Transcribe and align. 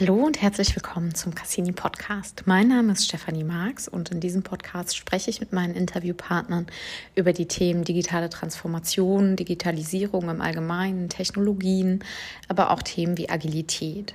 Hallo 0.00 0.14
und 0.14 0.40
herzlich 0.40 0.74
willkommen 0.74 1.14
zum 1.14 1.34
Cassini 1.34 1.72
Podcast. 1.72 2.44
Mein 2.46 2.68
Name 2.68 2.94
ist 2.94 3.04
Stefanie 3.04 3.44
Marx 3.44 3.88
und 3.88 4.10
in 4.10 4.20
diesem 4.20 4.42
Podcast 4.42 4.96
spreche 4.96 5.28
ich 5.28 5.40
mit 5.40 5.52
meinen 5.52 5.74
Interviewpartnern 5.74 6.66
über 7.14 7.34
die 7.34 7.46
Themen 7.46 7.84
digitale 7.84 8.30
Transformation, 8.30 9.36
Digitalisierung 9.36 10.30
im 10.30 10.40
Allgemeinen, 10.40 11.10
Technologien, 11.10 12.02
aber 12.48 12.70
auch 12.70 12.82
Themen 12.82 13.18
wie 13.18 13.28
Agilität. 13.28 14.14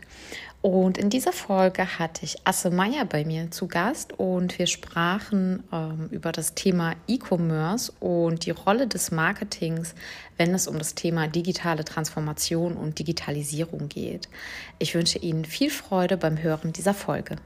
Und 0.67 0.97
in 0.97 1.09
dieser 1.09 1.31
Folge 1.31 1.97
hatte 1.97 2.25
ich 2.25 2.45
Asse 2.45 2.71
Meier 2.71 3.05
bei 3.05 3.23
mir 3.23 3.49
zu 3.51 3.69
Gast 3.69 4.19
und 4.19 4.59
wir 4.59 4.67
sprachen 4.67 5.63
ähm, 5.71 6.09
über 6.11 6.33
das 6.33 6.55
Thema 6.55 6.93
E-Commerce 7.07 7.93
und 8.01 8.45
die 8.45 8.51
Rolle 8.51 8.85
des 8.85 9.11
Marketings, 9.11 9.95
wenn 10.35 10.53
es 10.53 10.67
um 10.67 10.77
das 10.77 10.93
Thema 10.93 11.29
digitale 11.29 11.85
Transformation 11.85 12.75
und 12.75 12.99
Digitalisierung 12.99 13.87
geht. 13.87 14.27
Ich 14.77 14.93
wünsche 14.93 15.19
Ihnen 15.19 15.45
viel 15.45 15.69
Freude 15.69 16.17
beim 16.17 16.43
Hören 16.43 16.73
dieser 16.73 16.93
Folge. 16.93 17.37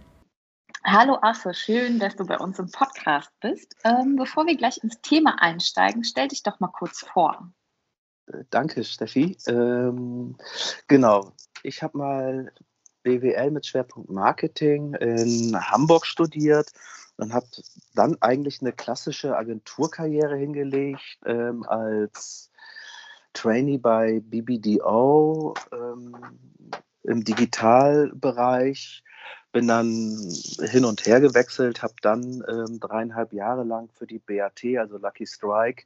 Hallo 0.83 1.19
Asse, 1.21 1.53
schön, 1.53 1.99
dass 1.99 2.15
du 2.15 2.25
bei 2.25 2.39
uns 2.39 2.57
im 2.57 2.71
Podcast 2.71 3.29
bist. 3.39 3.75
Ähm, 3.83 4.15
bevor 4.15 4.47
wir 4.47 4.57
gleich 4.57 4.83
ins 4.83 4.99
Thema 4.99 5.39
einsteigen, 5.39 6.03
stell 6.03 6.29
dich 6.29 6.41
doch 6.41 6.59
mal 6.59 6.71
kurz 6.71 7.01
vor. 7.01 7.53
Äh, 8.33 8.45
danke, 8.49 8.83
Steffi. 8.83 9.37
Ähm, 9.45 10.37
genau, 10.87 11.33
ich 11.61 11.83
habe 11.83 11.99
mal 11.99 12.51
BWL 13.03 13.51
mit 13.51 13.65
Schwerpunkt 13.65 14.09
Marketing 14.09 14.93
in 14.95 15.55
Hamburg 15.59 16.05
studiert 16.05 16.71
und 17.17 17.33
habe 17.33 17.47
dann 17.93 18.17
eigentlich 18.21 18.61
eine 18.61 18.71
klassische 18.71 19.37
Agenturkarriere 19.37 20.35
hingelegt 20.35 21.19
ähm, 21.25 21.63
als 21.63 22.51
Trainee 23.33 23.77
bei 23.77 24.21
BBDO 24.23 25.53
ähm, 25.71 26.15
im 27.03 27.23
Digitalbereich. 27.23 29.03
Bin 29.51 29.67
dann 29.67 30.17
hin 30.61 30.85
und 30.85 31.05
her 31.05 31.19
gewechselt, 31.19 31.83
habe 31.83 31.95
dann 32.01 32.43
ähm, 32.47 32.79
dreieinhalb 32.79 33.33
Jahre 33.33 33.63
lang 33.63 33.89
für 33.93 34.07
die 34.07 34.19
BAT, 34.19 34.63
also 34.77 34.97
Lucky 34.97 35.27
Strike, 35.27 35.83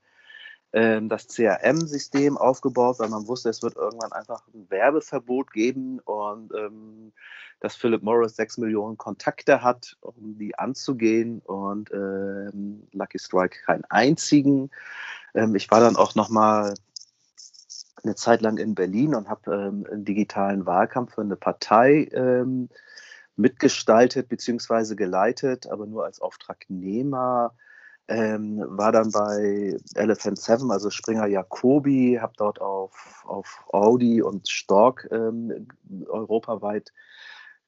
das 0.76 1.28
CRM-System 1.30 2.38
aufgebaut, 2.38 3.00
weil 3.00 3.08
man 3.08 3.28
wusste, 3.28 3.50
es 3.50 3.64
wird 3.64 3.78
irgendwann 3.78 4.12
einfach 4.12 4.42
ein 4.54 4.70
Werbeverbot 4.70 5.54
geben 5.54 6.00
und 6.02 6.54
ähm, 6.54 7.14
dass 7.62 7.76
Philip 7.76 8.04
Morris 8.04 8.36
sechs 8.36 8.58
Millionen 8.58 8.98
Kontakte 8.98 9.64
hat, 9.64 9.96
um 10.02 10.38
die 10.38 10.58
anzugehen 10.60 11.40
und 11.46 11.92
ähm, 11.92 12.88
Lucky 12.92 13.20
Strike 13.20 13.60
keinen 13.66 13.86
einzigen. 13.86 14.70
Ähm, 15.34 15.56
ich 15.56 15.72
war 15.72 15.80
dann 15.80 15.96
auch 15.96 16.16
noch 16.16 16.30
mal 16.30 16.74
eine 18.04 18.16
Zeit 18.16 18.42
lang 18.42 18.58
in 18.58 18.76
Berlin 18.76 19.16
und 19.16 19.30
habe 19.30 19.54
ähm, 19.54 19.88
einen 19.90 20.06
digitalen 20.06 20.66
Wahlkampf 20.66 21.16
für 21.16 21.22
eine 21.22 21.38
Partei 21.38 22.10
ähm, 22.12 22.70
mitgestaltet 23.36 24.30
bzw. 24.30 24.96
geleitet, 24.96 25.68
aber 25.68 25.86
nur 25.86 26.06
als 26.06 26.22
Auftragnehmer 26.22 27.54
ähm, 28.08 28.64
war 28.68 28.92
dann 28.92 29.12
bei 29.12 29.78
Elephant 29.96 30.40
7, 30.40 30.72
also 30.72 30.90
Springer 30.90 31.28
Jacobi, 31.28 32.20
habe 32.22 32.34
dort 32.38 32.62
auf, 32.62 33.24
auf 33.26 33.64
Audi 33.72 34.22
und 34.22 34.48
Stork 34.48 35.08
ähm, 35.12 35.68
europaweit 36.08 36.92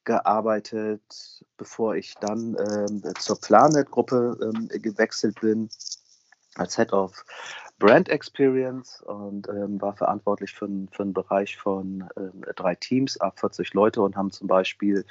gearbeitet, 0.04 1.44
bevor 1.58 1.96
ich 1.96 2.16
dann 2.22 2.56
ähm, 2.60 3.04
zur 3.20 3.40
Planet-Gruppe 3.42 4.38
ähm, 4.42 4.70
gewechselt 4.82 5.42
bin 5.42 5.70
als 6.56 6.76
Head 6.76 6.94
of 6.94 7.26
Brand 7.80 8.10
Experience 8.10 9.02
und 9.02 9.48
ähm, 9.50 9.80
war 9.82 9.96
verantwortlich 9.96 10.54
für, 10.54 10.68
für 10.92 11.04
einen 11.04 11.14
Bereich 11.14 11.58
von 11.58 12.08
ähm, 12.18 12.44
drei 12.56 12.74
Teams, 12.76 13.20
ab 13.20 13.40
40 13.40 13.74
Leute 13.74 14.02
und 14.02 14.16
haben 14.16 14.32
zum 14.32 14.48
Beispiel 14.48 15.06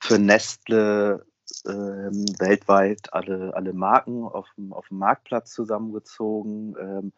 für 0.00 0.18
Nestle 0.18 1.24
ähm, 1.66 2.24
weltweit 2.38 3.12
alle, 3.12 3.54
alle 3.54 3.72
Marken 3.72 4.24
auf 4.24 4.48
dem, 4.56 4.72
auf 4.72 4.88
dem 4.88 4.98
Marktplatz 4.98 5.52
zusammengezogen, 5.52 6.76
ähm, 6.78 7.12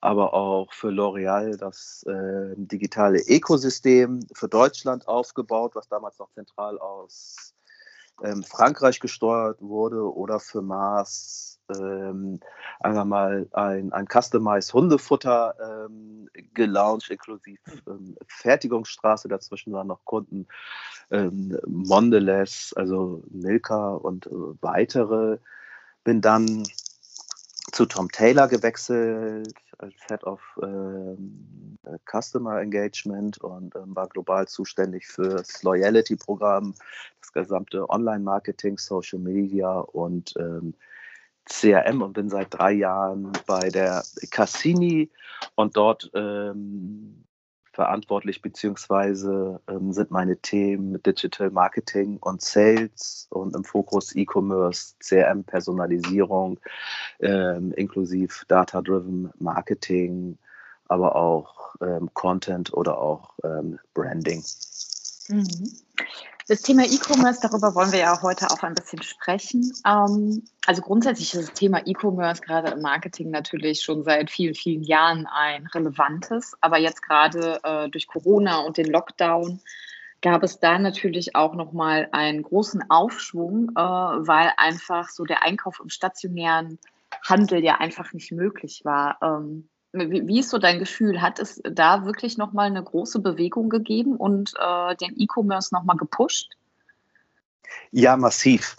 aber 0.00 0.34
auch 0.34 0.72
für 0.72 0.90
L'Oreal 0.90 1.56
das 1.56 2.04
äh, 2.04 2.54
digitale 2.56 3.20
Ökosystem 3.20 4.20
für 4.32 4.48
Deutschland 4.48 5.08
aufgebaut, 5.08 5.74
was 5.74 5.88
damals 5.88 6.18
noch 6.18 6.30
zentral 6.30 6.78
aus 6.78 7.54
ähm, 8.22 8.42
Frankreich 8.42 9.00
gesteuert 9.00 9.60
wurde, 9.60 10.14
oder 10.14 10.40
für 10.40 10.62
Mars 10.62 11.48
ähm, 11.76 12.40
einmal 12.80 13.04
mal 13.04 13.48
ein, 13.52 13.92
ein 13.92 14.06
Customized 14.06 14.72
Hundefutter 14.72 15.86
ähm, 15.86 16.28
gelauncht, 16.54 17.10
inklusive 17.10 17.58
ähm, 17.86 18.16
Fertigungsstraße. 18.26 19.28
Dazwischen 19.28 19.72
waren 19.72 19.88
noch 19.88 20.04
Kunden 20.04 20.46
ähm, 21.10 21.58
Mondelez, 21.66 22.72
also 22.76 23.22
Milka 23.30 23.94
und 23.94 24.26
äh, 24.26 24.30
weitere. 24.60 25.38
Bin 26.04 26.20
dann 26.20 26.64
zu 27.72 27.86
Tom 27.86 28.10
Taylor 28.10 28.48
gewechselt 28.48 29.54
als 29.78 29.94
Head 30.08 30.24
of 30.24 30.40
ähm, 30.62 31.78
Customer 32.10 32.60
Engagement 32.60 33.38
und 33.38 33.74
ähm, 33.76 33.94
war 33.94 34.08
global 34.08 34.46
zuständig 34.46 35.06
für 35.06 35.36
das 35.36 35.62
Loyalty-Programm, 35.62 36.74
das 37.20 37.32
gesamte 37.32 37.88
Online-Marketing, 37.88 38.78
Social 38.78 39.18
Media 39.18 39.80
und 39.80 40.34
ähm, 40.38 40.74
CRM 41.46 42.02
und 42.02 42.12
bin 42.12 42.28
seit 42.28 42.48
drei 42.50 42.72
Jahren 42.72 43.32
bei 43.46 43.70
der 43.70 44.04
Cassini 44.30 45.10
und 45.54 45.76
dort 45.76 46.10
ähm, 46.14 47.24
verantwortlich, 47.78 48.42
beziehungsweise 48.42 49.60
ähm, 49.68 49.92
sind 49.92 50.10
meine 50.10 50.36
Themen 50.36 51.00
Digital 51.04 51.48
Marketing 51.52 52.16
und 52.16 52.42
Sales 52.42 53.28
und 53.30 53.54
im 53.54 53.62
Fokus 53.62 54.16
E-Commerce, 54.16 54.96
CRM, 54.98 55.44
Personalisierung, 55.44 56.58
ähm, 57.20 57.70
inklusive 57.74 58.34
Data-Driven 58.48 59.30
Marketing, 59.38 60.36
aber 60.88 61.14
auch 61.14 61.76
ähm, 61.80 62.10
Content 62.14 62.74
oder 62.74 62.98
auch 62.98 63.34
ähm, 63.44 63.78
Branding. 63.94 64.42
Mhm. 65.28 65.70
Das 66.48 66.62
Thema 66.62 66.84
E-Commerce, 66.84 67.40
darüber 67.42 67.74
wollen 67.74 67.92
wir 67.92 67.98
ja 67.98 68.22
heute 68.22 68.46
auch 68.50 68.62
ein 68.62 68.74
bisschen 68.74 69.02
sprechen. 69.02 69.70
Ähm, 69.86 70.44
also 70.64 70.80
grundsätzlich 70.80 71.34
ist 71.34 71.48
das 71.48 71.54
Thema 71.54 71.86
E-Commerce 71.86 72.40
gerade 72.40 72.70
im 72.70 72.80
Marketing 72.80 73.30
natürlich 73.30 73.82
schon 73.82 74.02
seit 74.02 74.30
vielen, 74.30 74.54
vielen 74.54 74.82
Jahren 74.82 75.26
ein 75.26 75.66
relevantes. 75.66 76.54
Aber 76.62 76.78
jetzt 76.78 77.02
gerade 77.02 77.60
äh, 77.62 77.90
durch 77.90 78.06
Corona 78.06 78.60
und 78.60 78.78
den 78.78 78.86
Lockdown 78.86 79.60
gab 80.22 80.42
es 80.42 80.58
da 80.58 80.78
natürlich 80.78 81.36
auch 81.36 81.54
nochmal 81.54 82.08
einen 82.12 82.42
großen 82.42 82.90
Aufschwung, 82.90 83.72
äh, 83.76 83.82
weil 83.82 84.50
einfach 84.56 85.10
so 85.10 85.24
der 85.24 85.42
Einkauf 85.42 85.80
im 85.80 85.90
stationären 85.90 86.78
Handel 87.24 87.62
ja 87.62 87.74
einfach 87.74 88.14
nicht 88.14 88.32
möglich 88.32 88.86
war. 88.86 89.18
Ähm, 89.20 89.68
wie, 89.92 90.40
ist 90.40 90.50
so 90.50 90.58
dein 90.58 90.78
Gefühl? 90.78 91.22
Hat 91.22 91.38
es 91.38 91.60
da 91.64 92.04
wirklich 92.04 92.36
nochmal 92.36 92.66
eine 92.66 92.82
große 92.82 93.20
Bewegung 93.20 93.68
gegeben 93.68 94.16
und 94.16 94.54
äh, 94.58 94.96
den 94.96 95.14
E-Commerce 95.18 95.74
nochmal 95.74 95.96
gepusht? 95.96 96.50
Ja, 97.90 98.16
massiv. 98.16 98.76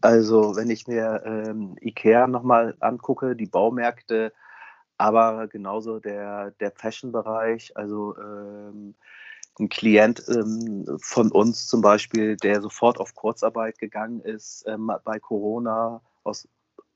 Also 0.00 0.56
wenn 0.56 0.70
ich 0.70 0.86
mir 0.86 1.22
ähm, 1.24 1.76
IKEA 1.80 2.26
nochmal 2.26 2.74
angucke, 2.80 3.36
die 3.36 3.46
Baumärkte, 3.46 4.32
aber 4.96 5.46
genauso 5.48 5.98
der, 5.98 6.52
der 6.52 6.72
Fashion-Bereich, 6.72 7.76
also 7.76 8.16
ähm, 8.16 8.94
ein 9.58 9.68
Klient 9.68 10.22
ähm, 10.28 10.86
von 11.02 11.30
uns 11.30 11.66
zum 11.66 11.82
Beispiel, 11.82 12.36
der 12.36 12.62
sofort 12.62 12.98
auf 12.98 13.14
Kurzarbeit 13.14 13.78
gegangen 13.78 14.20
ist 14.20 14.64
ähm, 14.66 14.90
bei 15.04 15.18
Corona 15.18 16.00
aus 16.22 16.48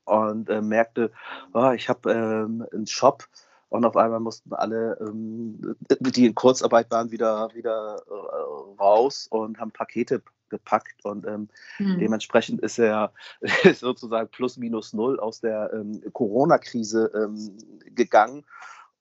und 0.05 0.49
äh, 0.49 0.61
merkte, 0.61 1.11
oh, 1.53 1.71
ich 1.71 1.89
habe 1.89 2.11
ähm, 2.11 2.65
einen 2.71 2.87
Shop 2.87 3.27
und 3.69 3.85
auf 3.85 3.97
einmal 3.97 4.19
mussten 4.19 4.53
alle, 4.53 4.97
ähm, 5.01 5.75
die 5.99 6.27
in 6.27 6.35
Kurzarbeit 6.35 6.89
waren, 6.91 7.11
wieder, 7.11 7.49
wieder 7.53 8.01
äh, 8.07 8.81
raus 8.81 9.27
und 9.29 9.59
haben 9.59 9.71
Pakete 9.71 10.21
gepackt 10.49 11.03
und 11.03 11.25
ähm, 11.25 11.49
mhm. 11.79 11.99
dementsprechend 11.99 12.61
ist 12.61 12.77
er 12.77 13.11
sozusagen 13.73 14.29
plus 14.29 14.57
minus 14.57 14.93
null 14.93 15.19
aus 15.19 15.41
der 15.41 15.71
ähm, 15.73 16.01
Corona-Krise 16.13 17.11
ähm, 17.15 17.57
gegangen 17.95 18.45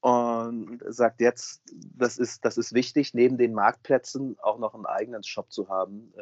und 0.00 0.80
sagt 0.86 1.20
jetzt, 1.20 1.62
das 1.96 2.18
ist, 2.18 2.44
das 2.44 2.58
ist 2.58 2.74
wichtig, 2.74 3.14
neben 3.14 3.38
den 3.38 3.54
Marktplätzen 3.54 4.36
auch 4.42 4.58
noch 4.58 4.74
einen 4.74 4.84
eigenen 4.84 5.22
Shop 5.22 5.50
zu 5.50 5.68
haben. 5.68 6.12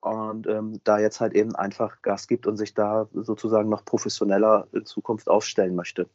Und 0.00 0.46
ähm, 0.46 0.80
da 0.84 0.98
jetzt 0.98 1.20
halt 1.20 1.34
eben 1.34 1.54
einfach 1.54 2.00
Gas 2.02 2.26
gibt 2.26 2.46
und 2.46 2.56
sich 2.56 2.74
da 2.74 3.08
sozusagen 3.12 3.68
noch 3.68 3.84
professioneller 3.84 4.66
in 4.72 4.86
Zukunft 4.86 5.28
aufstellen 5.28 5.74
möchte. 5.74 6.08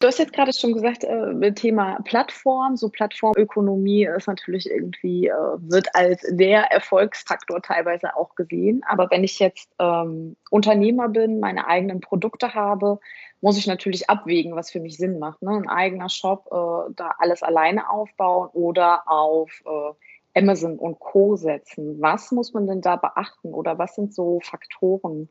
Du 0.00 0.06
hast 0.06 0.18
jetzt 0.18 0.32
gerade 0.32 0.50
schon 0.54 0.72
gesagt, 0.72 1.04
äh, 1.04 1.52
Thema 1.52 1.98
Plattform, 2.04 2.78
so 2.78 2.88
Plattformökonomie 2.88 4.06
ist 4.06 4.28
natürlich 4.28 4.70
irgendwie, 4.70 5.26
äh, 5.26 5.34
wird 5.58 5.94
als 5.94 6.24
der 6.30 6.72
Erfolgsfaktor 6.72 7.60
teilweise 7.60 8.16
auch 8.16 8.34
gesehen. 8.34 8.80
Aber 8.88 9.10
wenn 9.10 9.24
ich 9.24 9.38
jetzt 9.38 9.68
ähm, 9.78 10.36
Unternehmer 10.48 11.10
bin, 11.10 11.38
meine 11.38 11.66
eigenen 11.66 12.00
Produkte 12.00 12.54
habe, 12.54 12.98
muss 13.42 13.58
ich 13.58 13.66
natürlich 13.66 14.08
abwägen, 14.08 14.56
was 14.56 14.70
für 14.70 14.80
mich 14.80 14.96
Sinn 14.96 15.18
macht. 15.18 15.42
Ne? 15.42 15.50
Ein 15.50 15.68
eigener 15.68 16.08
Shop, 16.08 16.46
äh, 16.50 16.94
da 16.96 17.14
alles 17.18 17.42
alleine 17.42 17.90
aufbauen 17.90 18.48
oder 18.54 19.02
auf 19.06 19.50
äh, 19.66 19.92
Amazon 20.34 20.78
und 20.78 21.00
Co. 21.00 21.36
setzen. 21.36 22.00
Was 22.00 22.30
muss 22.32 22.52
man 22.52 22.66
denn 22.66 22.80
da 22.80 22.96
beachten 22.96 23.52
oder 23.52 23.78
was 23.78 23.94
sind 23.94 24.14
so 24.14 24.40
Faktoren, 24.42 25.28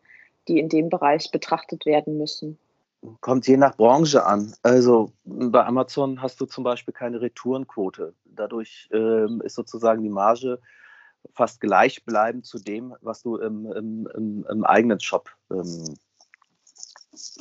die 0.48 0.60
in 0.60 0.70
dem 0.70 0.90
Bereich 0.90 1.32
betrachtet 1.32 1.86
werden 1.86 2.18
müssen? 2.18 2.58
Kommt 3.22 3.48
je 3.48 3.56
nach 3.56 3.78
Branche 3.78 4.26
an. 4.26 4.54
Also 4.62 5.14
bei 5.24 5.66
Amazon 5.66 6.22
hast 6.22 6.42
du 6.42 6.46
zum 6.46 6.66
Beispiel 6.66 6.94
keine 6.94 7.22
Retourenquote. 7.22 8.14
Dadurch 8.26 8.90
ähm, 8.92 9.42
ist 9.44 9.56
sozusagen 9.56 10.04
die 10.04 10.10
Marge 10.10 10.60
fast 11.32 11.62
gleichbleibend 11.62 12.46
zu 12.46 12.60
dem, 12.60 12.96
was 13.02 13.22
du 13.22 13.38
im, 13.38 13.72
im, 13.72 14.46
im, 14.50 14.64
eigenen 14.66 15.00
Shop 15.00 15.30
ähm, 15.52 15.96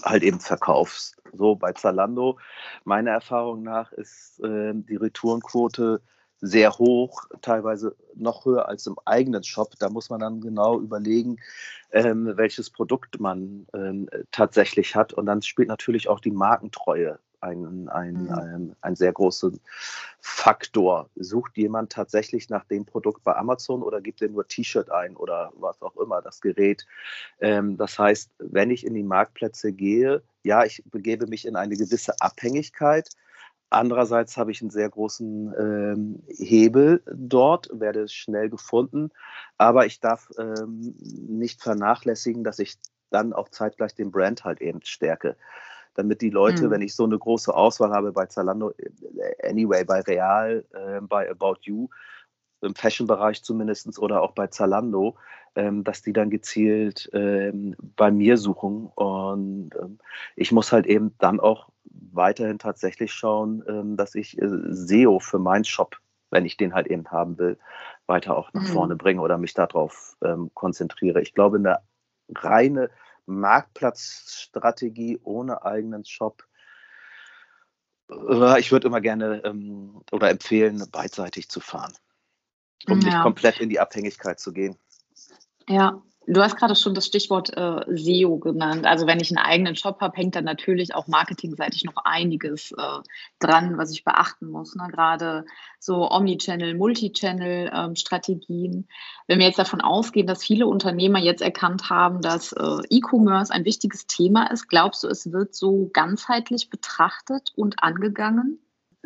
halt 0.02 0.22
eben 0.22 0.40
verkaufst. 0.40 1.16
So 1.32 1.56
bei 1.56 1.72
Zalando, 1.72 2.38
meiner 2.84 3.10
Erfahrung 3.10 3.62
nach, 3.62 3.92
ist 3.92 4.40
äh, 4.40 4.72
die 4.74 4.96
Retourenquote 4.96 6.00
sehr 6.40 6.78
hoch, 6.78 7.24
teilweise 7.42 7.96
noch 8.14 8.44
höher 8.44 8.68
als 8.68 8.86
im 8.86 8.96
eigenen 9.04 9.42
Shop. 9.42 9.72
Da 9.78 9.88
muss 9.88 10.10
man 10.10 10.20
dann 10.20 10.40
genau 10.40 10.80
überlegen, 10.80 11.38
ähm, 11.92 12.32
welches 12.36 12.70
Produkt 12.70 13.20
man 13.20 13.66
ähm, 13.74 14.08
tatsächlich 14.30 14.94
hat. 14.94 15.12
Und 15.12 15.26
dann 15.26 15.42
spielt 15.42 15.68
natürlich 15.68 16.08
auch 16.08 16.20
die 16.20 16.30
Markentreue 16.30 17.18
ein, 17.40 17.88
ein, 17.88 18.24
mhm. 18.24 18.30
ein, 18.32 18.76
ein, 18.80 18.96
sehr 18.96 19.12
großer 19.12 19.52
Faktor. 20.20 21.08
Sucht 21.16 21.56
jemand 21.56 21.92
tatsächlich 21.92 22.48
nach 22.48 22.64
dem 22.64 22.84
Produkt 22.84 23.22
bei 23.24 23.36
Amazon 23.36 23.82
oder 23.82 24.00
gibt 24.00 24.22
er 24.22 24.28
nur 24.28 24.46
T-Shirt 24.46 24.90
ein 24.90 25.16
oder 25.16 25.52
was 25.56 25.80
auch 25.82 25.96
immer, 25.96 26.20
das 26.20 26.40
Gerät? 26.40 26.86
Ähm, 27.40 27.76
das 27.76 27.98
heißt, 27.98 28.30
wenn 28.38 28.70
ich 28.70 28.84
in 28.84 28.94
die 28.94 29.02
Marktplätze 29.02 29.72
gehe, 29.72 30.22
ja, 30.42 30.64
ich 30.64 30.82
begebe 30.86 31.26
mich 31.26 31.46
in 31.46 31.56
eine 31.56 31.76
gewisse 31.76 32.14
Abhängigkeit. 32.20 33.10
Andererseits 33.70 34.36
habe 34.36 34.50
ich 34.50 34.62
einen 34.62 34.70
sehr 34.70 34.88
großen 34.88 35.54
ähm, 35.58 36.22
Hebel 36.28 37.02
dort, 37.12 37.68
werde 37.72 38.08
schnell 38.08 38.48
gefunden, 38.48 39.10
aber 39.58 39.86
ich 39.86 40.00
darf 40.00 40.30
ähm, 40.38 40.94
nicht 41.00 41.62
vernachlässigen, 41.62 42.44
dass 42.44 42.58
ich 42.58 42.78
dann 43.10 43.32
auch 43.32 43.48
zeitgleich 43.50 43.94
den 43.94 44.10
Brand 44.10 44.44
halt 44.44 44.60
eben 44.60 44.80
stärke 44.82 45.36
damit 45.98 46.20
die 46.20 46.30
Leute, 46.30 46.66
mhm. 46.66 46.70
wenn 46.70 46.82
ich 46.82 46.94
so 46.94 47.04
eine 47.04 47.18
große 47.18 47.52
Auswahl 47.52 47.90
habe 47.90 48.12
bei 48.12 48.26
Zalando, 48.26 48.70
äh, 48.70 49.48
anyway, 49.48 49.84
bei 49.84 50.00
Real, 50.00 50.64
äh, 50.72 51.00
bei 51.00 51.28
About 51.28 51.56
You, 51.62 51.88
im 52.60 52.74
Fashion-Bereich 52.74 53.42
zumindest 53.42 53.98
oder 53.98 54.22
auch 54.22 54.32
bei 54.32 54.46
Zalando, 54.46 55.16
ähm, 55.56 55.84
dass 55.84 56.02
die 56.02 56.12
dann 56.12 56.30
gezielt 56.30 57.10
ähm, 57.12 57.74
bei 57.96 58.10
mir 58.10 58.36
suchen. 58.36 58.90
Und 58.94 59.70
ähm, 59.80 59.98
ich 60.36 60.52
muss 60.52 60.72
halt 60.72 60.86
eben 60.86 61.14
dann 61.18 61.40
auch 61.40 61.68
weiterhin 62.12 62.58
tatsächlich 62.58 63.12
schauen, 63.12 63.62
ähm, 63.68 63.96
dass 63.96 64.14
ich 64.14 64.40
äh, 64.40 64.48
SEO 64.70 65.18
für 65.18 65.38
meinen 65.38 65.64
Shop, 65.64 65.96
wenn 66.30 66.44
ich 66.44 66.56
den 66.56 66.74
halt 66.74 66.86
eben 66.86 67.10
haben 67.10 67.38
will, 67.38 67.58
weiter 68.06 68.36
auch 68.36 68.52
nach 68.52 68.62
mhm. 68.62 68.66
vorne 68.66 68.96
bringe 68.96 69.20
oder 69.20 69.38
mich 69.38 69.54
darauf 69.54 70.16
ähm, 70.22 70.50
konzentriere. 70.54 71.20
Ich 71.20 71.34
glaube, 71.34 71.58
eine 71.58 71.78
reine 72.34 72.90
Marktplatzstrategie 73.26 75.20
ohne 75.22 75.64
eigenen 75.64 76.04
Shop. 76.04 76.44
Äh, 78.10 78.60
ich 78.60 78.72
würde 78.72 78.86
immer 78.86 79.00
gerne 79.00 79.42
ähm, 79.44 80.02
oder 80.12 80.30
empfehlen, 80.30 80.84
beidseitig 80.90 81.48
zu 81.48 81.60
fahren, 81.60 81.92
um 82.88 83.00
ja. 83.00 83.06
nicht 83.06 83.22
komplett 83.22 83.60
in 83.60 83.68
die 83.68 83.80
Abhängigkeit 83.80 84.40
zu 84.40 84.52
gehen. 84.52 84.76
Ja, 85.68 86.02
Du 86.30 86.42
hast 86.42 86.56
gerade 86.56 86.76
schon 86.76 86.92
das 86.92 87.06
Stichwort 87.06 87.56
äh, 87.56 87.80
SEO 87.88 88.36
genannt. 88.36 88.84
Also 88.86 89.06
wenn 89.06 89.18
ich 89.18 89.30
einen 89.30 89.42
eigenen 89.44 89.76
Shop 89.76 90.02
habe, 90.02 90.14
hängt 90.14 90.36
da 90.36 90.42
natürlich 90.42 90.94
auch 90.94 91.06
marketingseitig 91.06 91.84
noch 91.84 91.96
einiges 92.04 92.72
äh, 92.72 92.98
dran, 93.38 93.78
was 93.78 93.92
ich 93.92 94.04
beachten 94.04 94.50
muss. 94.50 94.76
Ne? 94.76 94.88
Gerade 94.92 95.46
so 95.78 96.10
Omnichannel, 96.10 96.74
Multichannel-Strategien. 96.74 98.72
Ähm, 98.74 98.84
wenn 99.26 99.38
wir 99.38 99.46
jetzt 99.46 99.58
davon 99.58 99.80
ausgehen, 99.80 100.26
dass 100.26 100.44
viele 100.44 100.66
Unternehmer 100.66 101.18
jetzt 101.18 101.40
erkannt 101.40 101.88
haben, 101.88 102.20
dass 102.20 102.52
äh, 102.52 102.82
E-Commerce 102.90 103.50
ein 103.50 103.64
wichtiges 103.64 104.06
Thema 104.06 104.50
ist, 104.50 104.68
glaubst 104.68 105.04
du, 105.04 105.08
es 105.08 105.32
wird 105.32 105.54
so 105.54 105.88
ganzheitlich 105.94 106.68
betrachtet 106.68 107.52
und 107.56 107.82
angegangen? 107.82 108.58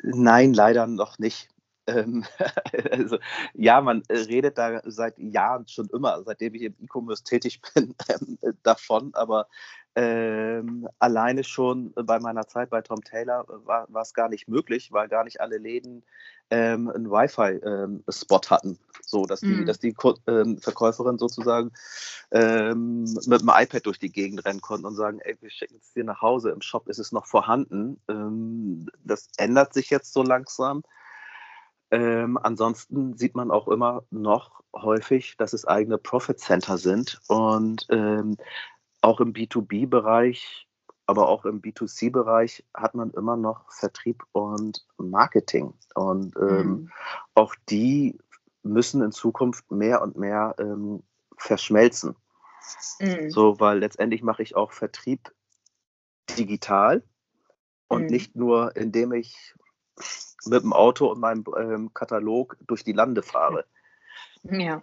Nein, 0.02 0.54
leider 0.54 0.88
noch 0.88 1.20
nicht. 1.20 1.51
Ähm, 1.87 2.25
also, 2.90 3.19
ja, 3.55 3.81
man 3.81 4.02
äh, 4.08 4.19
redet 4.19 4.58
da 4.58 4.81
seit 4.84 5.19
Jahren 5.19 5.67
schon 5.67 5.88
immer, 5.88 6.23
seitdem 6.25 6.55
ich 6.55 6.62
im 6.62 6.75
E-Commerce 6.81 7.25
tätig 7.25 7.61
bin, 7.75 7.94
ähm, 8.08 8.38
davon, 8.62 9.11
aber 9.14 9.49
ähm, 9.94 10.88
alleine 11.00 11.44
schon 11.44 11.93
bei 11.93 12.19
meiner 12.19 12.46
Zeit 12.46 12.70
bei 12.70 12.81
Tom 12.81 13.02
Taylor 13.05 13.44
war, 13.67 13.87
war 13.93 14.02
es 14.02 14.14
gar 14.14 14.31
nicht 14.31 14.49
möglich, 14.49 14.90
weil 14.90 15.08
gar 15.08 15.23
nicht 15.23 15.43
alle 15.43 15.58
Läden 15.58 16.02
ähm, 16.49 16.88
einen 16.88 17.11
Wi-Fi-Spot 17.11 18.40
ähm, 18.40 18.50
hatten, 18.50 18.79
so 19.02 19.26
dass 19.26 19.40
die, 19.40 19.49
mhm. 19.49 19.67
dass 19.67 19.81
die 19.81 19.94
ähm, 20.29 20.56
Verkäuferin 20.58 21.19
sozusagen 21.19 21.73
mit 22.31 23.40
dem 23.43 23.50
iPad 23.52 23.84
durch 23.84 23.99
die 23.99 24.11
Gegend 24.11 24.46
rennen 24.46 24.62
konnten 24.62 24.87
und 24.87 24.94
sagen, 24.94 25.19
ey, 25.20 25.37
wir 25.43 25.50
schicken 25.50 25.76
es 25.79 25.93
dir 25.93 26.05
nach 26.05 26.23
Hause, 26.23 26.50
im 26.50 26.62
Shop 26.62 26.88
ist 26.88 26.99
es 26.99 27.12
noch 27.12 27.26
vorhanden. 27.26 28.00
Das 29.05 29.29
ändert 29.37 29.75
sich 29.75 29.90
jetzt 29.90 30.14
so 30.14 30.23
langsam. 30.23 30.82
Ähm, 31.92 32.38
ansonsten 32.42 33.18
sieht 33.18 33.34
man 33.34 33.50
auch 33.50 33.68
immer 33.68 34.02
noch 34.10 34.62
häufig, 34.74 35.36
dass 35.36 35.52
es 35.52 35.68
eigene 35.68 35.98
Profit 35.98 36.40
Center 36.40 36.78
sind 36.78 37.20
und 37.28 37.86
ähm, 37.90 38.38
auch 39.02 39.20
im 39.20 39.34
B2B-Bereich, 39.34 40.66
aber 41.04 41.28
auch 41.28 41.44
im 41.44 41.60
B2C-Bereich 41.60 42.64
hat 42.72 42.94
man 42.94 43.10
immer 43.10 43.36
noch 43.36 43.70
Vertrieb 43.70 44.24
und 44.32 44.86
Marketing. 44.96 45.74
Und 45.94 46.34
ähm, 46.36 46.66
mhm. 46.66 46.90
auch 47.34 47.54
die 47.68 48.18
müssen 48.62 49.02
in 49.02 49.12
Zukunft 49.12 49.70
mehr 49.70 50.00
und 50.00 50.16
mehr 50.16 50.54
ähm, 50.58 51.02
verschmelzen. 51.36 52.16
Mhm. 53.00 53.30
So, 53.30 53.60
weil 53.60 53.80
letztendlich 53.80 54.22
mache 54.22 54.42
ich 54.42 54.56
auch 54.56 54.72
Vertrieb 54.72 55.30
digital 56.38 57.02
und 57.88 58.04
mhm. 58.04 58.08
nicht 58.08 58.34
nur, 58.34 58.74
indem 58.76 59.12
ich 59.12 59.54
mit 60.46 60.62
dem 60.62 60.72
Auto 60.72 61.06
und 61.06 61.20
meinem 61.20 61.44
ähm, 61.58 61.94
Katalog 61.94 62.56
durch 62.66 62.84
die 62.84 62.92
Lande 62.92 63.22
fahre. 63.22 63.64
Ja. 64.42 64.82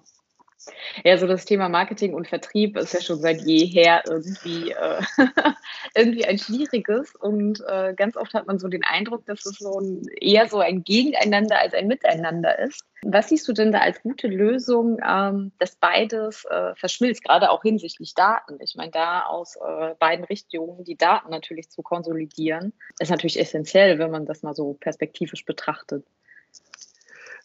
Ja, 1.03 1.17
so 1.17 1.25
das 1.25 1.45
Thema 1.45 1.69
Marketing 1.69 2.13
und 2.13 2.27
Vertrieb 2.27 2.75
ist 2.77 2.93
ja 2.93 3.01
schon 3.01 3.19
seit 3.19 3.41
jeher 3.41 4.03
irgendwie, 4.05 4.71
äh, 4.71 5.01
irgendwie 5.95 6.25
ein 6.25 6.37
schwieriges 6.37 7.15
und 7.15 7.63
äh, 7.65 7.93
ganz 7.95 8.17
oft 8.17 8.33
hat 8.33 8.47
man 8.47 8.59
so 8.59 8.67
den 8.67 8.83
Eindruck, 8.83 9.25
dass 9.25 9.45
es 9.45 9.57
so 9.59 9.79
ein, 9.79 10.01
eher 10.19 10.49
so 10.49 10.59
ein 10.59 10.83
Gegeneinander 10.83 11.59
als 11.59 11.73
ein 11.73 11.87
Miteinander 11.87 12.59
ist. 12.59 12.83
Was 13.03 13.29
siehst 13.29 13.47
du 13.47 13.53
denn 13.53 13.71
da 13.71 13.79
als 13.79 14.01
gute 14.01 14.27
Lösung, 14.27 14.99
ähm, 15.07 15.53
dass 15.59 15.77
beides 15.77 16.43
äh, 16.45 16.75
verschmilzt, 16.75 17.23
gerade 17.23 17.49
auch 17.51 17.61
hinsichtlich 17.61 18.13
Daten? 18.13 18.57
Ich 18.61 18.75
meine, 18.75 18.91
da 18.91 19.23
aus 19.23 19.55
äh, 19.55 19.95
beiden 19.99 20.25
Richtungen 20.25 20.83
die 20.83 20.97
Daten 20.97 21.29
natürlich 21.29 21.69
zu 21.69 21.81
konsolidieren, 21.81 22.73
ist 22.99 23.11
natürlich 23.11 23.39
essentiell, 23.39 23.99
wenn 23.99 24.11
man 24.11 24.25
das 24.25 24.43
mal 24.43 24.53
so 24.53 24.73
perspektivisch 24.73 25.45
betrachtet. 25.45 26.05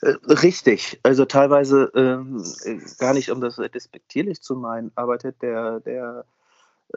Äh, 0.05 0.17
richtig, 0.35 1.01
also 1.03 1.25
teilweise 1.25 1.91
ähm, 1.95 2.45
gar 2.99 3.15
nicht, 3.15 3.31
um 3.31 3.41
das 3.41 3.57
despektierlich 3.57 4.43
zu 4.43 4.55
meinen, 4.55 4.93
arbeitet 4.97 5.41
der, 5.41 5.81
der 5.81 6.27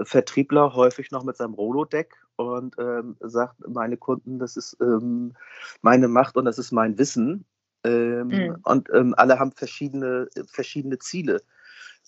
Vertriebler 0.04 0.76
häufig 0.76 1.12
noch 1.12 1.24
mit 1.24 1.38
seinem 1.38 1.54
Rolodeck 1.54 2.16
und 2.36 2.76
ähm, 2.78 3.16
sagt, 3.22 3.56
meine 3.68 3.96
Kunden, 3.96 4.40
das 4.40 4.58
ist 4.58 4.78
ähm, 4.82 5.36
meine 5.82 6.10
Macht 6.10 6.36
und 6.36 6.46
das 6.46 6.60
ist 6.60 6.72
mein 6.72 6.98
Wissen. 6.98 7.46
Ähm, 7.86 8.28
mhm. 8.28 8.58
Und 8.64 8.90
ähm, 8.94 9.14
alle 9.18 9.40
haben 9.40 9.54
verschiedene, 9.54 10.28
verschiedene 10.46 11.00
Ziele. 11.00 11.42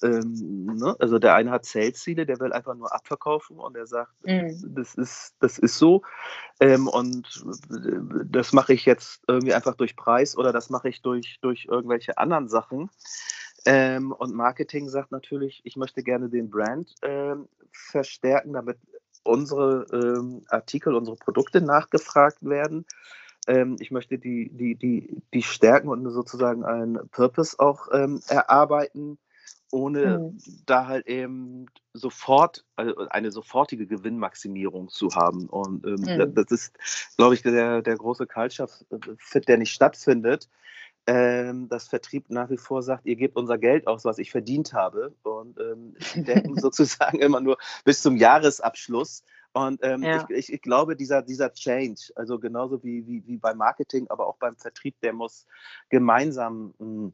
Ähm, 0.04 0.66
ne? 0.78 0.96
Also 1.00 1.20
der 1.20 1.36
eine 1.36 1.52
hat 1.52 1.66
Sales-Ziele, 1.66 2.26
der 2.26 2.40
will 2.40 2.54
einfach 2.54 2.76
nur 2.76 2.94
abverkaufen 2.94 3.60
und 3.60 3.76
der 3.76 3.88
sagt, 3.88 4.12
mhm. 4.24 4.56
das, 4.76 4.96
ist, 4.96 5.36
das 5.40 5.58
ist 5.58 5.78
so. 5.78 6.04
Ähm, 6.60 6.88
und 6.88 7.44
das 8.26 8.54
mache 8.54 8.74
ich 8.74 8.86
jetzt 8.86 9.22
irgendwie 9.28 9.54
einfach 9.54 9.76
durch 9.76 9.96
Preis 9.96 10.38
oder 10.38 10.54
das 10.54 10.70
mache 10.70 10.90
ich 10.90 11.02
durch, 11.02 11.40
durch 11.42 11.68
irgendwelche 11.70 12.18
anderen 12.18 12.48
Sachen. 12.48 12.90
Ähm, 13.66 14.12
und 14.12 14.34
Marketing 14.34 14.90
sagt 14.90 15.12
natürlich, 15.12 15.62
ich 15.66 15.76
möchte 15.76 16.04
gerne 16.04 16.30
den 16.30 16.50
Brand 16.50 16.94
ähm, 17.02 17.48
verstärken, 17.72 18.54
damit 18.54 18.78
unsere 19.24 19.86
ähm, 19.92 20.44
Artikel, 20.48 20.96
unsere 20.96 21.18
Produkte 21.18 21.62
nachgefragt 21.62 22.38
werden 22.42 22.86
ähm, 23.48 23.78
ich 23.80 23.92
möchte 23.92 24.18
die, 24.20 24.50
die, 24.52 24.76
die, 24.76 25.22
die 25.34 25.42
Stärken 25.42 25.90
und 25.90 26.08
sozusagen 26.12 26.64
einen 26.64 27.10
Purpose 27.10 27.58
auch 27.60 27.88
ähm, 27.92 28.22
erarbeiten 28.28 29.18
ohne 29.72 30.20
mhm. 30.20 30.38
da 30.66 30.88
halt 30.88 31.08
eben 31.08 31.68
sofort, 31.94 32.66
also 32.76 32.96
eine 33.10 33.32
sofortige 33.32 33.88
Gewinnmaximierung 33.88 34.90
zu 34.90 35.10
haben. 35.16 35.48
Und 35.48 35.86
ähm, 35.86 35.96
mhm. 36.02 36.34
das 36.36 36.52
ist, 36.52 36.78
glaube 37.18 37.36
ich, 37.36 37.42
der, 37.42 37.82
der 37.82 37.96
große 37.96 38.28
Culture-Fit, 38.28 39.48
der 39.48 39.58
nicht 39.58 39.74
stattfindet, 39.74 40.50
ähm, 41.08 41.70
dass 41.70 41.88
Vertrieb 41.88 42.30
nach 42.30 42.50
wie 42.50 42.58
vor 42.58 42.84
sagt, 42.84 43.06
ihr 43.06 43.16
gebt 43.16 43.36
unser 43.36 43.58
Geld 43.58 43.88
aus, 43.88 44.06
was 44.06 44.20
ich 44.20 44.32
verdient 44.32 44.74
habe. 44.74 45.16
Und 45.24 45.60
ähm, 45.60 45.96
denken 46.16 46.56
sozusagen 46.60 47.20
immer 47.20 47.42
nur 47.42 47.58
bis 47.84 48.02
zum 48.02 48.16
Jahresabschluss 48.16 49.24
Und 49.54 49.80
ähm, 49.84 50.04
ja. 50.04 50.26
ich, 50.30 50.38
ich, 50.38 50.54
ich, 50.54 50.62
glaube, 50.62 50.96
dieser, 50.96 51.22
dieser 51.22 51.54
Change, 51.54 52.12
also 52.16 52.40
genauso 52.40 52.84
wie, 52.84 53.08
wie, 53.08 53.26
wie 53.26 53.38
beim 53.38 53.58
Marketing, 53.58 54.08
aber 54.10 54.28
auch 54.28 54.38
beim 54.38 54.56
Vertrieb, 54.56 55.00
der 55.02 55.14
muss 55.14 55.46
gemeinsam 55.90 56.74
mh, 56.78 56.86
hm, 56.86 57.14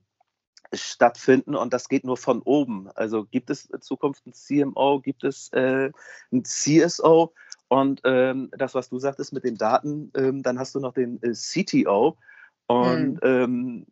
stattfinden 0.73 1.55
und 1.55 1.73
das 1.73 1.89
geht 1.89 2.03
nur 2.03 2.17
von 2.17 2.41
oben. 2.41 2.89
Also 2.95 3.25
gibt 3.25 3.49
es 3.49 3.65
in 3.65 3.81
Zukunft 3.81 4.25
ein 4.25 4.33
CMO, 4.33 4.99
gibt 4.99 5.23
es 5.23 5.49
äh, 5.53 5.91
ein 6.31 6.43
CSO 6.43 7.33
und 7.67 8.01
ähm, 8.03 8.49
das, 8.57 8.75
was 8.75 8.89
du 8.89 8.99
sagtest 8.99 9.33
mit 9.33 9.43
den 9.43 9.57
Daten, 9.57 10.11
ähm, 10.15 10.43
dann 10.43 10.59
hast 10.59 10.75
du 10.75 10.79
noch 10.79 10.93
den 10.93 11.21
äh, 11.21 11.33
CTO 11.33 12.17
und 12.67 13.13
mhm. 13.15 13.19
ähm, 13.23 13.85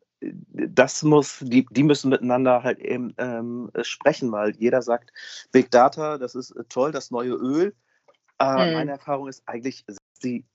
das 0.53 1.03
muss, 1.03 1.39
die, 1.41 1.65
die 1.69 1.83
müssen 1.83 2.09
miteinander 2.09 2.63
halt 2.63 2.79
eben 2.79 3.13
ähm, 3.17 3.69
sprechen, 3.81 4.31
weil 4.31 4.55
jeder 4.55 4.81
sagt, 4.81 5.11
Big 5.51 5.69
Data, 5.71 6.17
das 6.17 6.35
ist 6.35 6.51
äh, 6.51 6.63
toll, 6.69 6.91
das 6.91 7.11
neue 7.11 7.33
Öl. 7.33 7.75
Äh, 8.39 8.67
mhm. 8.67 8.73
Meine 8.73 8.91
Erfahrung 8.91 9.27
ist 9.27 9.43
eigentlich, 9.45 9.85
die, 10.23 10.45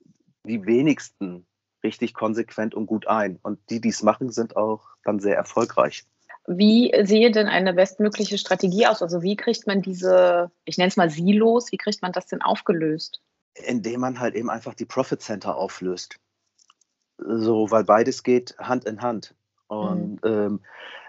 die 0.45 0.65
wenigsten 0.65 1.47
richtig 1.83 2.15
konsequent 2.15 2.75
und 2.75 2.87
gut 2.87 3.07
ein. 3.07 3.39
Und 3.43 3.59
die, 3.71 3.81
die 3.81 3.91
es 3.91 4.03
machen, 4.03 4.31
sind 4.31 4.57
auch 4.57 4.89
dann 5.05 5.21
sehr 5.21 5.37
erfolgreich. 5.37 6.05
Wie 6.47 6.93
sehe 7.05 7.31
denn 7.31 7.47
eine 7.47 7.75
bestmögliche 7.75 8.39
Strategie 8.39 8.87
aus? 8.87 9.03
Also 9.03 9.23
wie 9.23 9.37
kriegt 9.37 9.67
man 9.67 9.83
diese, 9.83 10.51
ich 10.65 10.79
nenne 10.79 10.89
es 10.89 10.97
mal 10.97 11.11
Silos, 11.11 11.71
wie 11.73 11.77
kriegt 11.77 12.01
man 12.01 12.13
das 12.13 12.27
denn 12.27 12.41
aufgelöst? 12.41 13.21
Indem 13.55 14.01
man 14.01 14.19
halt 14.19 14.35
eben 14.35 14.49
einfach 14.49 14.75
die 14.75 14.87
Profit 14.87 15.21
Center 15.21 15.57
auflöst. 15.57 16.17
So, 17.19 17.71
weil 17.71 17.85
beides 17.85 18.23
geht 18.23 18.57
Hand 18.59 18.87
in 18.87 19.03
Hand. 19.03 19.35
Und 19.67 20.25
mhm. 20.25 20.31
ähm, 20.31 20.61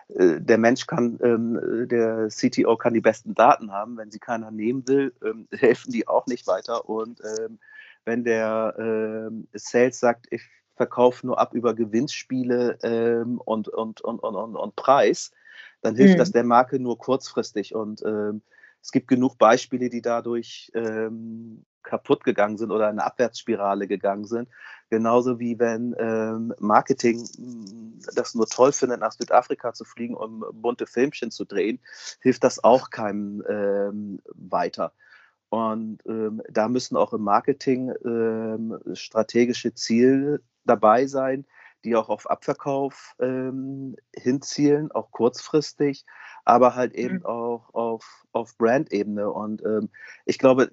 äh, 0.09 0.41
der 0.41 0.57
Mensch 0.57 0.87
kann, 0.87 1.19
ähm, 1.23 1.87
der 1.87 2.27
CTO 2.27 2.75
kann 2.75 2.93
die 2.93 3.01
besten 3.01 3.33
Daten 3.33 3.71
haben. 3.71 3.97
Wenn 3.97 4.11
sie 4.11 4.19
keiner 4.19 4.51
nehmen 4.51 4.87
will, 4.87 5.13
ähm, 5.23 5.47
helfen 5.57 5.91
die 5.91 6.07
auch 6.07 6.25
nicht 6.25 6.47
weiter. 6.47 6.89
Und 6.89 7.21
ähm, 7.23 7.59
wenn 8.03 8.23
der 8.23 8.75
ähm, 8.77 9.47
Sales 9.53 9.99
sagt, 9.99 10.27
ich 10.31 10.41
verkaufe 10.79 11.27
nur 11.27 11.37
ab 11.37 11.53
über 11.53 11.73
Gewinnspiele 11.73 12.79
ähm, 12.83 13.41
und, 13.43 13.67
und, 13.67 13.99
und, 13.99 14.19
und, 14.21 14.55
und, 14.55 14.75
Preis, 14.77 15.33
dann 15.81 15.97
hilft 15.97 16.13
mhm. 16.13 16.19
das 16.19 16.31
der 16.31 16.45
Marke 16.45 16.79
nur 16.79 16.97
kurzfristig. 16.97 17.75
Und 17.75 18.01
ähm, 18.05 18.41
es 18.81 18.93
gibt 18.93 19.09
genug 19.09 19.37
Beispiele, 19.37 19.89
die 19.89 20.01
dadurch 20.01 20.71
ähm, 20.73 21.65
kaputt 21.83 22.23
gegangen 22.23 22.57
sind 22.57 22.71
oder 22.71 22.85
in 22.85 22.91
eine 22.91 23.03
Abwärtsspirale 23.03 23.89
gegangen 23.89 24.23
sind. 24.23 24.47
Genauso 24.89 25.37
wie 25.37 25.59
wenn 25.59 25.93
ähm, 25.99 26.53
Marketing 26.59 27.27
mm, 27.37 27.99
das 28.15 28.33
nur 28.33 28.47
toll 28.47 28.71
findet, 28.71 29.01
nach 29.01 29.11
Südafrika 29.11 29.73
zu 29.73 29.83
fliegen, 29.83 30.15
um 30.15 30.45
bunte 30.53 30.87
Filmchen 30.87 31.29
zu 31.29 31.43
drehen, 31.43 31.79
hilft 32.21 32.45
das 32.45 32.63
auch 32.63 32.89
keinem 32.89 33.43
ähm, 33.49 34.21
weiter. 34.33 34.93
Und 35.49 35.99
ähm, 36.05 36.41
da 36.49 36.67
müssen 36.67 36.95
auch 36.95 37.13
im 37.13 37.23
Marketing 37.23 37.91
ähm, 38.05 38.79
strategische 38.93 39.73
Ziele 39.73 40.41
dabei 40.65 41.07
sein, 41.07 41.45
die 41.83 41.95
auch 41.95 42.09
auf 42.09 42.29
Abverkauf 42.29 43.15
ähm, 43.19 43.95
hinzielen, 44.15 44.91
auch 44.91 45.11
kurzfristig, 45.11 46.05
aber 46.45 46.75
halt 46.75 46.93
eben 46.93 47.17
mhm. 47.17 47.25
auch 47.25 47.73
auf, 47.73 48.25
auf 48.31 48.57
Brand-Ebene. 48.57 49.31
Und 49.31 49.63
ähm, 49.65 49.89
ich 50.25 50.37
glaube, 50.37 50.69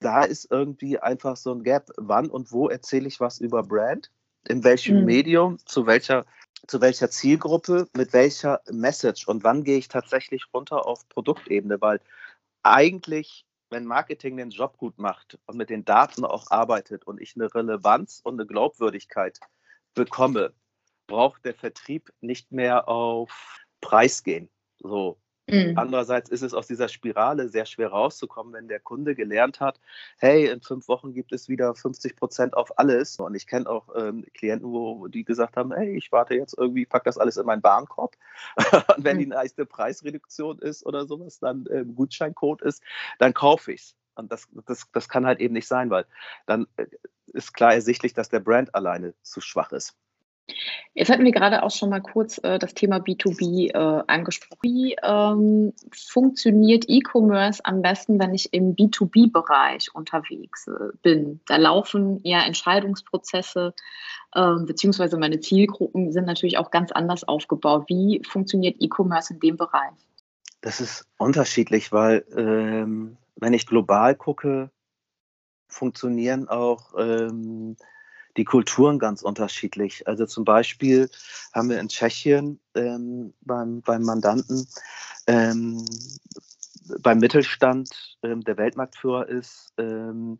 da 0.00 0.22
ist 0.22 0.50
irgendwie 0.50 0.98
einfach 0.98 1.36
so 1.36 1.52
ein 1.52 1.64
Gap. 1.64 1.90
Wann 1.96 2.30
und 2.30 2.52
wo 2.52 2.68
erzähle 2.68 3.08
ich 3.08 3.20
was 3.20 3.40
über 3.40 3.62
Brand? 3.62 4.12
In 4.46 4.62
welchem 4.62 5.00
mhm. 5.00 5.06
Medium? 5.06 5.58
Zu 5.64 5.86
welcher, 5.86 6.24
zu 6.66 6.80
welcher 6.80 7.10
Zielgruppe? 7.10 7.88
Mit 7.96 8.12
welcher 8.12 8.60
Message? 8.70 9.26
Und 9.26 9.42
wann 9.44 9.64
gehe 9.64 9.78
ich 9.78 9.88
tatsächlich 9.88 10.44
runter 10.54 10.86
auf 10.86 11.08
Produktebene? 11.08 11.80
Weil 11.80 12.00
eigentlich 12.62 13.44
wenn 13.70 13.84
Marketing 13.84 14.36
den 14.36 14.50
Job 14.50 14.76
gut 14.78 14.98
macht 14.98 15.38
und 15.46 15.56
mit 15.56 15.70
den 15.70 15.84
Daten 15.84 16.24
auch 16.24 16.50
arbeitet 16.50 17.06
und 17.06 17.20
ich 17.20 17.36
eine 17.36 17.54
Relevanz 17.54 18.20
und 18.22 18.34
eine 18.34 18.46
Glaubwürdigkeit 18.46 19.38
bekomme, 19.94 20.54
braucht 21.06 21.44
der 21.44 21.54
Vertrieb 21.54 22.12
nicht 22.20 22.52
mehr 22.52 22.88
auf 22.88 23.58
Preis 23.80 24.22
gehen. 24.22 24.48
So, 24.78 25.18
Mhm. 25.50 25.78
Andererseits 25.78 26.28
ist 26.28 26.42
es 26.42 26.52
aus 26.52 26.66
dieser 26.66 26.88
Spirale 26.88 27.48
sehr 27.48 27.64
schwer 27.64 27.88
rauszukommen, 27.88 28.52
wenn 28.52 28.68
der 28.68 28.80
Kunde 28.80 29.14
gelernt 29.14 29.60
hat, 29.60 29.80
hey, 30.18 30.46
in 30.46 30.60
fünf 30.60 30.88
Wochen 30.88 31.14
gibt 31.14 31.32
es 31.32 31.48
wieder 31.48 31.74
50 31.74 32.16
Prozent 32.16 32.54
auf 32.54 32.78
alles. 32.78 33.18
Und 33.18 33.34
ich 33.34 33.46
kenne 33.46 33.68
auch 33.68 33.88
ähm, 33.96 34.24
Klienten, 34.34 34.70
wo 34.70 35.08
die 35.08 35.24
gesagt 35.24 35.56
haben, 35.56 35.72
hey, 35.72 35.96
ich 35.96 36.12
warte 36.12 36.34
jetzt 36.34 36.56
irgendwie, 36.58 36.86
pack 36.86 37.04
das 37.04 37.18
alles 37.18 37.36
in 37.36 37.46
meinen 37.46 37.62
Warenkorb. 37.62 38.16
Und 38.96 39.04
wenn 39.04 39.16
mhm. 39.16 39.20
die 39.20 39.26
nächste 39.26 39.66
Preisreduktion 39.66 40.58
ist 40.58 40.84
oder 40.84 41.06
sowas, 41.06 41.38
dann 41.38 41.66
äh, 41.66 41.84
Gutscheincode 41.84 42.62
ist, 42.62 42.82
dann 43.18 43.32
kaufe 43.32 43.72
ich 43.72 43.80
es. 43.80 43.96
Und 44.14 44.32
das, 44.32 44.48
das, 44.66 44.90
das 44.92 45.08
kann 45.08 45.26
halt 45.26 45.40
eben 45.40 45.54
nicht 45.54 45.68
sein, 45.68 45.90
weil 45.90 46.04
dann 46.46 46.66
äh, 46.76 46.86
ist 47.26 47.54
klar 47.54 47.72
ersichtlich, 47.72 48.14
dass 48.14 48.28
der 48.28 48.40
Brand 48.40 48.74
alleine 48.74 49.14
zu 49.22 49.40
schwach 49.40 49.72
ist. 49.72 49.94
Jetzt 50.94 51.10
hatten 51.10 51.24
wir 51.24 51.32
gerade 51.32 51.62
auch 51.62 51.70
schon 51.70 51.90
mal 51.90 52.00
kurz 52.00 52.38
äh, 52.42 52.58
das 52.58 52.74
Thema 52.74 52.96
B2B 52.96 53.70
äh, 53.72 54.02
angesprochen. 54.06 54.58
Wie 54.62 54.96
ähm, 55.02 55.72
funktioniert 55.92 56.86
E-Commerce 56.88 57.64
am 57.64 57.82
besten, 57.82 58.18
wenn 58.18 58.34
ich 58.34 58.52
im 58.52 58.74
B2B-Bereich 58.74 59.94
unterwegs 59.94 60.66
äh, 60.66 60.96
bin? 61.02 61.40
Da 61.46 61.56
laufen 61.56 62.20
ja 62.24 62.42
Entscheidungsprozesse, 62.44 63.74
ähm, 64.34 64.66
beziehungsweise 64.66 65.18
meine 65.18 65.40
Zielgruppen 65.40 66.12
sind 66.12 66.24
natürlich 66.24 66.58
auch 66.58 66.70
ganz 66.70 66.90
anders 66.92 67.24
aufgebaut. 67.24 67.84
Wie 67.88 68.22
funktioniert 68.26 68.76
E-Commerce 68.80 69.34
in 69.34 69.40
dem 69.40 69.56
Bereich? 69.56 69.94
Das 70.60 70.80
ist 70.80 71.06
unterschiedlich, 71.18 71.92
weil 71.92 72.24
ähm, 72.36 73.16
wenn 73.36 73.52
ich 73.52 73.66
global 73.66 74.16
gucke, 74.16 74.70
funktionieren 75.68 76.48
auch 76.48 76.94
ähm, 76.98 77.76
die 78.36 78.44
Kulturen 78.44 78.98
ganz 78.98 79.22
unterschiedlich. 79.22 80.06
Also 80.06 80.26
zum 80.26 80.44
Beispiel 80.44 81.10
haben 81.52 81.70
wir 81.70 81.80
in 81.80 81.88
Tschechien 81.88 82.60
ähm, 82.74 83.34
beim, 83.40 83.82
beim 83.82 84.02
Mandanten 84.02 84.66
ähm, 85.26 85.84
beim 87.02 87.18
Mittelstand, 87.18 88.18
ähm, 88.22 88.42
der 88.42 88.56
Weltmarktführer 88.56 89.28
ist, 89.28 89.72
ähm, 89.78 90.38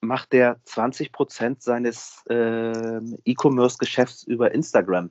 macht 0.00 0.32
der 0.32 0.60
20 0.64 1.12
Prozent 1.12 1.62
seines 1.62 2.22
ähm, 2.28 3.18
E-Commerce-Geschäfts 3.24 4.24
über 4.24 4.52
Instagram. 4.52 5.10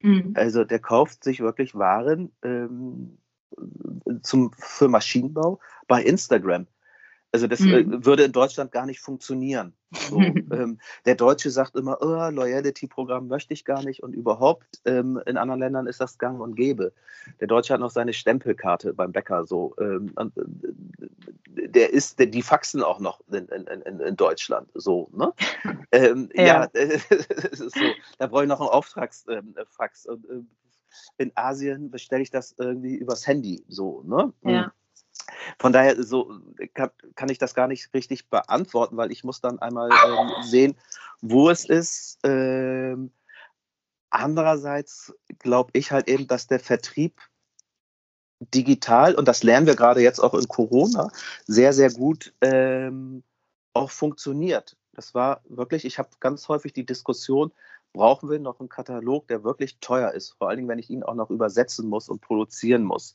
Mhm. 0.00 0.32
Also 0.36 0.64
der 0.64 0.78
kauft 0.78 1.24
sich 1.24 1.40
wirklich 1.40 1.74
Waren 1.74 2.32
ähm, 2.42 3.18
zum, 4.22 4.52
für 4.56 4.88
Maschinenbau 4.88 5.60
bei 5.88 6.02
Instagram. 6.02 6.66
Also 7.32 7.46
das 7.46 7.60
äh, 7.60 7.82
mhm. 7.82 8.04
würde 8.04 8.24
in 8.24 8.32
Deutschland 8.32 8.72
gar 8.72 8.84
nicht 8.84 9.00
funktionieren. 9.00 9.72
So, 9.90 10.20
ähm, 10.20 10.78
der 11.06 11.14
Deutsche 11.14 11.50
sagt 11.50 11.74
immer, 11.76 11.96
oh, 12.02 12.30
Loyalty-Programm 12.30 13.26
möchte 13.26 13.54
ich 13.54 13.64
gar 13.64 13.82
nicht 13.82 14.02
und 14.02 14.14
überhaupt 14.14 14.82
ähm, 14.84 15.20
in 15.24 15.38
anderen 15.38 15.60
Ländern 15.60 15.86
ist 15.86 16.00
das 16.00 16.18
gang 16.18 16.40
und 16.40 16.56
gäbe. 16.56 16.92
Der 17.40 17.46
Deutsche 17.46 17.72
hat 17.72 17.80
noch 17.80 17.90
seine 17.90 18.12
Stempelkarte 18.12 18.92
beim 18.92 19.12
Bäcker 19.12 19.46
so. 19.46 19.74
Ähm, 19.80 20.12
und, 20.14 20.36
äh, 20.36 21.68
der 21.68 21.92
ist, 21.92 22.18
der, 22.18 22.26
die 22.26 22.42
faxen 22.42 22.82
auch 22.82 23.00
noch 23.00 23.20
in, 23.32 23.48
in, 23.48 24.00
in, 24.00 24.16
Deutschland 24.16 24.68
so. 24.74 25.08
Ne? 25.12 25.32
Ähm, 25.94 26.30
ja, 26.34 26.44
ja 26.44 26.64
äh, 26.72 26.98
so. 27.52 27.68
Da 28.18 28.26
brauche 28.26 28.44
ich 28.44 28.48
noch 28.48 28.60
einen 28.60 28.70
Auftragsfax. 28.70 30.06
Ähm, 30.08 30.46
äh, 31.18 31.22
in 31.22 31.32
Asien 31.34 31.90
bestelle 31.90 32.22
ich 32.22 32.30
das 32.30 32.54
irgendwie 32.58 32.94
übers 32.94 33.26
Handy 33.26 33.62
so. 33.68 34.02
Ne? 34.06 34.32
Ja. 34.42 34.72
Von 35.58 35.72
daher 35.72 36.02
so 36.02 36.40
kann, 36.74 36.90
kann, 37.14 37.28
ich 37.28 37.38
das 37.38 37.54
gar 37.54 37.68
nicht 37.68 37.92
richtig 37.94 38.28
beantworten, 38.28 38.96
weil 38.96 39.12
ich 39.12 39.24
muss 39.24 39.40
dann 39.40 39.58
einmal 39.58 39.90
ähm, 39.90 40.42
sehen, 40.42 40.76
wo 41.20 41.50
es 41.50 41.64
ist. 41.64 42.18
Ähm, 42.24 43.12
andererseits 44.10 45.14
glaube 45.38 45.70
ich 45.74 45.92
halt 45.92 46.08
eben, 46.08 46.26
dass 46.26 46.46
der 46.46 46.60
Vertrieb 46.60 47.20
digital, 48.54 49.14
und 49.14 49.28
das 49.28 49.42
lernen 49.42 49.66
wir 49.66 49.76
gerade 49.76 50.00
jetzt 50.00 50.18
auch 50.18 50.34
in 50.34 50.48
Corona, 50.48 51.10
sehr, 51.46 51.72
sehr 51.72 51.90
gut 51.90 52.34
ähm, 52.40 53.22
auch 53.72 53.90
funktioniert. 53.90 54.76
Das 54.92 55.14
war 55.14 55.42
wirklich, 55.48 55.84
ich 55.84 55.98
habe 55.98 56.10
ganz 56.20 56.48
häufig 56.48 56.72
die 56.72 56.84
Diskussion, 56.84 57.52
brauchen 57.92 58.30
wir 58.30 58.38
noch 58.38 58.60
einen 58.60 58.68
Katalog, 58.68 59.28
der 59.28 59.44
wirklich 59.44 59.78
teuer 59.80 60.12
ist, 60.12 60.32
vor 60.32 60.48
allen 60.48 60.58
Dingen, 60.58 60.68
wenn 60.68 60.78
ich 60.78 60.90
ihn 60.90 61.02
auch 61.02 61.14
noch 61.14 61.30
übersetzen 61.30 61.88
muss 61.88 62.08
und 62.08 62.20
produzieren 62.20 62.84
muss. 62.84 63.14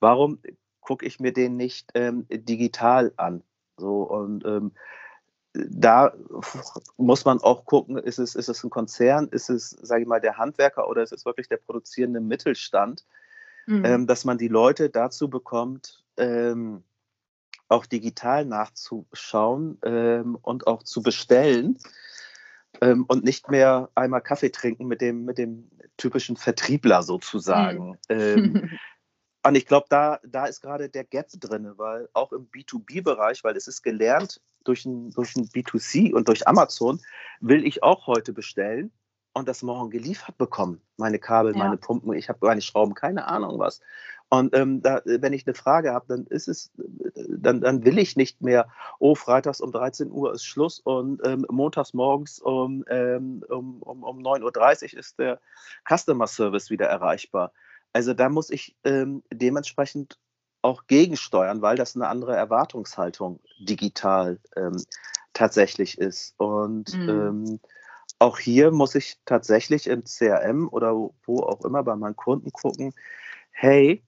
Warum 0.00 0.40
gucke 0.82 1.06
ich 1.06 1.18
mir 1.18 1.32
den 1.32 1.56
nicht 1.56 1.90
ähm, 1.94 2.26
digital 2.28 3.12
an. 3.16 3.42
So 3.78 4.02
und 4.02 4.44
ähm, 4.44 4.72
da 5.54 6.12
muss 6.96 7.24
man 7.24 7.38
auch 7.38 7.64
gucken, 7.64 7.98
ist 7.98 8.18
es, 8.18 8.34
ist 8.34 8.48
es 8.48 8.64
ein 8.64 8.70
Konzern, 8.70 9.28
ist 9.28 9.50
es, 9.50 9.70
sage 9.70 10.02
ich 10.02 10.08
mal, 10.08 10.20
der 10.20 10.38
Handwerker 10.38 10.88
oder 10.88 11.02
ist 11.02 11.12
es 11.12 11.24
wirklich 11.24 11.48
der 11.48 11.58
produzierende 11.58 12.20
Mittelstand, 12.20 13.04
mhm. 13.66 13.84
ähm, 13.84 14.06
dass 14.06 14.24
man 14.24 14.38
die 14.38 14.48
Leute 14.48 14.88
dazu 14.88 15.28
bekommt, 15.28 16.04
ähm, 16.16 16.82
auch 17.68 17.86
digital 17.86 18.44
nachzuschauen 18.44 19.78
ähm, 19.82 20.38
und 20.40 20.66
auch 20.66 20.82
zu 20.82 21.02
bestellen 21.02 21.78
ähm, 22.80 23.04
und 23.08 23.24
nicht 23.24 23.50
mehr 23.50 23.90
einmal 23.94 24.20
Kaffee 24.20 24.50
trinken 24.50 24.86
mit 24.86 25.00
dem, 25.00 25.24
mit 25.24 25.38
dem 25.38 25.70
typischen 25.96 26.36
Vertriebler 26.36 27.02
sozusagen. 27.02 27.98
Mhm. 28.10 28.70
Und 29.44 29.56
ich 29.56 29.66
glaube, 29.66 29.86
da, 29.88 30.20
da 30.24 30.46
ist 30.46 30.60
gerade 30.60 30.88
der 30.88 31.04
Gap 31.04 31.28
drin, 31.34 31.72
weil 31.76 32.08
auch 32.12 32.32
im 32.32 32.48
B2B-Bereich, 32.48 33.42
weil 33.42 33.56
es 33.56 33.66
ist 33.66 33.82
gelernt 33.82 34.40
durch 34.64 34.84
ein, 34.84 35.10
durch 35.10 35.34
ein 35.36 35.48
B2C 35.48 36.12
und 36.14 36.28
durch 36.28 36.46
Amazon, 36.46 37.00
will 37.40 37.66
ich 37.66 37.82
auch 37.82 38.06
heute 38.06 38.32
bestellen 38.32 38.92
und 39.32 39.48
das 39.48 39.62
morgen 39.62 39.90
geliefert 39.90 40.38
bekommen. 40.38 40.80
Meine 40.96 41.18
Kabel, 41.18 41.52
ja. 41.52 41.58
meine 41.58 41.76
Pumpen, 41.76 42.12
ich 42.12 42.28
habe 42.28 42.38
meine 42.42 42.60
Schrauben, 42.60 42.94
keine 42.94 43.26
Ahnung 43.26 43.58
was. 43.58 43.80
Und 44.28 44.56
ähm, 44.56 44.80
da, 44.80 45.02
wenn 45.04 45.34
ich 45.34 45.46
eine 45.46 45.54
Frage 45.54 45.92
habe, 45.92 46.06
dann 46.08 46.26
ist 46.26 46.48
es, 46.48 46.72
dann, 47.28 47.60
dann 47.60 47.84
will 47.84 47.98
ich 47.98 48.16
nicht 48.16 48.40
mehr, 48.40 48.68
oh, 48.98 49.14
freitags 49.14 49.60
um 49.60 49.72
13 49.72 50.10
Uhr 50.10 50.32
ist 50.32 50.44
Schluss 50.44 50.80
und 50.80 51.20
ähm, 51.26 51.44
montags 51.50 51.92
morgens 51.92 52.38
um, 52.38 52.82
ähm, 52.88 53.44
um, 53.50 53.82
um, 53.82 54.02
um 54.02 54.18
9.30 54.20 54.94
Uhr 54.94 55.00
ist 55.00 55.18
der 55.18 55.38
Customer 55.86 56.26
Service 56.26 56.70
wieder 56.70 56.86
erreichbar. 56.86 57.52
Also 57.92 58.14
da 58.14 58.28
muss 58.28 58.50
ich 58.50 58.76
ähm, 58.84 59.22
dementsprechend 59.32 60.18
auch 60.62 60.86
gegensteuern, 60.86 61.60
weil 61.60 61.76
das 61.76 61.96
eine 61.96 62.08
andere 62.08 62.36
Erwartungshaltung 62.36 63.40
digital 63.58 64.38
ähm, 64.56 64.82
tatsächlich 65.32 65.98
ist. 65.98 66.34
Und 66.38 66.96
mhm. 66.96 67.08
ähm, 67.08 67.60
auch 68.18 68.38
hier 68.38 68.70
muss 68.70 68.94
ich 68.94 69.18
tatsächlich 69.24 69.88
im 69.88 70.04
CRM 70.04 70.68
oder 70.68 70.92
wo 71.24 71.40
auch 71.40 71.64
immer 71.64 71.82
bei 71.82 71.96
meinen 71.96 72.16
Kunden 72.16 72.52
gucken, 72.52 72.94
hey, 73.50 74.02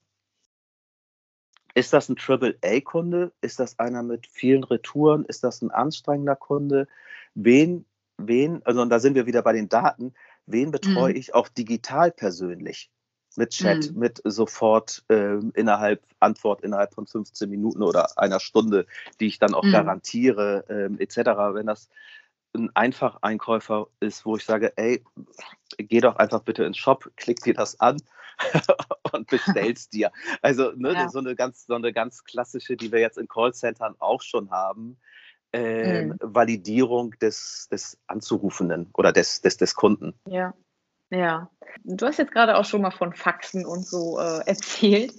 ist 1.73 1.91
das 1.91 2.07
ein 2.07 2.15
AAA-Kunde? 2.17 3.33
Ist 3.41 3.59
das 3.59 3.77
einer 3.79 4.01
mit 4.01 4.27
vielen 4.27 4.63
Retouren? 4.63 5.25
Ist 5.25 5.43
das 5.43 5.61
ein 5.61 5.71
anstrengender 5.71 6.37
Kunde? 6.37 6.87
Wen, 7.33 7.85
wen, 8.17 8.65
also 8.65 8.81
und 8.81 8.89
da 8.89 8.99
sind 8.99 9.15
wir 9.15 9.25
wieder 9.25 9.41
bei 9.41 9.51
den 9.51 9.67
Daten, 9.67 10.13
wen 10.45 10.71
betreue 10.71 11.11
mhm. 11.11 11.19
ich 11.19 11.35
auch 11.35 11.49
digital 11.49 12.11
persönlich? 12.11 12.89
Mit 13.37 13.51
Chat, 13.51 13.91
mhm. 13.91 13.99
mit 13.99 14.21
sofort 14.23 15.03
ähm, 15.09 15.51
innerhalb 15.55 16.01
Antwort 16.19 16.61
innerhalb 16.61 16.93
von 16.93 17.05
15 17.05 17.49
Minuten 17.49 17.83
oder 17.83 18.17
einer 18.17 18.39
Stunde, 18.39 18.85
die 19.19 19.27
ich 19.27 19.39
dann 19.39 19.53
auch 19.53 19.63
mhm. 19.63 19.71
garantiere, 19.71 20.65
ähm, 20.69 20.99
etc. 20.99 21.17
Wenn 21.53 21.67
das 21.67 21.89
ein 22.55 22.71
Einfacheinkäufer 22.73 23.87
ist, 23.99 24.25
wo 24.25 24.37
ich 24.37 24.45
sage, 24.45 24.73
ey, 24.77 25.03
geh 25.77 25.99
doch 25.99 26.15
einfach 26.15 26.41
bitte 26.41 26.63
ins 26.63 26.77
Shop, 26.77 27.11
klick 27.17 27.41
dir 27.41 27.53
das 27.53 27.79
an 27.79 28.01
und 29.11 29.27
bestellst 29.27 29.93
dir. 29.93 30.11
Also 30.41 30.71
ne, 30.75 30.93
ja. 30.93 31.09
so, 31.09 31.19
eine 31.19 31.35
ganz, 31.35 31.65
so 31.65 31.75
eine 31.75 31.93
ganz 31.93 32.23
klassische, 32.23 32.77
die 32.77 32.91
wir 32.91 32.99
jetzt 32.99 33.17
in 33.17 33.27
Callcentern 33.27 33.95
auch 33.99 34.21
schon 34.21 34.51
haben, 34.51 34.97
äh, 35.53 36.05
mhm. 36.05 36.17
Validierung 36.21 37.11
des, 37.21 37.67
des 37.71 37.97
Anzurufenden 38.07 38.89
oder 38.93 39.11
des, 39.11 39.41
des, 39.41 39.57
des 39.57 39.75
Kunden. 39.75 40.13
Ja. 40.27 40.53
Ja, 41.11 41.49
du 41.83 42.05
hast 42.05 42.17
jetzt 42.17 42.31
gerade 42.31 42.57
auch 42.57 42.65
schon 42.65 42.81
mal 42.81 42.91
von 42.91 43.13
Faxen 43.13 43.65
und 43.65 43.85
so 43.85 44.19
äh, 44.19 44.41
erzählt. 44.45 45.13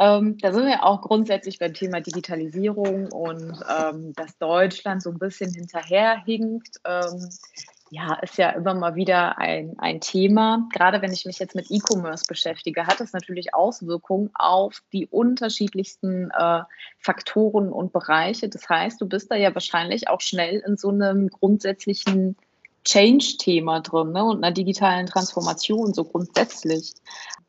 Ähm, 0.00 0.38
da 0.38 0.52
sind 0.52 0.66
wir 0.66 0.84
auch 0.84 1.02
grundsätzlich 1.02 1.58
beim 1.58 1.74
Thema 1.74 2.00
Digitalisierung 2.00 3.10
und 3.10 3.60
ähm, 3.68 4.12
dass 4.14 4.38
Deutschland 4.38 5.02
so 5.02 5.10
ein 5.10 5.18
bisschen 5.18 5.52
hinterherhinkt. 5.52 6.76
Ähm, 6.84 7.28
ja, 7.90 8.14
ist 8.22 8.38
ja 8.38 8.48
immer 8.50 8.72
mal 8.72 8.94
wieder 8.94 9.36
ein, 9.36 9.74
ein 9.78 10.00
Thema. 10.00 10.66
Gerade 10.72 11.02
wenn 11.02 11.12
ich 11.12 11.26
mich 11.26 11.38
jetzt 11.38 11.54
mit 11.54 11.70
E-Commerce 11.70 12.24
beschäftige, 12.26 12.86
hat 12.86 13.02
es 13.02 13.12
natürlich 13.12 13.52
Auswirkungen 13.52 14.30
auf 14.32 14.82
die 14.94 15.06
unterschiedlichsten 15.08 16.30
äh, 16.30 16.62
Faktoren 16.98 17.70
und 17.70 17.92
Bereiche. 17.92 18.48
Das 18.48 18.66
heißt, 18.66 18.98
du 18.98 19.06
bist 19.06 19.30
da 19.30 19.34
ja 19.34 19.54
wahrscheinlich 19.54 20.08
auch 20.08 20.22
schnell 20.22 20.62
in 20.66 20.78
so 20.78 20.88
einem 20.88 21.28
grundsätzlichen 21.28 22.36
Change-Thema 22.84 23.80
drin 23.80 24.12
ne, 24.12 24.24
und 24.24 24.42
einer 24.42 24.52
digitalen 24.52 25.06
Transformation 25.06 25.94
so 25.94 26.04
grundsätzlich. 26.04 26.94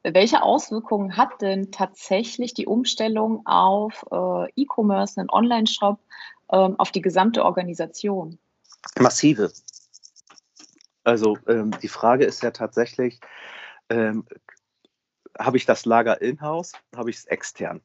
Welche 0.04 0.44
Auswirkungen 0.44 1.16
hat 1.16 1.42
denn 1.42 1.72
tatsächlich 1.72 2.54
die 2.54 2.68
Umstellung 2.68 3.46
auf 3.46 4.06
äh, 4.12 4.52
E-Commerce, 4.62 5.20
einen 5.20 5.30
Online-Shop, 5.30 6.00
ähm, 6.52 6.76
auf 6.78 6.92
die 6.92 7.02
gesamte 7.02 7.46
Organisation? 7.46 8.38
Massive. 9.00 9.52
Also 11.04 11.38
ähm, 11.48 11.72
die 11.82 11.88
Frage 11.88 12.26
ist 12.26 12.44
ja 12.44 12.52
tatsächlich, 12.52 13.20
ähm, 13.90 14.26
habe 15.40 15.58
ich 15.58 15.66
das 15.66 15.86
Lager 15.86 16.22
in-house, 16.22 16.74
habe 16.96 17.10
ich 17.10 17.18
es 17.18 17.26
extern? 17.26 17.82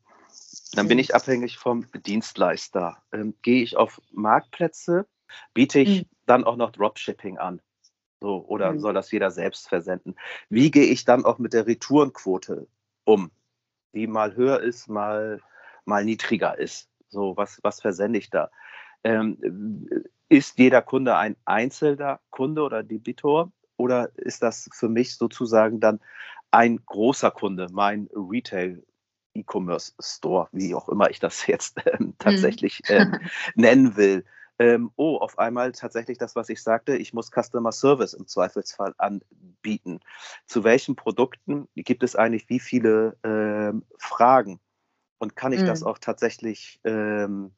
Dann 0.73 0.89
bin 0.89 0.97
mhm. 0.97 1.01
ich 1.01 1.15
abhängig 1.15 1.57
vom 1.57 1.87
Dienstleister. 1.93 2.99
Ähm, 3.13 3.35
gehe 3.43 3.63
ich 3.63 3.77
auf 3.77 4.01
Marktplätze, 4.13 5.07
biete 5.55 5.81
ich 5.81 6.03
mhm. 6.03 6.09
Dann 6.29 6.45
auch 6.45 6.57
noch 6.57 6.71
Dropshipping 6.73 7.39
an. 7.39 7.61
So, 8.21 8.45
oder 8.47 8.73
mhm. 8.73 8.81
soll 8.81 8.95
das 8.95 9.11
jeder 9.11 9.31
selbst 9.31 9.69
versenden? 9.69 10.17
Wie 10.49 10.71
gehe 10.71 10.87
ich 10.87 11.05
dann 11.05 11.25
auch 11.25 11.39
mit 11.39 11.53
der 11.53 11.67
Retourenquote 11.67 12.67
um, 13.05 13.31
die 13.95 14.07
mal 14.07 14.35
höher 14.35 14.61
ist, 14.61 14.89
mal, 14.89 15.41
mal 15.85 16.05
niedriger 16.05 16.59
ist? 16.59 16.89
So, 17.09 17.37
was, 17.37 17.61
was 17.63 17.81
versende 17.81 18.19
ich 18.19 18.31
da? 18.31 18.51
Ähm, 19.05 19.89
ist 20.29 20.59
jeder 20.59 20.83
Kunde 20.83 21.17
ein 21.17 21.37
einzelner 21.45 22.21
Kunde 22.31 22.63
oder 22.63 22.83
Debitor 22.83 23.53
oder 23.77 24.11
ist 24.17 24.43
das 24.43 24.69
für 24.73 24.89
mich 24.89 25.17
sozusagen 25.17 25.81
dann 25.81 26.01
ein 26.51 26.85
großer 26.85 27.31
Kunde, 27.31 27.69
mein 27.71 28.09
Retail 28.13 28.83
E-Commerce 29.35 29.93
Store, 30.01 30.49
wie 30.53 30.75
auch 30.75 30.89
immer 30.89 31.11
ich 31.11 31.21
das 31.21 31.47
jetzt 31.47 31.87
äh, 31.87 31.99
tatsächlich 32.19 32.83
äh, 32.89 33.07
nennen 33.55 33.97
will? 33.97 34.25
Ähm, 34.59 34.91
oh, 34.97 35.17
auf 35.19 35.39
einmal 35.39 35.73
tatsächlich 35.73 36.19
das, 36.19 36.35
was 36.35 36.49
ich 36.49 36.63
sagte, 36.63 36.97
ich 36.97 37.13
muss 37.13 37.31
Customer 37.31 37.73
Service 37.73 38.13
im 38.15 38.27
Zweifelsfall 38.27 38.95
anbieten. 38.99 40.01
Zu 40.47 40.65
welchen 40.65 40.97
Produkten 40.97 41.69
gibt 41.75 42.03
es 42.03 42.17
eigentlich 42.17 42.49
wie 42.49 42.61
viele 42.61 43.17
ähm, 43.23 43.85
Fragen? 43.99 44.61
Und 45.19 45.37
kann 45.37 45.53
ich 45.53 45.63
mhm. 45.63 45.67
das 45.67 45.83
auch 45.83 45.99
tatsächlich 45.99 46.81
ähm, 46.85 47.53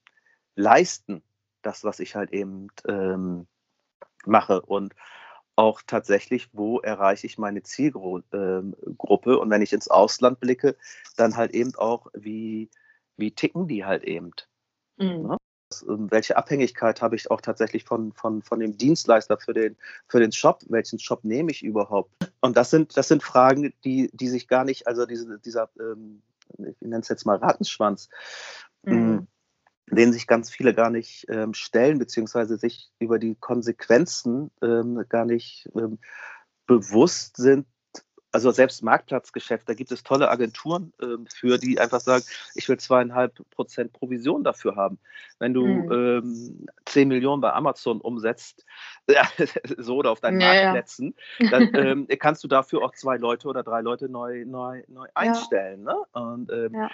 leisten, 0.57 1.23
das, 1.63 1.85
was 1.85 2.01
ich 2.01 2.17
halt 2.17 2.33
eben 2.33 2.69
ähm, 2.87 3.47
mache? 4.25 4.63
Und 4.63 4.95
auch 5.57 5.83
tatsächlich, 5.87 6.49
wo 6.53 6.81
erreiche 6.81 7.27
ich 7.27 7.39
meine 7.39 7.63
Zielgruppe? 7.63 8.25
Ähm, 8.33 8.75
und 8.95 9.51
wenn 9.51 9.63
ich 9.63 9.73
ins 9.73 9.89
Ausland 9.89 10.41
blicke, 10.41 10.77
dann 11.17 11.37
halt 11.37 11.53
eben 11.53 11.75
auch, 11.77 12.07
wie, 12.15 12.71
wie 13.17 13.31
ticken 13.31 13.69
die 13.69 13.85
halt 13.85 14.05
eben? 14.05 14.33
Mhm. 14.97 15.29
Ne? 15.29 15.37
Ähm, 15.89 16.11
welche 16.11 16.37
Abhängigkeit 16.37 17.01
habe 17.03 17.17
ich 17.17 17.31
auch 17.31 17.41
tatsächlich 17.41 17.85
von, 17.85 18.13
von, 18.13 18.43
von 18.43 18.61
dem 18.61 18.77
Dienstleister 18.77 19.39
für 19.39 19.55
den, 19.55 19.77
für 20.09 20.21
den 20.21 20.33
Shop? 20.33 20.63
Welchen 20.69 20.99
Shop 20.99 21.25
nehme 21.25 21.51
ich 21.51 21.63
überhaupt? 21.63 22.11
Und 22.41 22.57
das 22.57 22.71
sind, 22.71 22.97
das 22.97 23.09
sind 23.09 23.23
Fragen, 23.23 23.73
die, 23.85 24.11
die 24.13 24.29
sich 24.29 24.49
gar 24.49 24.65
nicht, 24.65 24.87
also 24.87 25.07
diese, 25.07 25.39
dieser, 25.39 25.71
ähm, 25.79 26.23
ich 26.59 26.81
nenne 26.81 27.01
es 27.01 27.09
jetzt 27.09 27.27
mal 27.27 27.37
Ratenschwanz, 27.37 28.09
mhm. 28.83 28.93
Ähm, 28.93 29.27
den 29.93 30.13
sich 30.13 30.29
ganz 30.29 30.51
viele 30.51 30.73
gar 30.73 30.91
nicht 30.91 31.27
ähm, 31.29 31.53
stellen, 31.53 31.99
beziehungsweise 31.99 32.57
sich 32.57 32.93
über 33.01 33.19
die 33.19 33.35
Konsequenzen 33.35 34.53
ähm, 34.63 35.05
gar 35.09 35.25
nicht 35.25 35.69
ähm, 35.75 35.99
bewusst 36.67 37.37
sind, 37.37 37.67
also 38.33 38.51
selbst 38.51 38.83
Marktplatzgeschäft, 38.83 39.69
da 39.69 39.75
gibt 39.75 39.91
es 39.91 40.03
tolle 40.03 40.31
Agenturen 40.31 40.93
äh, 41.01 41.17
für, 41.35 41.59
die 41.59 41.81
einfach 41.81 42.01
sagen, 42.01 42.25
ich 42.55 42.69
will 42.69 42.79
zweieinhalb 42.79 43.35
Prozent 43.51 43.93
Provision 43.93 44.45
dafür 44.45 44.77
haben. 44.77 44.99
Wenn 45.39 45.55
du 45.55 45.67
mhm. 45.67 45.93
ähm, 45.93 46.67
10 46.87 47.09
Millionen 47.09 47.41
bei 47.41 47.53
Amazon 47.53 48.01
umsetzt, 48.01 48.65
äh, 49.07 49.25
so 49.79 49.97
oder 49.97 50.13
auf 50.13 50.21
deinen 50.21 50.41
ja, 50.41 50.49
Marktplätzen, 50.49 51.15
ja. 51.39 51.51
dann 51.51 51.71
ähm, 51.75 52.07
kannst 52.19 52.45
du 52.45 52.49
dafür 52.49 52.83
auch 52.83 52.93
zwei 52.93 53.17
Leute 53.17 53.49
oder 53.49 53.63
drei 53.63 53.81
Leute 53.81 54.09
neu, 54.09 54.45
neu, 54.47 54.83
neu 54.89 55.09
einstellen. 55.15 55.83
Ne? 55.83 55.97
Und 56.13 56.53
ähm, 56.53 56.89